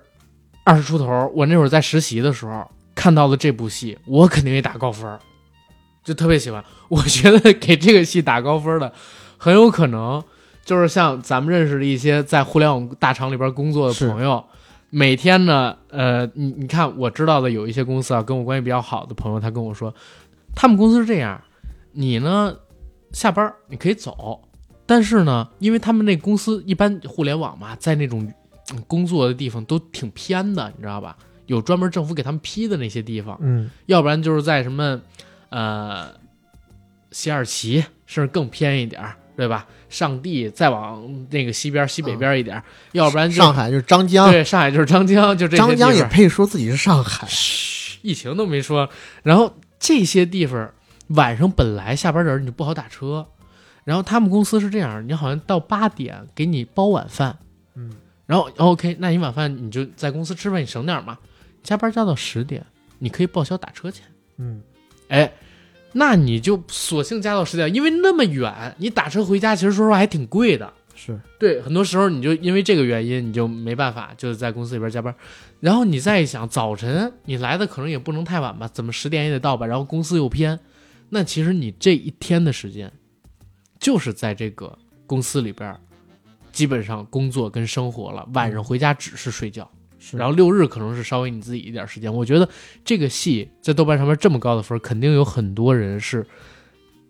[0.64, 2.66] 二十出头，我那会儿在实习的时候
[2.96, 5.20] 看到了这部戏，我肯定也打高分儿。
[6.10, 6.64] 就特别喜欢。
[6.88, 8.92] 我觉得给这个戏打高分的，
[9.38, 10.24] 很有可能
[10.66, 14.44] 就是像咱们认识的一些在互联网大厂里边工作的朋友，
[14.90, 19.94] 每天呢，呃，你你看，我知道的有一些公司啊，跟我关系比较好的朋友，他跟我说，
[20.56, 21.40] 他们公司是这样，
[21.92, 22.56] 你呢
[23.12, 24.42] 下班儿你可以走，
[24.88, 28.28] 但是呢，因为他们那公司一般互联网嘛，在那种
[28.72, 31.16] 嗯工作的地方都挺偏的，你知道吧？
[31.46, 35.00] 有专门政府给他们批的那些地方，嗯，要不然就是在什么
[35.50, 36.12] 呃
[37.12, 39.68] 西二旗，甚至更偏一点儿，对吧？
[39.90, 48.88] 上地再往那个西边、西北边一点儿，要不然上海就是张江，对上海就是张江，就这张江也配说自己是上海，嘘，疫情都没说。
[49.24, 50.72] 然后这些地方
[51.08, 53.28] 晚上本来下班人你就不好打车，
[53.84, 57.40] 然后他们公司是这样，你好像到八点给你包晚饭，
[57.74, 57.92] 嗯，
[58.28, 61.18] 然后 OK，那你晚饭你就在公司吃饭，你省点嘛。
[61.64, 62.66] 加班加到十点，
[63.00, 64.06] 你可以报销打车钱。
[64.38, 64.62] 嗯，
[65.10, 65.32] 哎，
[65.94, 70.74] 那你就索性加到十点，因为那么远，你打车回家其实说实话还挺贵的。
[70.96, 75.16] 是对，很多时候你就因为这个原因，你就没办法，就是在公司里边加班。
[75.62, 79.66] 然后你再一想，早晨你来的可能也不能太晚吧，怎么十点也得到吧？
[79.66, 80.60] 然后公司又偏，
[81.10, 82.92] 那其实你这一天的时间，
[83.80, 84.78] 就是在这个
[85.08, 85.74] 公司里边，
[86.52, 88.28] 基本上工作跟生活了。
[88.34, 89.79] 晚上回家只是睡觉，是，
[90.18, 92.14] 然后六日可能是稍微你自己一点时间。
[92.14, 92.48] 我觉得
[92.84, 96.26] 这个戏在豆瓣上面这么高的分，肯定有很多人是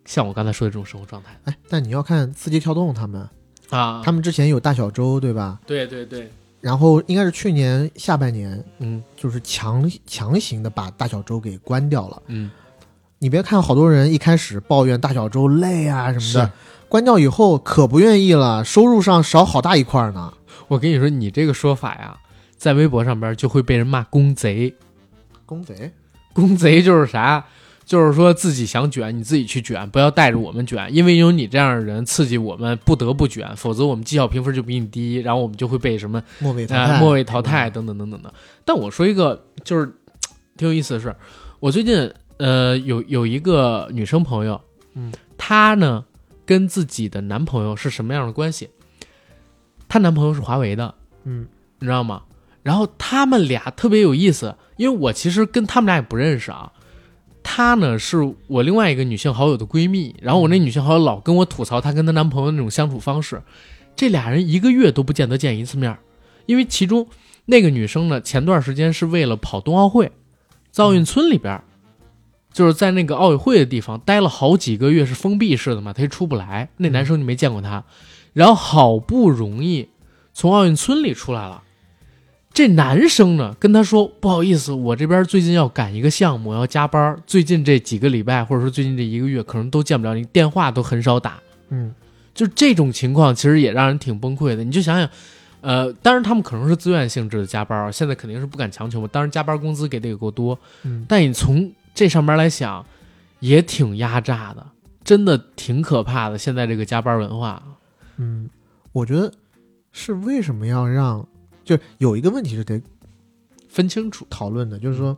[0.06, 3.30] 像我刚才说的这种生活状态哎，但你要看字节跳动他们，
[3.70, 5.60] 啊他们之前有大小周对吧？
[5.66, 6.30] 对对对，
[6.62, 12.22] 然后应该是去年下半年，嗯就是强强行的把大小周给关掉了。
[12.28, 12.50] 嗯，
[13.20, 16.52] 你别看好多人一开始抱怨大小周累啊什么的，
[16.88, 20.34] 关掉以后可不愿意了，收入上少好大一块呢。
[20.68, 22.18] 我跟你说，你这个说法呀，
[22.60, 24.76] 在微博上边就会被人骂公贼。
[25.48, 25.91] 公贼，
[26.31, 27.44] 公贼就是啥？
[27.84, 38.31] 就是说自己想卷，你自己去卷，不要带着我们卷，因为有你这样的人刺激我们不得不卷，否则我们绩效评分就比你低，然后我们就会被什么末位淘啊、汰，末位淘汰等等等等的。
[38.64, 39.91] 但我说一个就是
[40.56, 41.15] 挺有意思的事，
[41.60, 44.61] 我最近呃，有有一个女生朋友，
[44.94, 46.06] 嗯，她呢
[46.45, 48.69] 跟自己的男朋友是什么样的关系？
[49.88, 51.48] 她男朋友是华为的，嗯
[51.80, 52.22] 你知道吗？
[52.64, 56.72] 然后他们俩特别有意思，因为我其实跟他们俩也不认识啊。
[57.41, 63.41] 她呢是我另外一个女性好友的闺蜜，然后我那女性好友老跟我吐槽她跟她男朋友那种相处方式，
[63.95, 65.98] 这俩人一个月都不见得见一次面，
[66.45, 67.07] 因为其中
[67.45, 70.11] 那个女生呢，前段时间是为了跑冬奥会，
[70.69, 71.64] 在奥运村里边儿，
[72.52, 76.69] 就是在那个奥委会的地方待了好几个月，是封闭式的嘛，她也出不来。
[76.77, 77.86] 那男生就没见过她，
[78.34, 79.90] 然后好不容易
[80.34, 81.64] 从奥运村里出来了。
[82.60, 91.40] 这男生呢跟他说：“不好意思，我这边最近要赶一个项目，要加班，最近这几个礼拜或者说最近这一个月可能都见不了你，电话都很少打。”
[91.72, 91.95] 嗯
[92.34, 94.64] 就这种情况，其实也让人挺崩溃的。
[94.65, 95.10] 你就想想，
[95.61, 99.07] 呃，当然他们可能是自愿性质的加班，现在肯定是不敢强求嘛。
[99.10, 102.86] 当然加班工资给的也够多，嗯，但你从这上面来想，
[103.40, 104.68] 也挺压榨的，
[105.06, 106.38] 真的挺可怕的。
[106.38, 107.64] 现在这个加班文化，
[108.18, 108.49] 嗯，
[108.91, 109.31] 我觉得
[109.94, 111.26] 是为什么要让，
[111.70, 112.82] 就是有一个问题是得
[113.68, 114.26] 分清楚。
[114.28, 115.16] 讨论的，就是说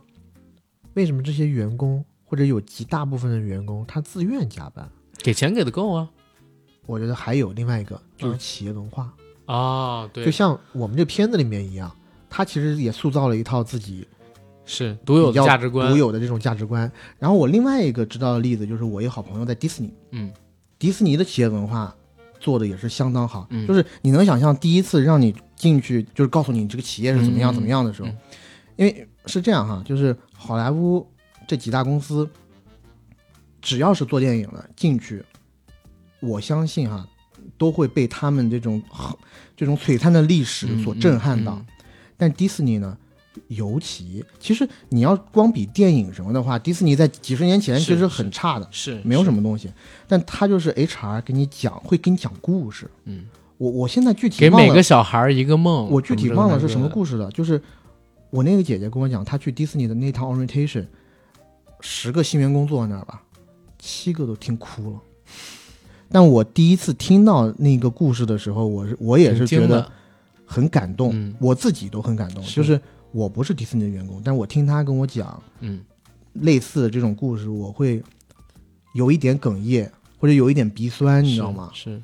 [0.92, 4.86] 为什么这些员工或者有极大部分的员工他自愿加班？
[5.22, 6.10] 给钱给的够啊！
[6.84, 9.14] 我觉得还有另外一个就是嗯企业文化，
[9.46, 11.90] 啊，对就像我们这片子里面一样，
[12.28, 14.06] 他其实也塑造了一套自己
[14.66, 15.96] 是独有的价值观独。
[15.96, 16.90] 有的这种价值观。
[17.18, 20.30] 然后我另外一个知道的例子就是我一个好朋友在迪士尼，嗯
[20.78, 21.96] 迪士尼的企业文化
[22.40, 28.16] 做的也是相当好，嗯就是你能想象第一次让你进去，就是告诉你这个企业是怎么样嗯怎么样的时候，嗯
[28.74, 31.06] 因为是这样哈，就是好莱坞
[31.46, 32.28] 这几大公司，
[33.60, 35.22] 只要是做电影的进去，
[36.18, 37.06] 我相信哈
[37.56, 38.82] 都会被他们这种
[39.56, 41.54] 这种璀璨的历史所震撼到。
[41.54, 41.66] 嗯
[42.18, 42.96] 但迪士尼呢，
[43.48, 49.38] 尤其其实你要光比电影什么的话，迪士尼在几十年前其实很差的，是没有什么。
[49.38, 49.68] 么东西。
[50.06, 52.88] 但他就是 HR 给你讲，会给你讲故事。
[53.06, 53.24] 嗯，
[53.62, 55.88] 我我现在具体给每个小孩一个梦。
[55.88, 56.88] 我具体忘了是什么。
[56.88, 57.62] 故事了，就是
[58.30, 60.84] 我那个姐姐跟我讲，她去迪士尼的那趟 orientation，
[61.78, 63.22] 十个新员工坐在那儿吧，
[63.78, 65.00] 七个都听哭了。
[66.10, 69.88] 但我第一次听到那个故事的时候，我是我也是觉得
[70.44, 72.42] 很感动，嗯我自己都很感动。
[72.42, 72.80] 就是
[73.12, 75.80] 我不是迪士尼的员工，但我听他跟我讲嗯
[76.32, 78.02] 类似的这种故事，我会
[78.92, 81.70] 有一点哽咽，或者有一点鼻酸，你知道吗？
[81.72, 81.92] 是。
[81.92, 82.02] 是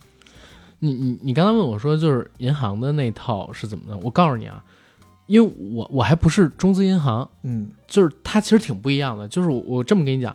[0.78, 3.98] 你你你刚才问我说，就是银行的那套是怎么的？
[3.98, 4.64] 我告诉你啊，
[5.26, 9.26] 因为我我还不是中资银行，嗯就是它其实挺不一样的。
[9.28, 10.34] 就是我我这么跟你讲，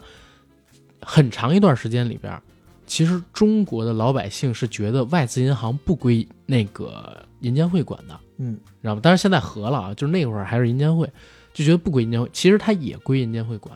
[1.02, 2.42] 很长一段时间里边，
[2.86, 9.02] 其实中国的老百姓是觉得外资银行不归那个银监会管的，嗯知道吗？
[9.02, 11.10] 但是现在合了啊，就是那会儿还是银监会，
[11.54, 13.76] 就觉得不归银监会，其实它也归银监会管，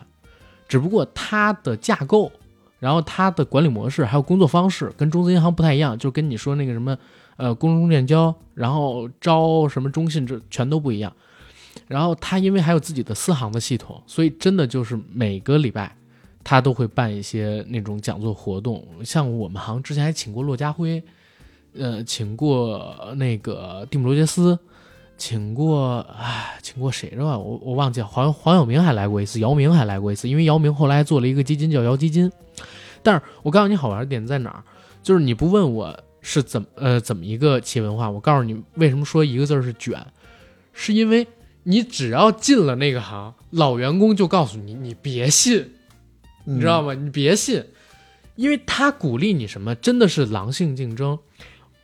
[0.68, 2.32] 只不过它的架构，
[2.80, 6.98] 然后它的管理模式还有工作方式跟中资银行不太一样，就跟你说那个什么
[7.36, 11.12] 呃工中建交，然后招什么中信这全都不一样。
[11.88, 15.96] 然后它因为还有自己的私行的系统，所以真的就是每个礼拜
[16.44, 21.04] 它都会办一些那种讲座活动，像我们行之前还请过骆家辉。
[21.80, 24.58] 呃，请过那个蒂姆·罗杰斯，
[25.18, 27.38] 请过，唉，请过谁是吧？
[27.38, 32.32] 我我忘记了，黄黄晓明还来过一次，姚明还来过一次，因为姚明后来还做了一个基金叫姚基金。
[33.02, 34.64] 但是我告诉你好玩的点在哪儿，
[35.02, 40.06] 就是你不问我是怎么呃怎么一个企业文化，我告诉你为什么说一个字儿是卷，
[40.74, 41.26] 是因为
[41.64, 45.72] 你只要进了那个行，老员工就告诉你，你别信，
[46.44, 46.94] 你知道吗？
[46.94, 47.02] 吗？
[47.02, 47.64] 你别信，
[48.36, 51.18] 因为他鼓励你什么，真的是狼性竞争。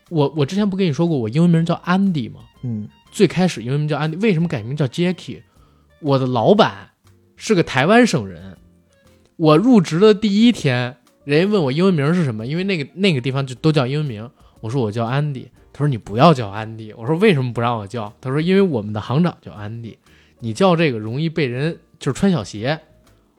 [0.10, 2.42] 我我之前不跟你说过，我英文名叫安迪吗？
[2.62, 5.44] 嗯最开始英文名叫安迪，为什么改名叫 Jackie？
[6.00, 6.90] 我的老板
[7.36, 8.58] 是个台湾省人，
[9.36, 14.28] 我入职的第一天，人家问我英文名是什么，因为那个那个地方就都叫英文名，
[14.62, 18.12] 我说我叫安迪，他说你不要叫安迪，我说为什么不让我叫？
[18.20, 20.00] 他说因为我们的行长叫安迪，
[20.40, 22.80] 你叫这个容易被人就是穿小鞋。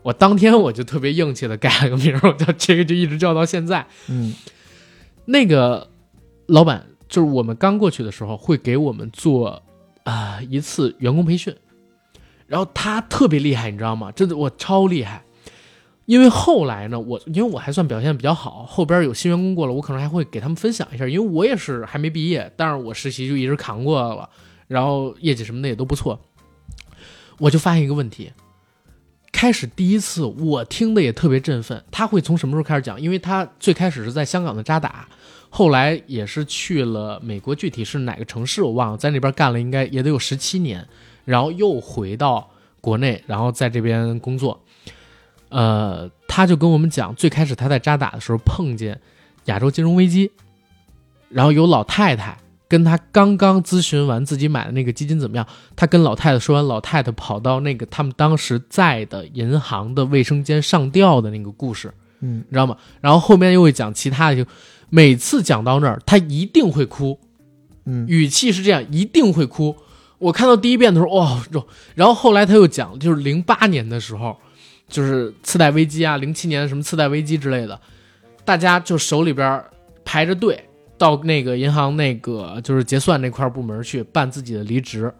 [0.02, 3.86] 我当天我就特别硬气的改了个名儿，我叫这个就一直叫到现在。
[4.08, 4.34] 嗯
[5.24, 5.88] 那个
[6.46, 9.62] 老板就是我们刚过去的时候，会给我们做
[10.04, 11.54] 啊、一次员工培训，
[12.46, 14.10] 然后他特别厉害，你知道吗？
[14.12, 15.22] 真的我超厉害。
[16.06, 24.28] 因为后来呢，我因为我还算表现比较好，后边有新员工过来，我可能还会给他们分享一下，因为我也是还没毕业，但是我实习就一直扛过来了，
[24.68, 26.20] 然后业绩什么的也都不错。
[27.38, 28.32] 我就发现一个问题，
[29.32, 31.82] 开始第一次我听的也特别振奋。
[31.90, 33.00] 他会从什么时候开始讲？
[33.00, 35.08] 因为他最开始是在香港的扎打，
[35.56, 40.84] 后来也是去了美国，具体是哪个城市我忘了，在那边干了应该也得有十七年，
[41.24, 42.50] 然后又回到
[42.80, 44.60] 国内，然后在这边工作。
[45.50, 49.00] 呃，他就跟我们讲，最开始他在扎打的时候碰见
[49.44, 50.32] 亚洲金融危机，
[51.28, 52.36] 然后有老太太
[52.66, 62.76] 跟他刚刚咨询完自己买的那个基金怎么样，他跟老太太说完，老太太跑到那个他们当时在的银行的卫生间上吊的那个故事，嗯你知道吗？
[63.00, 64.50] 然后后面又会讲其他的，就
[64.94, 67.18] 每次讲到那儿，他一定会哭，
[67.84, 68.06] 嗯。
[68.06, 69.74] 语气是这样，一定会哭。
[70.18, 71.66] 我看到第一遍的时候，哇、这
[71.96, 74.36] 然后后来他又讲，就是零八年的时候，
[74.86, 77.80] 就是次贷危机啊，零七年什么次贷危机之类的，
[78.44, 79.60] 大家就手里边
[80.04, 80.62] 排着队
[80.96, 85.12] 到那个银行那个就是结算那块部门去办自己的离职，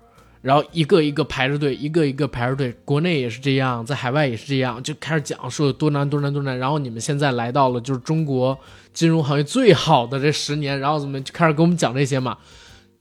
[0.45, 8.59] 然后一个一个排着队，一个一个排着队，国内也是这样，在海外也是这样，就开始讲说有多难多难多难，然后你们现在来到了就是中国
[8.93, 12.37] 金融行业最好的这十年，然后怎么就开始给我们讲这些嘛。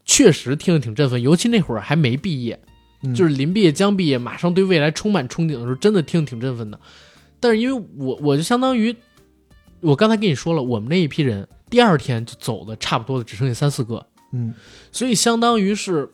[0.05, 2.57] 确实听着挺振奋，尤其那会儿还没毕业，
[3.03, 6.79] 嗯就是临毕业将毕业，马上对未来充满憧憬的时候，真的听着挺振奋的。
[7.41, 8.95] 但是因为我我就相当于，
[9.81, 14.53] 我刚才跟你说了，我们那一批人第二天就走的差不多的只剩下三四个，嗯
[14.93, 16.09] 所以相当于是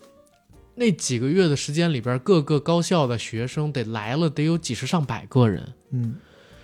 [0.79, 6.15] 那几个月的时间里边，各个高校的学生得来了得有几十上百个人，嗯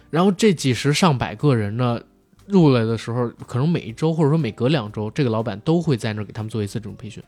[0.10, 2.00] 然后这几十上百个人呢，
[2.46, 7.22] 入来的时候，可能每一周或者说每隔两周，这个老板都会在那儿给他们做一次这种培训。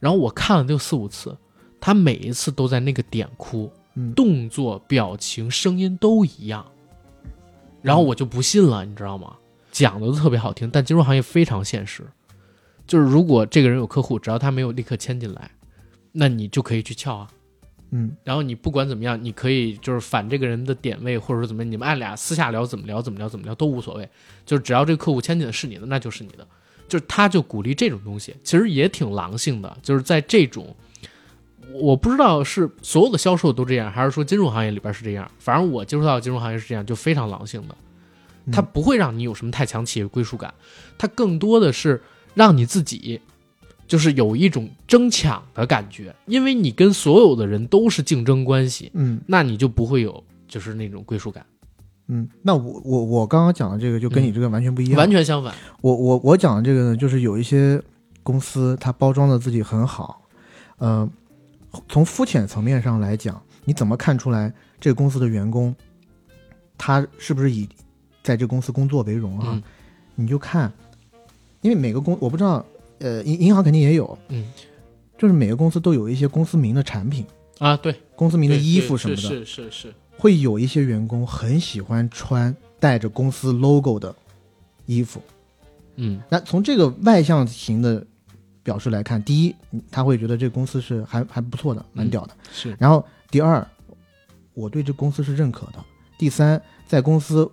[0.00, 1.36] 然后我看了得有四五次，
[1.80, 6.66] 他每一次都在那个点哭，嗯动作、表情、声音都一样。
[7.80, 9.36] 然后我就不信了，你知道吗？
[9.70, 12.02] 讲的都特别好听，但金融行业非常现实，
[12.88, 15.50] 就是如果这个人有客户，只要他没有立刻签进来，
[16.16, 17.28] 那你就可以去撬啊。
[17.90, 24.08] 嗯然后你不管怎么样，你可以就是反这个人的点位，或者说怎么，你们按俩私下聊，怎么聊怎么聊怎么聊都无所谓，
[24.46, 26.46] 就是只要这个客户签进的是你的，那就是你的。
[26.86, 30.76] 就是他就鼓励这种东西，其实也挺狼性的，就是在这种，
[31.72, 37.74] 我不知道是所有的销售都这样，还是说金融行业里边是这样，反正我接触到的金融行业是这样，就非常狼性的，
[38.52, 40.52] 它不会让你有什么太强企业归属感，
[40.98, 42.02] 它更多的是
[42.34, 43.20] 让你自己。
[43.86, 49.20] 就是有一种争抢的感觉，因为你跟所有的人都是竞争关系，嗯。
[49.26, 51.44] 那你就不会有就是那种归属感，
[52.08, 55.54] 嗯，那我我我刚刚讲的这个就跟你这个完全不一样，完全相反。
[55.80, 57.80] 我我我讲的这个呢，就是有一些
[58.22, 60.22] 公司它包装的自己很好，
[60.78, 61.08] 呃，
[61.88, 65.74] 从肤浅层面上来讲，你怎么看出来这个公司的员工
[66.76, 67.68] 他是不是以
[68.22, 69.48] 在这公司工作为荣啊？
[69.52, 69.62] 嗯。
[70.16, 70.72] 你就看，
[71.60, 72.64] 因为每个公我不知道，
[72.98, 74.44] 呃，银银行肯定也有，嗯
[75.16, 77.24] 就是每个公司都有一些公司名的产品，
[77.58, 84.14] 啊，对，公司名的衣服什么的，是是是是，会有一些员工很喜欢穿带着公司 logo 的
[84.86, 85.22] 衣服。
[85.96, 88.04] 嗯那从这个外向型的
[88.64, 89.54] 表示来看，第一，
[89.90, 92.34] 他会觉得这个公司是还还不错的，蛮屌的。
[92.52, 93.64] 是，然后第二，
[94.54, 95.74] 我对这公司是认可的。
[96.18, 97.48] 第三，在公司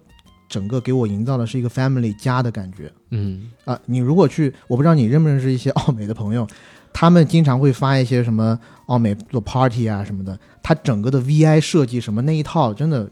[0.51, 6.45] 整个给我营造的是一个 family 家的感觉嗯啊、你如果去，我不知道你认不认识一些奥美的朋友，
[6.93, 13.09] 他们经常会发一些什么奥美做 party 啊什么的，他整个的 VI 设计什么那一套真的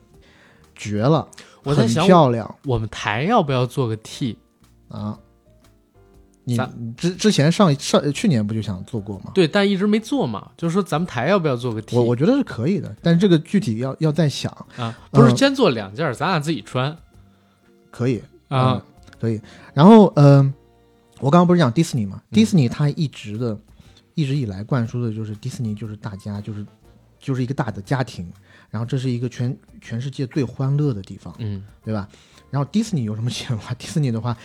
[0.76, 1.26] 绝了，
[1.64, 2.56] 很我在想，漂亮。
[2.66, 4.38] 我们台要不要做个 T？
[4.90, 5.18] 啊。
[6.46, 9.30] 你咱之之前上上去年不就想做过吗？
[9.36, 10.50] 对，但一直没做嘛。
[10.58, 11.96] 就是说，咱们台要不要做个 T？
[11.96, 16.98] 我我觉得是可以的，但是这个具体要要再想，啊，不是嗯先做两件儿，咱俩自己穿
[18.00, 18.82] 可以啊嗯，
[19.20, 19.42] 可以。
[19.74, 20.42] 然后呃，
[21.20, 22.22] 我刚刚不是讲迪士尼嘛？
[22.32, 23.60] 嗯迪士尼它一直的
[24.14, 26.66] 一直以来灌输的就是迪士尼就是大家就是
[27.20, 28.32] 就是一个大的家庭，
[28.70, 32.08] 然后这是一个全全世界最欢乐的地方，嗯对吧？
[32.50, 33.74] 然后迪士尼有什么想法？
[33.74, 34.38] 迪士尼的话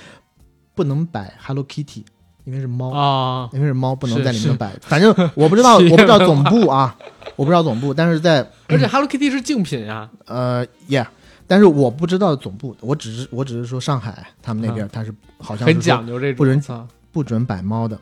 [0.74, 2.04] 不能摆 Hello Kitty，
[2.44, 2.90] 因为是猫。
[2.90, 6.96] 啊，因为是猫不能在里面摆，反正我不知道， 我不知道总部啊，
[7.36, 10.10] 我不知道总部，但是在而且 Hello Kitty 是竞品啊。
[10.26, 11.06] 呃，yeah，
[11.54, 17.96] 但是我不知道总部，我只是我只是说上海他们那边他是好像很讲究这种，不准操不准摆猫的。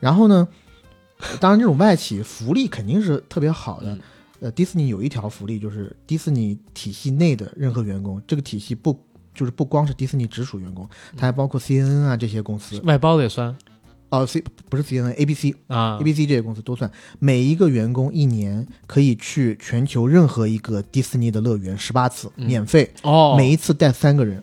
[0.00, 0.48] 然后呢，
[1.38, 3.92] 当然这种外企福利肯定是特别好的。
[3.94, 4.00] 嗯。
[4.40, 9.00] 呃，迪士尼有一条福利就是迪士尼体系内的任何员工，这个体系不
[9.32, 13.56] 就是不光是迪士尼直属员工，它还包括 CNN 啊这些公司，外包的也算
[14.10, 15.54] 哦、c 不是 CNN，ABC。
[15.66, 24.42] 啊 ABC 这些公司都算，每一个员工一年可以去全球任何一个迪士尼的乐园十八次，嗯免费，哦，每一次带三个人，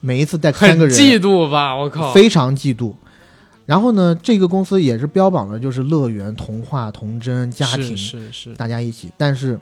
[0.00, 1.76] 每一次带三个人，嫉妒吧？
[1.76, 2.94] 我靠，非常嫉妒。
[3.66, 9.10] 然后呢，这个公司也是标榜的就是乐园、童话、童真、家庭，是是是，大家一起。
[9.16, 9.58] 但是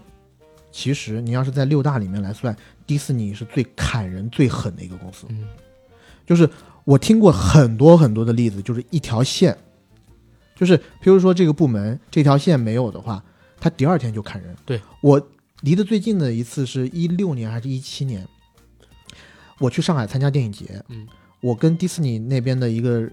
[0.72, 2.56] 其实你要是在六大里面来算，
[2.86, 5.26] 迪士尼是最砍人最狠的一个公司。
[5.28, 5.44] 嗯
[6.24, 6.48] 就是
[6.84, 9.56] 我听过很多很多的例子，就是一条线，
[10.54, 13.22] 就是譬如说这个部门这条线没有的话，
[13.60, 14.54] 他第二天就砍人。
[14.64, 14.80] 对。
[15.00, 15.28] 我
[15.60, 18.26] 离得最近的一次是一六年还是一七年，
[19.58, 21.06] 我去上海参加电影节，嗯，
[21.40, 23.08] 我跟迪士尼那边的一个，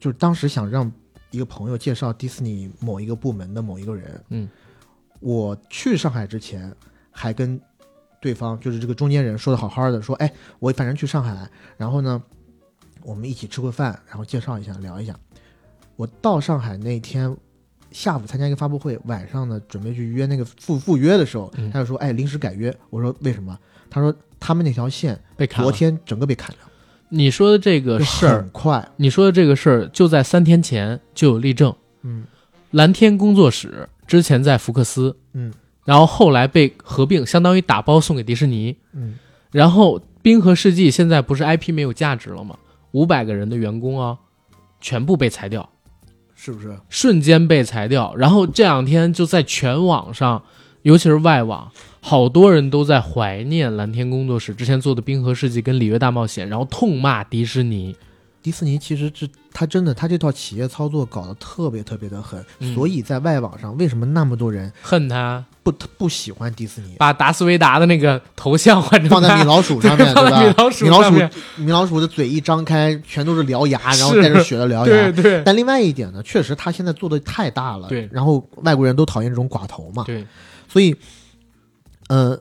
[0.00, 0.90] 就是当时想让
[1.30, 4.48] 一个朋友介绍迪士尼某一个部门的某一个人，嗯，
[5.20, 6.74] 我去上海之前
[7.12, 7.60] 还跟
[8.20, 12.20] 对方就是这个中间人说的好好的，说，哎，我反正去上海，然后呢，
[13.06, 15.14] 我们一起吃过饭，然后介绍一下，聊一下。
[15.94, 17.34] 我到上海那天
[17.92, 23.56] 下午参加一个发布会，晚上呢准备去约那个赴赴约的时候，嗯他就说：“哎，临时改约。”我说：“为什么？”
[23.88, 25.70] 他说：“他们那条线被砍了。
[25.70, 26.68] 昨天整个被砍了，
[27.10, 28.88] 你说的这个事儿很，快。
[28.96, 31.72] 你说的这个事儿，就在三天前就有例证。
[32.02, 32.24] 嗯
[32.72, 35.54] 蓝天工作室之前在福克斯，嗯
[35.84, 38.76] 然后后来被合并，相当于打包送给迪士尼。
[38.92, 39.16] 嗯
[39.52, 42.58] 然后冰河世纪现在不是 IP 没有价值了吗？
[42.96, 44.16] 五百个人的员工啊，
[44.80, 45.68] 全部被裁掉，
[46.34, 46.74] 是不是？
[46.88, 48.14] 瞬间被裁掉。
[48.16, 50.42] 然后这两天就在全网上，
[50.80, 51.70] 尤其是外网，
[52.00, 57.94] 好多人都在怀念蓝天工作室之前做的《冰河世纪》跟《里约大冒险》，然后痛骂迪士尼。
[58.46, 66.94] 迪士尼其实是他真的他这套企业操作搞得特别特别的狠，嗯所以在外网上为什么那么多人恨他不不喜欢迪士尼？
[66.96, 70.40] 把达斯维达的那个头像换成放在米老鼠上面， 对吧？
[70.44, 74.84] 米老鼠米老鼠米老鼠的嘴一张开，全都是獠牙，然后是带着血的獠牙。
[74.84, 80.24] 对对但另外一点呢，确实他现在做的太大了，对然后外国人都讨厌这种寡头嘛，对，
[80.68, 80.94] 所以，
[82.06, 82.40] 呃，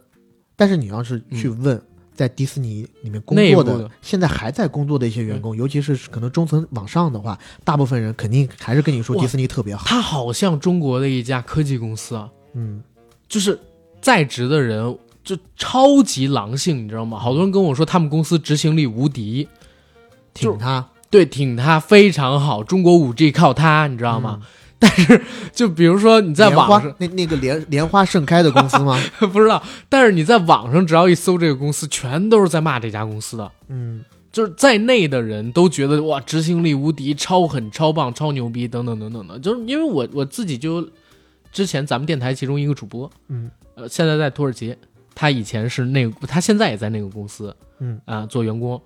[0.56, 1.82] 但是你要是去问。
[2.16, 9.86] 在迪士尼里面工作的现在还在工作的一些员工，尤其是可能中层往上的话，大部分人肯定还是跟你说迪士尼特别好。
[9.86, 12.82] 他好像中国的一家科技公司啊，嗯，
[13.28, 13.60] 就是
[14.02, 17.20] 在职的人就超级狼性，你知道吗？
[17.20, 19.48] 好多人跟我说他们公司执行力无敌，
[20.34, 24.42] 挺他，对，挺他非常好，中国五 G 靠他，你知道吗？
[24.78, 25.22] 但是
[25.54, 29.00] 就比如说你在网上那那个莲莲花盛开的公司吗？
[29.32, 33.52] 不知道，但是你在网上只要一搜这个公司，全都是在骂这家公司的。
[33.70, 39.40] 嗯就是在内的人都觉得哇，执行力无敌，超狠、超棒、超牛逼，等等等等的。
[39.40, 40.86] 就是因为我我自己就
[41.54, 44.76] 之前咱们电台其中一个主播，嗯呃，现在在土耳其，
[45.16, 48.82] 他以前是那个，他现在也在那个公司嗯啊、做员工。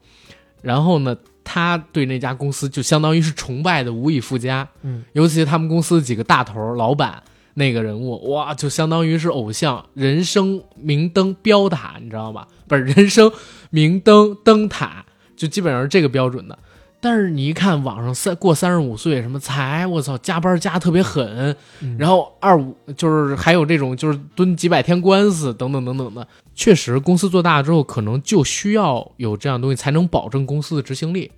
[0.61, 1.17] 然后呢，
[1.51, 7.23] 他对那家公司就相当于是崇拜的无以复加，嗯，尤其他们公司几个大头儿老板
[7.55, 12.45] 那个人物，哇，就相当于是偶像，人生明灯标塔，你知道吗？
[12.67, 13.31] 不是人生
[13.71, 15.03] 明灯灯塔，
[15.35, 16.55] 就基本上是这个标准的。
[17.01, 31.31] 但是你一看网上三过三十五岁什么才我操加班加特别狠，嗯然后二五就是还有这种就是蹲几百天官司等等等等的，确实公司做大之后可能就需要有这样东西才能保证公司的执行力。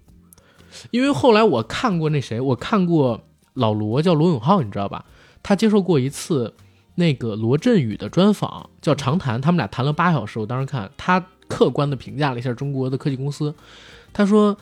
[0.92, 3.24] 因为后来我看过那谁，我看过
[3.54, 5.06] 老罗叫罗永浩，你知道吧？
[5.44, 6.54] 他接受过一次
[6.96, 10.40] 那个罗振宇的专访，叫长谈，他们俩谈了八小时。
[10.40, 13.54] 我当时看他客观的评价了一下中国的科技公司，
[14.14, 14.56] 他说，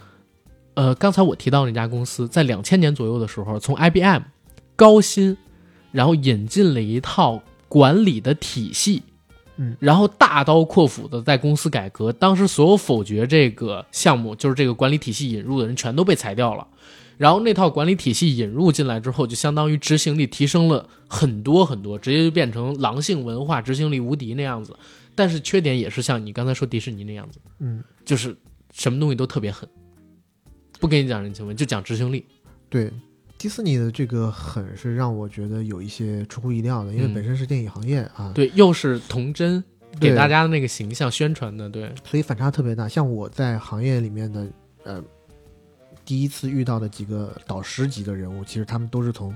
[0.76, 4.22] 呃，刚才我提到那家公司在两千年左右的时候，从 IBM
[4.76, 5.38] 高薪，
[5.92, 9.04] 然后引进了一套管理的体系。
[9.62, 16.66] 嗯，然后大刀阔斧的在公司改革，当时所有否决这个项目，就是这个管理体系引入的人，全都被裁掉了。
[17.18, 24.74] 然后那套管理体系引入进来之后，就相当于执行力提升了很多很多，直接就变成狼性文化，执行力无敌那样子。
[25.14, 28.34] 但是缺点也是像你刚才说迪士尼那样子，嗯，就是
[28.72, 29.68] 什么东西都特别狠，
[30.80, 32.24] 不跟你讲人情味，就讲执行力。
[32.70, 32.90] 对。
[33.40, 37.14] 迪士尼的这个狠是让我觉得有一些出乎意料的，因为嗯。
[37.14, 39.64] 本身是电影行业啊，对，又是童真
[39.98, 42.86] 给大家的那个形象宣传的，对，所以反差特别大。
[42.86, 44.46] 像我在行业里面的
[44.84, 45.02] 呃
[46.04, 49.34] 第一次遇到的几个导师级的人物，其实他们都是从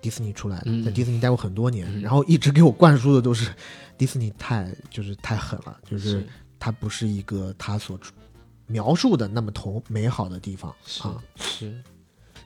[0.00, 0.82] 迪士尼出来的，嗯。
[0.82, 2.00] 在迪士尼待过很多年，嗯。
[2.00, 3.52] 然后一直给我灌输的都是
[3.98, 6.26] 迪士尼太就是太狠了，就是
[6.58, 8.00] 它不是一个他所
[8.66, 11.22] 描述的那么同美好的地方是啊。
[11.36, 11.74] 是。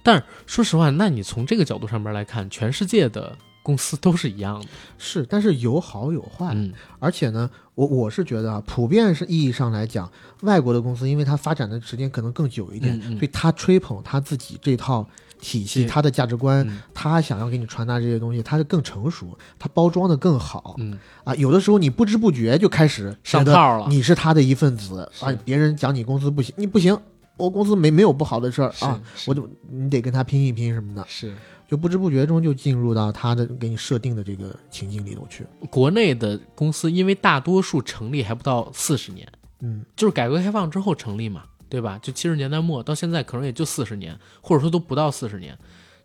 [0.02, 4.66] 但是说实话，那你从这个角度上面来看，全世界的公司都是一样的。
[4.98, 10.10] 是，但是有好有坏，嗯而且呢，我我是觉得啊，普遍是意义上来讲，
[10.42, 15.06] 外国的公司因为它发展的时间可能更久一点，嗯嗯所以它吹捧它自己这套
[15.40, 21.34] 体系、是他的价值观，嗯他想要给你传达这些东西，他是更成熟，他包装的更好嗯，啊。
[21.34, 23.86] 有的时候你不知不觉就开始上套了。
[23.88, 26.96] 你是他的一份子啊，别人讲你公司不行，你不行，
[27.36, 31.34] 我公司没没有不好的事儿啊，我就你得跟他拼一拼什么的，是
[31.66, 35.46] 就不知不觉中就进入到他的给你设定的这个情境里头去。
[35.70, 39.26] 国内的公司，因为大多数成立还不到四十年，
[39.60, 41.98] 嗯，就是改革开放之后成立嘛，对吧？
[42.02, 45.58] 就七十年代末到现在，可能也就四十年，或者说都不到四十年。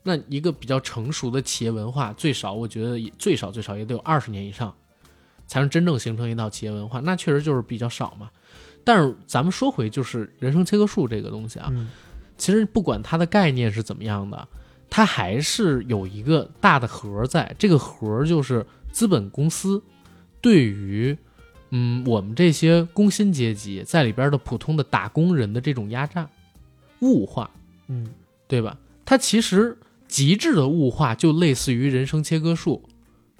[0.04, 4.74] 那一个比较成熟的企业文化，最少我觉得也最少最少也得有二十年以上。
[5.50, 8.30] 才能真正形成一套企业文化，那确实就是比较少嘛。
[8.88, 11.90] 但是咱们说回就是人生切割术这个东西啊，嗯。
[12.38, 14.48] 其实不管它的概念是怎么样的，
[14.90, 19.84] 它还是有一个大的核在，这个核就是资本公司
[20.40, 21.18] 对于
[21.72, 26.30] 嗯我们这些工薪阶级在里边的普通的打工人的这种压榨、
[27.02, 27.52] 物化，
[27.88, 28.08] 嗯。
[28.48, 28.78] 对吧？
[29.04, 29.78] 它其实
[30.08, 32.88] 极致的物化就类似于人生切割术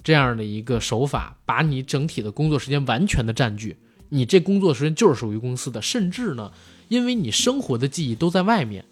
[0.02, 3.74] 这样的一个手法，把你整体的工作时间完全的占据，
[4.10, 6.52] 你这工作时间就是属于公司的，甚至呢，
[6.88, 8.84] 因为你生活的记忆都在外面，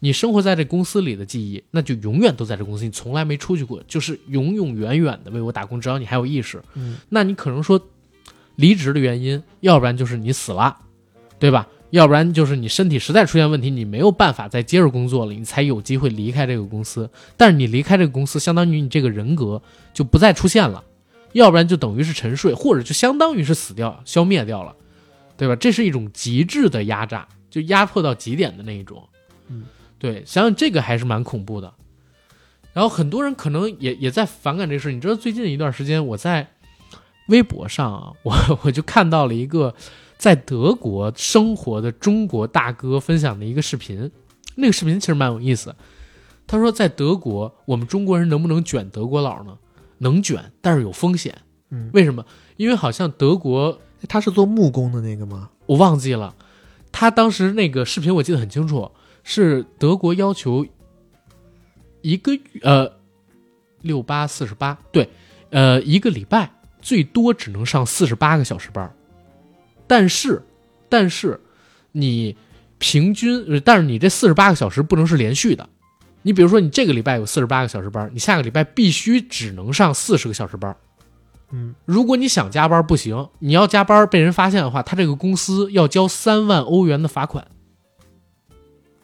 [0.00, 7.80] 你生活在这公司里的记忆，那就永远都在这公司，你从来没出去过，就是永永远远的为我打工，只要你还有意识，嗯那你可能说
[8.56, 10.76] 离职的原因，要不然就是你死了，
[11.38, 11.68] 对吧？
[11.90, 17.10] 要不然就是你身体实在出现问题，你没有办法再接着工作了，你才有机会离开这个公司。
[17.36, 19.60] 但是你离开这个公司，相当于你这个人格
[19.92, 20.82] 就不再出现了，
[21.32, 24.74] 要不然就等于是沉睡，或者就相当于是死掉、消灭掉了，
[25.36, 25.56] 对吧？
[25.56, 29.08] 这是一种极致的压榨，就压迫到极点的那一种。
[29.48, 29.64] 嗯，
[29.98, 31.72] 对，想想这个还是蛮恐怖的。
[32.72, 34.92] 然后很多人可能也也在反感这事。
[34.92, 36.48] 你知道最近一段时间，我在
[37.28, 39.74] 微博上啊， 我我就看到了一个
[40.16, 44.10] 在德国生活的中国大哥分享的一个视频，
[44.54, 45.74] 那个视频其实蛮有意思。
[46.46, 49.56] 他说，在德国，我们中国人能不能卷德国佬呢？
[50.02, 51.38] 能卷，但是有风险。
[51.70, 52.26] 嗯，为什么？
[52.56, 55.48] 因为好像德国他是做木工的那个吗？
[55.66, 56.34] 我忘记了，
[56.90, 58.90] 他当时那个视频我记得很清楚，
[59.22, 60.66] 是德国要求
[62.02, 62.92] 一个呃
[63.80, 65.08] 六八四十八，对，
[65.50, 66.50] 呃一个礼拜
[66.80, 68.92] 最多只能上四十八个小时班儿，
[69.86, 70.42] 但是
[70.88, 71.40] 但是
[71.92, 72.36] 你
[72.78, 75.68] 平均，呃但是你这四十八个小时不能是连续的。
[76.22, 80.76] 你比如说，你这个礼拜有四十八个小时班儿，你下个礼拜必须只能上四十个小时班儿。
[81.50, 87.46] 嗯，如果你想加班不行，你要加班被人发现的话，他这个公司要交三万欧元的罚款，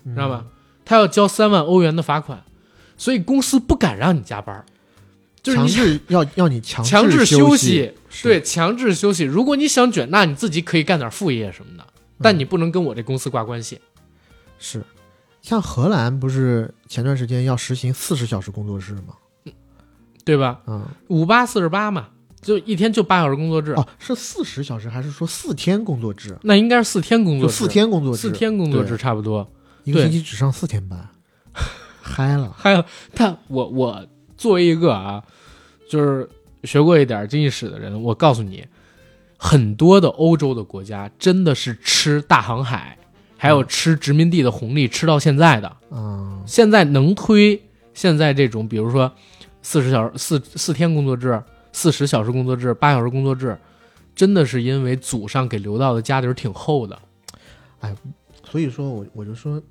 [0.05, 0.47] 知知道吧？？
[0.85, 2.43] 他要交三万欧元的罚款，
[2.97, 4.65] 所以公司不敢让你加班，
[5.43, 7.93] 就是强你制要要你强强制休息，
[8.23, 9.25] 对，强制休息。
[9.25, 11.87] 如果你想卷，那你自己可以干点副业什么的，
[12.23, 13.79] 但你不能跟我这公司挂关系。
[14.59, 14.83] 是。
[15.43, 19.15] 像荷兰不是前段时间要实行四十小时工作制吗？
[20.25, 20.61] 对吧？
[20.67, 22.09] 嗯，五八四十八嘛，
[22.43, 26.37] 就一天就八小时工作制，哦，是四十小时还是说四天工作制？
[26.43, 29.51] 那应该是四天工作制，就四天工作制，四天工作制差不多。
[29.85, 31.09] 一个星期只上四天班，
[32.03, 32.55] 嗨了。
[32.59, 32.85] 嗨了，
[33.15, 34.07] 但我我
[34.37, 35.25] 作为一个啊，
[35.89, 36.29] 就是
[36.65, 38.67] 学过一点经济史的人，我告诉你，
[39.39, 42.98] 很多的欧洲的国家真的是吃大航海，
[43.39, 45.77] 还有吃殖民地的红利，吃到现在的。
[45.91, 47.63] 嗯，现在能推
[47.95, 49.11] 现在这种，比如说
[49.63, 51.43] 四十小时、四四天工作制、
[51.73, 53.57] 四十小时工作制、八小时工作制，
[54.15, 56.99] 真的是因为祖上给留到的家底儿挺厚的。
[57.81, 57.95] 哎
[58.51, 59.63] 所以说我我就说，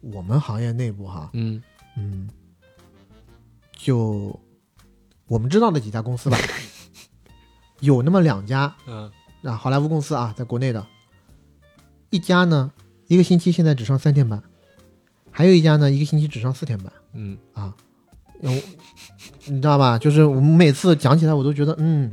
[0.00, 1.60] 我们行业内部哈，嗯
[1.96, 2.28] 嗯，
[3.72, 4.38] 就
[5.26, 6.38] 我们知道的几家公司吧，
[7.80, 9.10] 有那么两家嗯
[9.42, 10.86] 啊，好莱坞公司啊，在国内的，
[12.10, 12.70] 一家呢
[13.10, 14.40] 一个星期现在只上三天班，
[15.32, 17.74] 还有一家呢一个星期只上四天班嗯，啊，
[18.40, 18.52] 有
[19.46, 19.98] 你知道吧？
[19.98, 22.12] 就是我们每次讲起来，我都觉得嗯。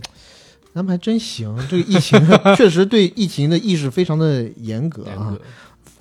[0.74, 2.20] 咱们还真行，这个疫情
[2.56, 5.36] 确实对疫情的意识非常的严格啊。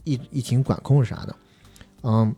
[0.05, 1.37] 疫疫情管控啥的，
[2.03, 2.35] 嗯，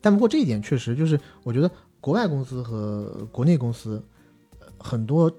[0.00, 1.70] 但不过这一点确实就是，我觉得
[2.00, 4.02] 国外公司和国内公司
[4.58, 5.30] 呃很多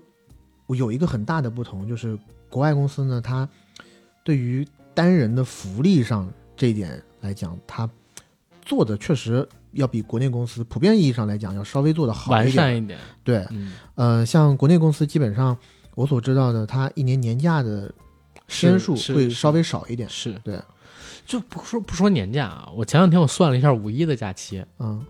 [0.67, 2.17] 有一个很大的不同，就是
[2.49, 3.47] 国外公司呢，它
[4.23, 7.89] 对于单人的福利上这一点来讲，它
[8.61, 12.55] 做的确实要比国内公司普遍意义上来讲要稍微做的好完一点。
[12.55, 12.99] 善一点。
[13.23, 15.57] 对，嗯，呃，像国内公司基本上
[15.95, 17.93] 我所知道的，它一年年假的
[18.47, 20.07] 天数是是会稍微少一点。
[20.09, 20.59] 是对，
[21.25, 25.05] 就不说不说年假啊，我前两天我算了一下五一的假期，嗯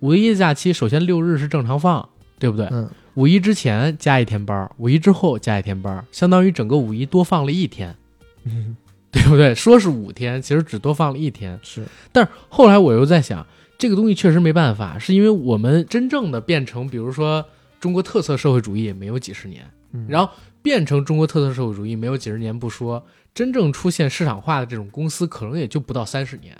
[0.00, 2.66] 五一的假期首先六日是正常放，对不对？
[2.70, 7.96] 嗯，五一之前加一天班儿，五一之后加一天班儿，相当于整个五一多放了一天，
[8.44, 8.76] 嗯，
[9.10, 9.54] 对不对？
[9.54, 11.58] 说是五天，其实只多放了一天。
[11.62, 13.46] 是，但是后来我又在想，
[13.78, 17.44] 这个东西确实没办法，是因为我们真正的变成，比如说
[17.80, 26.56] 中国特色社会主义也没有几十年，嗯然后变成中国特色社会主义没有几十年不说，真正出现市场化的这种公司可能也就不到三十年。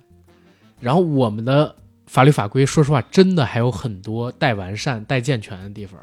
[0.80, 1.74] 然后我们的
[2.06, 6.00] 法律法规，说实话，真的还有很多待完善、待健全的地方。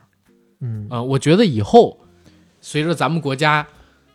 [0.60, 2.00] 嗯啊、我觉得以后
[2.62, 3.66] 随着咱们国家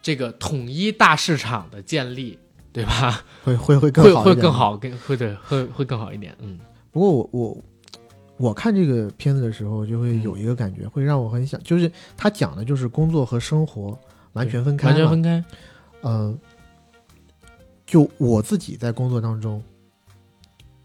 [0.02, 2.38] 这个统一大市场的建立，
[2.72, 3.22] 对吧？
[3.44, 6.34] 会会会更好会更好，更会对会会更好一点。
[6.40, 6.58] 嗯
[6.92, 7.64] 不过我我
[8.36, 13.96] 我看这个片子的时候，就会有一个感觉，会让我很想，就是他讲的就是工作和生活
[14.32, 15.44] 完全分开，完全分开。
[16.00, 16.36] 呃，
[17.86, 19.62] 就我自己在工作当中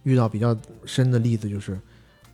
[0.03, 0.55] 遇到比较
[0.85, 1.79] 深的例子，就是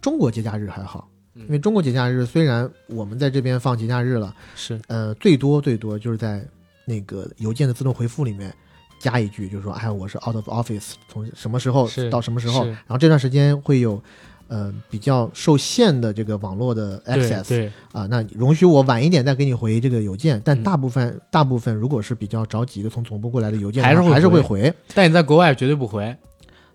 [0.01, 6.43] 中国节假日还好，嗯因为中国节假日虽然我们在这边放节假日了，是呃，最多最多就是在
[6.85, 8.53] 那个邮件的自动回复里面
[8.99, 14.01] 加一句，就是说，哎，我是 out of office，从什么时候到什么时候，然后这段时间会有。
[14.47, 24.73] 呃，比较受限的这个网络的 access 对啊，那容许我晚一点再给你回这个邮件，但嗯大部分、大部分如果是比较着急的从总部过来的邮件，还是会还是会回回。
[24.93, 26.13] 但你在国外绝对不回。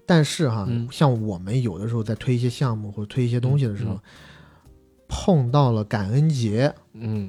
[0.06, 4.00] 但是哈，嗯像我们有的时候在推一些项目或者推一些东西的时候，嗯
[5.06, 7.28] 碰到了感恩节，嗯，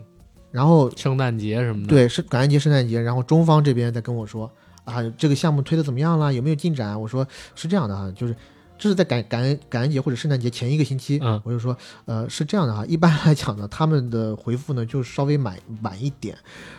[0.52, 4.52] 然后圣诞节什么的。，对是感恩节、圣诞节，然后中方这边在跟我说
[4.86, 6.34] 啊，这个项目推的怎么样了？
[6.34, 7.00] 有没有进展？
[7.00, 8.36] 我说是这样的哈，就是
[8.78, 11.76] 这是在感感恩感恩节或者圣诞节前一个星期，嗯我就说
[12.06, 16.38] 呃是这样的哈，一般来讲呢，他们的回复呢就稍微晚晚一点，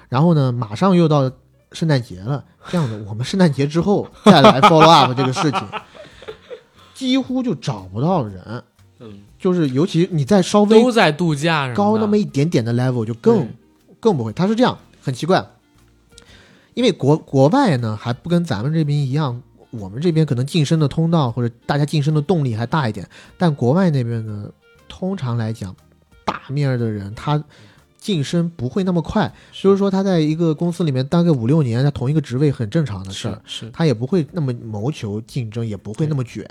[0.08, 1.30] 然后呢马上又到
[1.72, 5.60] 圣诞节了，这样的我们圣诞节之后再来 follow up 这个事情，
[6.94, 8.62] 几乎就找不到人，
[9.00, 13.48] 嗯，就是尤其你在稍微都在度假高那么一点点的 level 就更
[14.00, 14.32] 更不会。
[14.32, 15.46] 他是这样，很奇怪，
[16.74, 24.50] 因为国国外呢还不跟咱们这边一样，我们这边可能晋升的通道或者大家晋升的动力还大一点，但国外那边呢，
[24.88, 25.74] 通常来讲，
[26.24, 27.42] 大面儿的人他
[27.98, 33.42] 晋升不会那么快，就是说他在一个公司里面当个五六年，在同一个职位很正常的事儿。
[33.44, 36.44] 是，他也不会那么谋求竞争，也不会那么卷，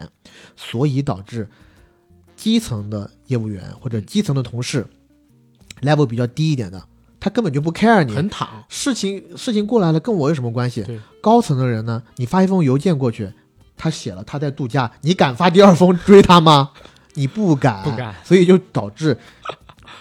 [0.57, 1.47] 所以导致
[2.37, 4.85] 基层的业务员或者基层的同事
[5.81, 6.81] level 比较低一点的，
[7.19, 8.63] 他根本就不 care 你很躺。
[8.69, 10.99] 事情事情过来了，跟我有什么关系对？
[11.19, 13.29] 高层的人呢，你发一封邮件过去，
[13.75, 16.71] 他写了他在度假，你敢发第二封追他吗？
[17.15, 19.17] 你不敢，不敢所以就导致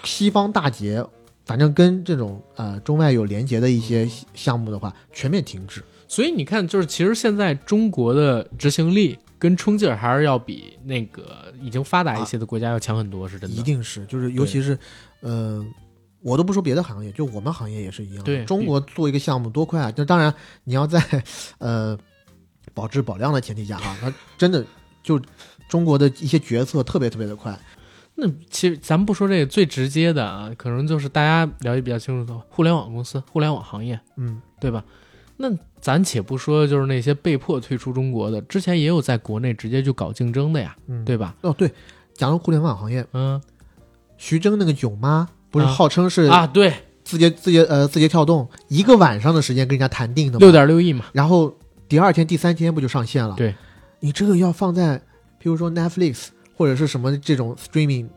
[0.03, 1.03] 西方大捷，
[1.45, 5.83] 反正跟这种呃中外有连结的一些项目的话，全面停止。
[6.07, 13.55] 所以你看，就是其实现在中国的执行力跟冲劲儿还是要比那个已经发达一些的国家要强很多，是真的。
[13.55, 14.77] 一定是，就是尤其是，
[15.21, 15.65] 呃，
[16.21, 18.23] 我都不说别的行业，就我们行业也是一样。
[18.23, 19.93] 对中国做一个项目多快啊！
[19.95, 21.01] 那当然你要在
[21.59, 21.97] 呃
[22.73, 24.65] 保质保量的前提下哈，那真的
[25.03, 25.19] 就
[25.67, 27.57] 中国的一些决策特别特别的快。
[28.15, 34.83] 那其实咱们不说这个最直接的啊，可能就是大家了解比较清楚的互联网公司、互联网行业，嗯，对吧？
[35.37, 35.49] 那
[35.79, 41.35] 咱且不说，就是那些被迫退出中国的，之前也有在国内直接就搞竞争的呀，嗯，对吧？
[41.41, 41.71] 哦，对，
[42.15, 43.39] 讲到互联网行业，嗯
[44.17, 46.73] 徐峥那个囧妈不是啊号称是啊，对，
[47.03, 50.39] 字节字节呃字节跳动一个晚上的时间跟人家谈定的吗？
[50.39, 51.55] 六点六亿嘛，然后
[51.87, 53.35] 第二天、第三天不就上线了？
[53.35, 53.53] 对，
[53.99, 54.97] 你这个要放在，
[55.39, 58.07] 譬如说 Netflix 或者是什么这种 streaming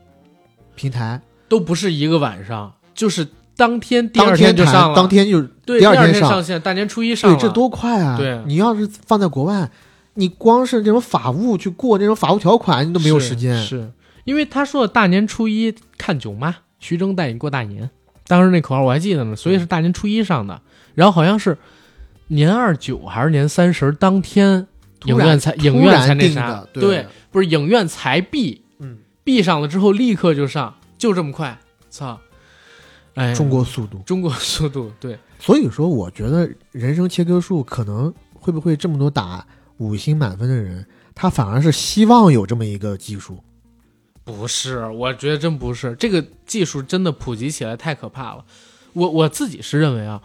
[0.73, 8.17] 平台，都不是一个晚上，就是当天第当二天谈就上了，当天就对，第二天上上线，大年初一上对，这多快啊！
[8.17, 9.69] 对你要是放在国外，
[10.15, 13.57] 你光是这种法务去过这种法务条款，你都没有时间。
[13.57, 13.91] 是
[14.25, 17.89] 因为他说的大年初一看囧妈，徐峥带你过大年，
[18.27, 20.61] 当时那口号我还记得呢，所以是大年初一上的，
[20.93, 21.57] 然后好像是
[22.27, 24.67] 年二九还是年三十当天，
[25.05, 31.57] 影院才影院才那啥的，，对，不是影院才闭，嗯，闭上了之后立刻就上，就这么快，
[31.89, 32.19] 操！
[33.15, 33.97] 哎，中国速度。
[34.05, 39.43] 中国速度，对，所以说，我觉得人生切割术可能会不会这么多打
[39.77, 40.85] 五星满分的人，
[41.15, 43.39] 他反而是希望有这么一个技术。
[44.23, 48.45] 不是，我觉得真不是，这个技术真的普及起来太可怕了。
[48.93, 50.21] 我我自己是认为啊，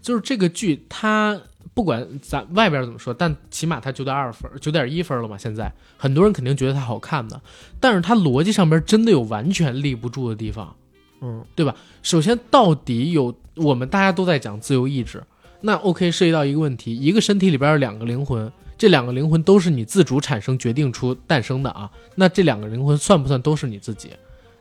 [0.00, 1.40] 就是这个剧它
[1.74, 5.36] 不管咱外边怎么说，但起码它九点二分、九点一分了嘛。
[5.36, 7.42] 现在很多人肯定觉得它好看的，
[7.80, 10.76] 但是它逻辑上面真的有完全立不住的地方。
[11.22, 15.22] 嗯，对吧首先，到底有我们大家都在讲自由意志，
[15.60, 21.90] 那 OK 涉及到一个问题，一个身体里边有两个灵魂，这两个灵魂都是你自主产生、决定出诞生的啊。
[22.14, 24.10] 那这两个灵魂算不算都是你自己？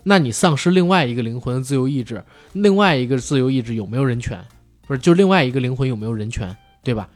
[0.03, 2.23] 那你丧失另外一个灵魂的自由意志，
[2.53, 4.43] 另外一个自由意志有没有人权？
[4.88, 7.07] 不是，就另外一个灵魂有没有人权，对吧？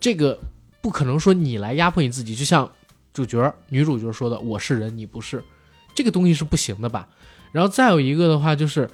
[0.00, 0.38] 这个
[0.80, 2.70] 不可能说你来压迫你自己，就像
[3.12, 5.42] 主角女主角说的：“我是人，你不是。”
[5.94, 7.08] 这个东西是不行的吧？
[7.52, 8.88] 然后再有一个的话，就是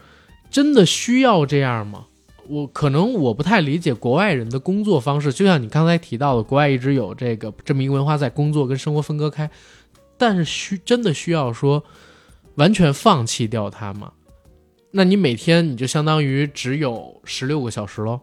[0.51, 2.07] 真的需要这样吗？
[2.49, 9.51] 我可能我不太理解国外人的工作方式，就像你刚才提到的，国外一直有这个这么一个文化，在工作跟生活分割开，
[10.17, 11.83] 但是需真的需要说
[12.57, 14.13] 完全放弃掉它吗？
[14.91, 18.21] 那你每天你就相当于只有十六个小时喽？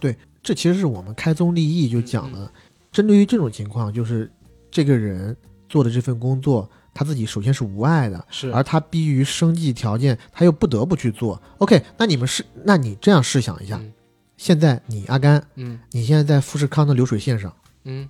[0.00, 2.52] 对这其实是我们开宗立义就讲嗯了，
[2.90, 4.30] 针对于这种情况，就是
[4.70, 5.36] 这个人
[5.68, 8.50] 做的这份工作，他自己首先是无爱的，是。
[8.52, 11.42] 而他逼于生计条件，他又不得不去做。
[11.58, 13.92] OK，那你们是，那你这样试想一下，嗯。
[14.36, 15.80] 现在你阿甘，嗯。
[15.90, 17.52] 你现在在富士康的流水线上，
[17.82, 18.08] 嗯。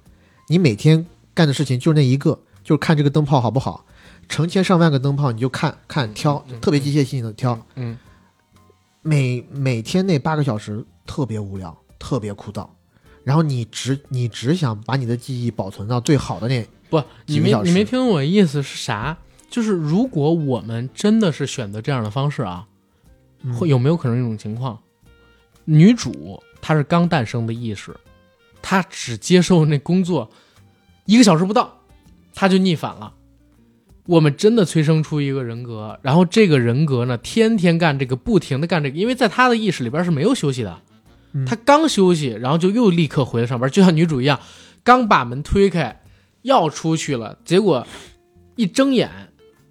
[0.49, 3.87] 你每天干的事情就那一个，就是看这个灯泡好不好，
[4.29, 7.97] 成千上万个灯泡你就看看挑，嗯特别机械性的挑，嗯。
[9.01, 12.69] 每每天那八个小时特别无聊，特别枯燥。
[13.23, 19.17] 然后你只你只想把你的记忆保存到最好的那，不，你没你没听懂我意思是啥？
[19.51, 22.67] 就是如果我们真的是选择这样的方式啊，
[23.43, 24.79] 嗯会有没有可能一种情况，
[25.65, 27.95] 女主她是刚诞生的意识，
[28.61, 30.31] 她只接受那工作
[31.05, 31.81] 一个小时不到，
[32.35, 33.13] 她就逆反了。
[34.07, 40.79] 我们真的催生出一个人格，然后这个人格呢，天天干这个，不停的干这个，因为在他的意识里边是没有休息的。
[41.33, 44.39] 嗯他刚休息，然后就又立刻回来上班，就像女主一样，
[44.83, 46.03] 刚把门推开
[46.45, 47.87] 要出去了，结果
[48.55, 49.11] 一睁眼，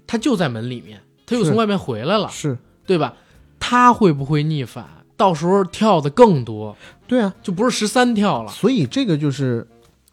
[0.05, 3.15] 他就在门里面，他又从外面回来了，是对吧？
[3.59, 4.85] 他会不会逆反？
[5.15, 6.75] 到时候跳的更多，
[7.07, 8.51] 对啊，就不是十三跳了。
[8.51, 9.65] 所以这个就是，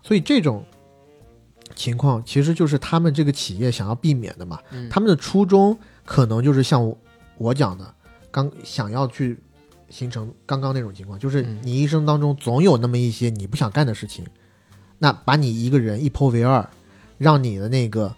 [0.02, 0.64] 所以这种
[1.74, 4.58] 情况其实就是他们这个企业想要避免的嘛。
[4.70, 6.96] 嗯他们的初衷可能就是像我
[7.38, 7.94] 我讲的，
[8.30, 9.38] 刚想要去
[9.88, 14.24] 形成刚刚那种情况，就是嗯你一生当中总有那么一些你不想干的事情，
[15.02, 16.64] 那把你一个人一剖为二，
[17.18, 18.14] 让你的那个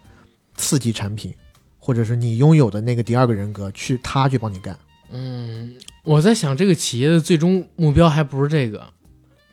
[0.55, 1.33] 刺激产品，
[1.79, 4.77] 或者是你拥有的那个第二个人格去他去帮你干。
[5.11, 5.73] 嗯，
[6.03, 8.85] 我在想，这个企业的最终目标还不是这个，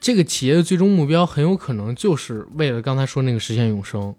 [0.01, 4.15] 这个企业的最终目标很有可能就是为了刚才说那个实现永生。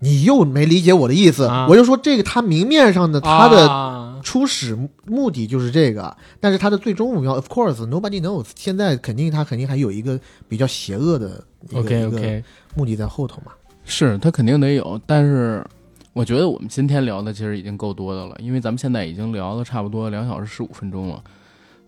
[0.00, 8.46] 你又没理解我的意思，啊我就说这个他明面上的他的啊初始目目的就是这个，但是他的最终目标，of course nobody knows。
[8.54, 10.18] 现在肯定他肯定还有一个
[10.48, 12.44] 比较邪恶的一个 OK 一个 OK，
[12.74, 13.52] 目的在后头嘛。
[13.84, 15.64] 是他肯定得有，但是
[16.12, 21.22] 我觉得我们今天聊的其实已经够多的了，因为咱们现在已经聊了差不多两小时十五分钟了。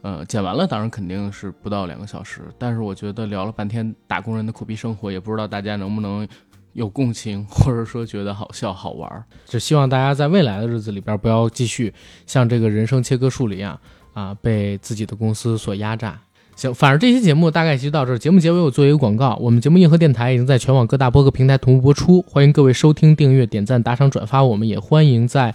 [0.02, 6.26] 呃，剪完了当然肯定是不到两个小时，但是我觉得聊了半天打工人的苦逼生活，也不知道大家能不能
[6.72, 9.24] 有共情，或者说觉得好笑好玩儿。
[9.46, 11.92] 只希望大家在未来的日子里边不要继续
[12.26, 13.78] 像这个人生切割术里一样
[14.12, 16.18] 啊，被自己的公司所压榨。
[16.56, 18.18] 行，反正这期节目大概就到这儿。
[18.18, 24.44] 节目结尾我做一个广告，我们节目硬核电台已经在全网各大播客平台同步播出，欢迎各位收听、订阅、点赞、打赏、转发。
[24.44, 25.54] 我们也欢迎在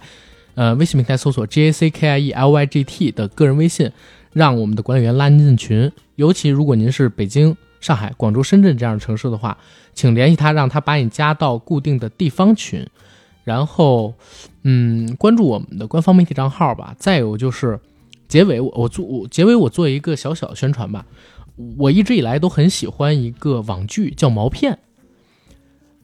[0.54, 3.90] 呃微信平台搜索 J A C K I E L Y G T 的个人微信，
[4.32, 5.92] 让我们的管理员拉您进群。
[6.16, 9.56] 尤其如果您是北京、上海、广州、深圳这样的城市的话，
[9.96, 12.86] 请联系他，让他把你加到固定的地方群。
[13.42, 14.14] 然后，
[14.62, 16.94] 嗯，关注我们的官方媒体账号吧。
[16.98, 17.80] 再有就是，
[18.28, 21.06] 结尾我我做我结尾我做一个小小的宣传吧。
[21.78, 24.74] 我一直以来都很喜欢一个网剧叫《毛片》，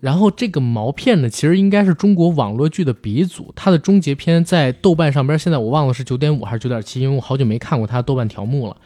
[0.01, 3.52] 然后这个《毛片》呢，其实应该是中国网络剧的鼻祖。
[3.55, 8.77] 它的终结篇在豆瓣上边，现在我忘了是九点五还是九点七，因为我好久没看过它的豆瓣条目了。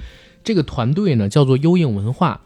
[0.43, 2.41] 这个团队呢叫做优映文化，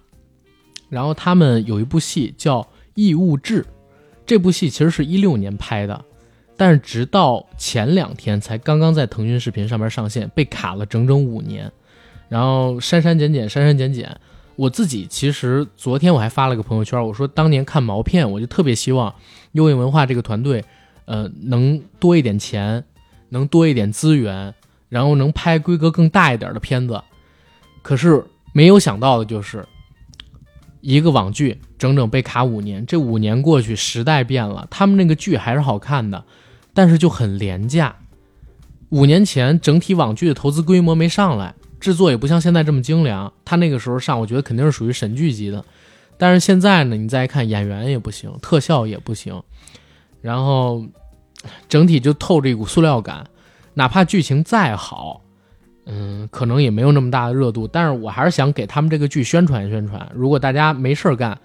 [0.91, 2.61] 然后他们有一部戏叫
[2.95, 3.63] 《异物志》，
[4.27, 6.05] 这部戏其实是一六年拍的，
[6.57, 11.73] 但是直到前两天才刚刚在腾讯视频上面上线，被卡了整整五年，
[12.29, 14.15] 然后删删减减，删删减减。
[14.57, 19.15] 我自己其实昨天我还发了个朋友圈，我说当年看毛片，我就特别希望
[19.53, 20.63] 优映文化这个团队，
[21.07, 22.85] 呃，能多一点钱，
[23.31, 24.53] 能多一点资源，
[24.91, 27.01] 然后能拍规格更大一点的片子。
[27.81, 28.23] 可是
[28.53, 29.65] 没有想到的就是，
[30.81, 36.25] 一个网剧整整被卡五年，这五年过去，时代变了，他们那个剧还是好看的，
[36.73, 37.97] 但是就很廉价。
[38.91, 43.33] 五年前整体网剧的投资规模没上来，制作也不像现在这么精良。
[43.45, 45.65] 他那个时候上，我觉得肯定是属于神剧级的。
[46.19, 49.43] 但是现在呢，你再看演员也不行，特效也不行，
[50.21, 50.85] 然后
[51.69, 53.27] 整体就透着一股塑料感。
[53.75, 55.23] 哪怕剧情再好，
[55.93, 57.67] 嗯，可能也没有那么大的热度。
[57.67, 60.09] 但是我还是想给他们这个剧宣传宣传。
[60.15, 61.37] 如果大家没事儿干，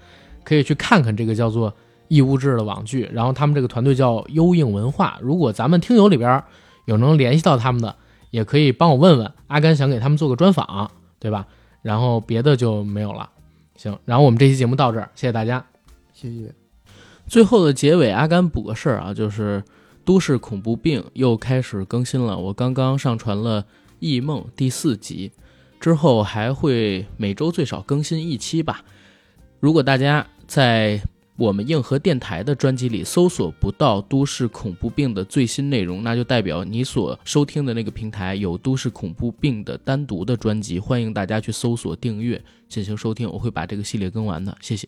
[0.44, 1.72] 可以去看看这个叫做
[2.08, 3.10] 《异物志》的网剧。
[3.12, 5.18] 然后他们这个团队叫优映文化。
[5.22, 6.44] 如果咱们听友里边
[6.86, 7.96] 有能联系到他们的，
[8.30, 9.32] 也可以帮我问问。
[9.48, 11.48] 阿甘想给他们做个专访，对吧？
[11.82, 13.30] 然后别的就没有了。
[13.76, 15.66] 行，然后我们这期节目到这儿，谢谢大家。
[16.14, 16.54] 谢谢。
[17.28, 19.62] 最后的结尾，阿甘补个事儿啊，就是
[20.06, 23.64] 《都市恐怖病》又开始更新了，我刚刚上传了
[24.06, 25.32] 《异梦》第四集，
[25.80, 28.84] 之后还会每周最少更新一期吧。
[29.60, 31.02] 如果大家在
[31.38, 44.88] 我们硬核电台的专辑里搜索不到《都市恐怖病》的最新内容，那就代表你所收听的那个平台有《都市恐怖病》的单独的专辑，欢迎大家去搜索订阅进行收听，我会把这个系列更完的，谢谢。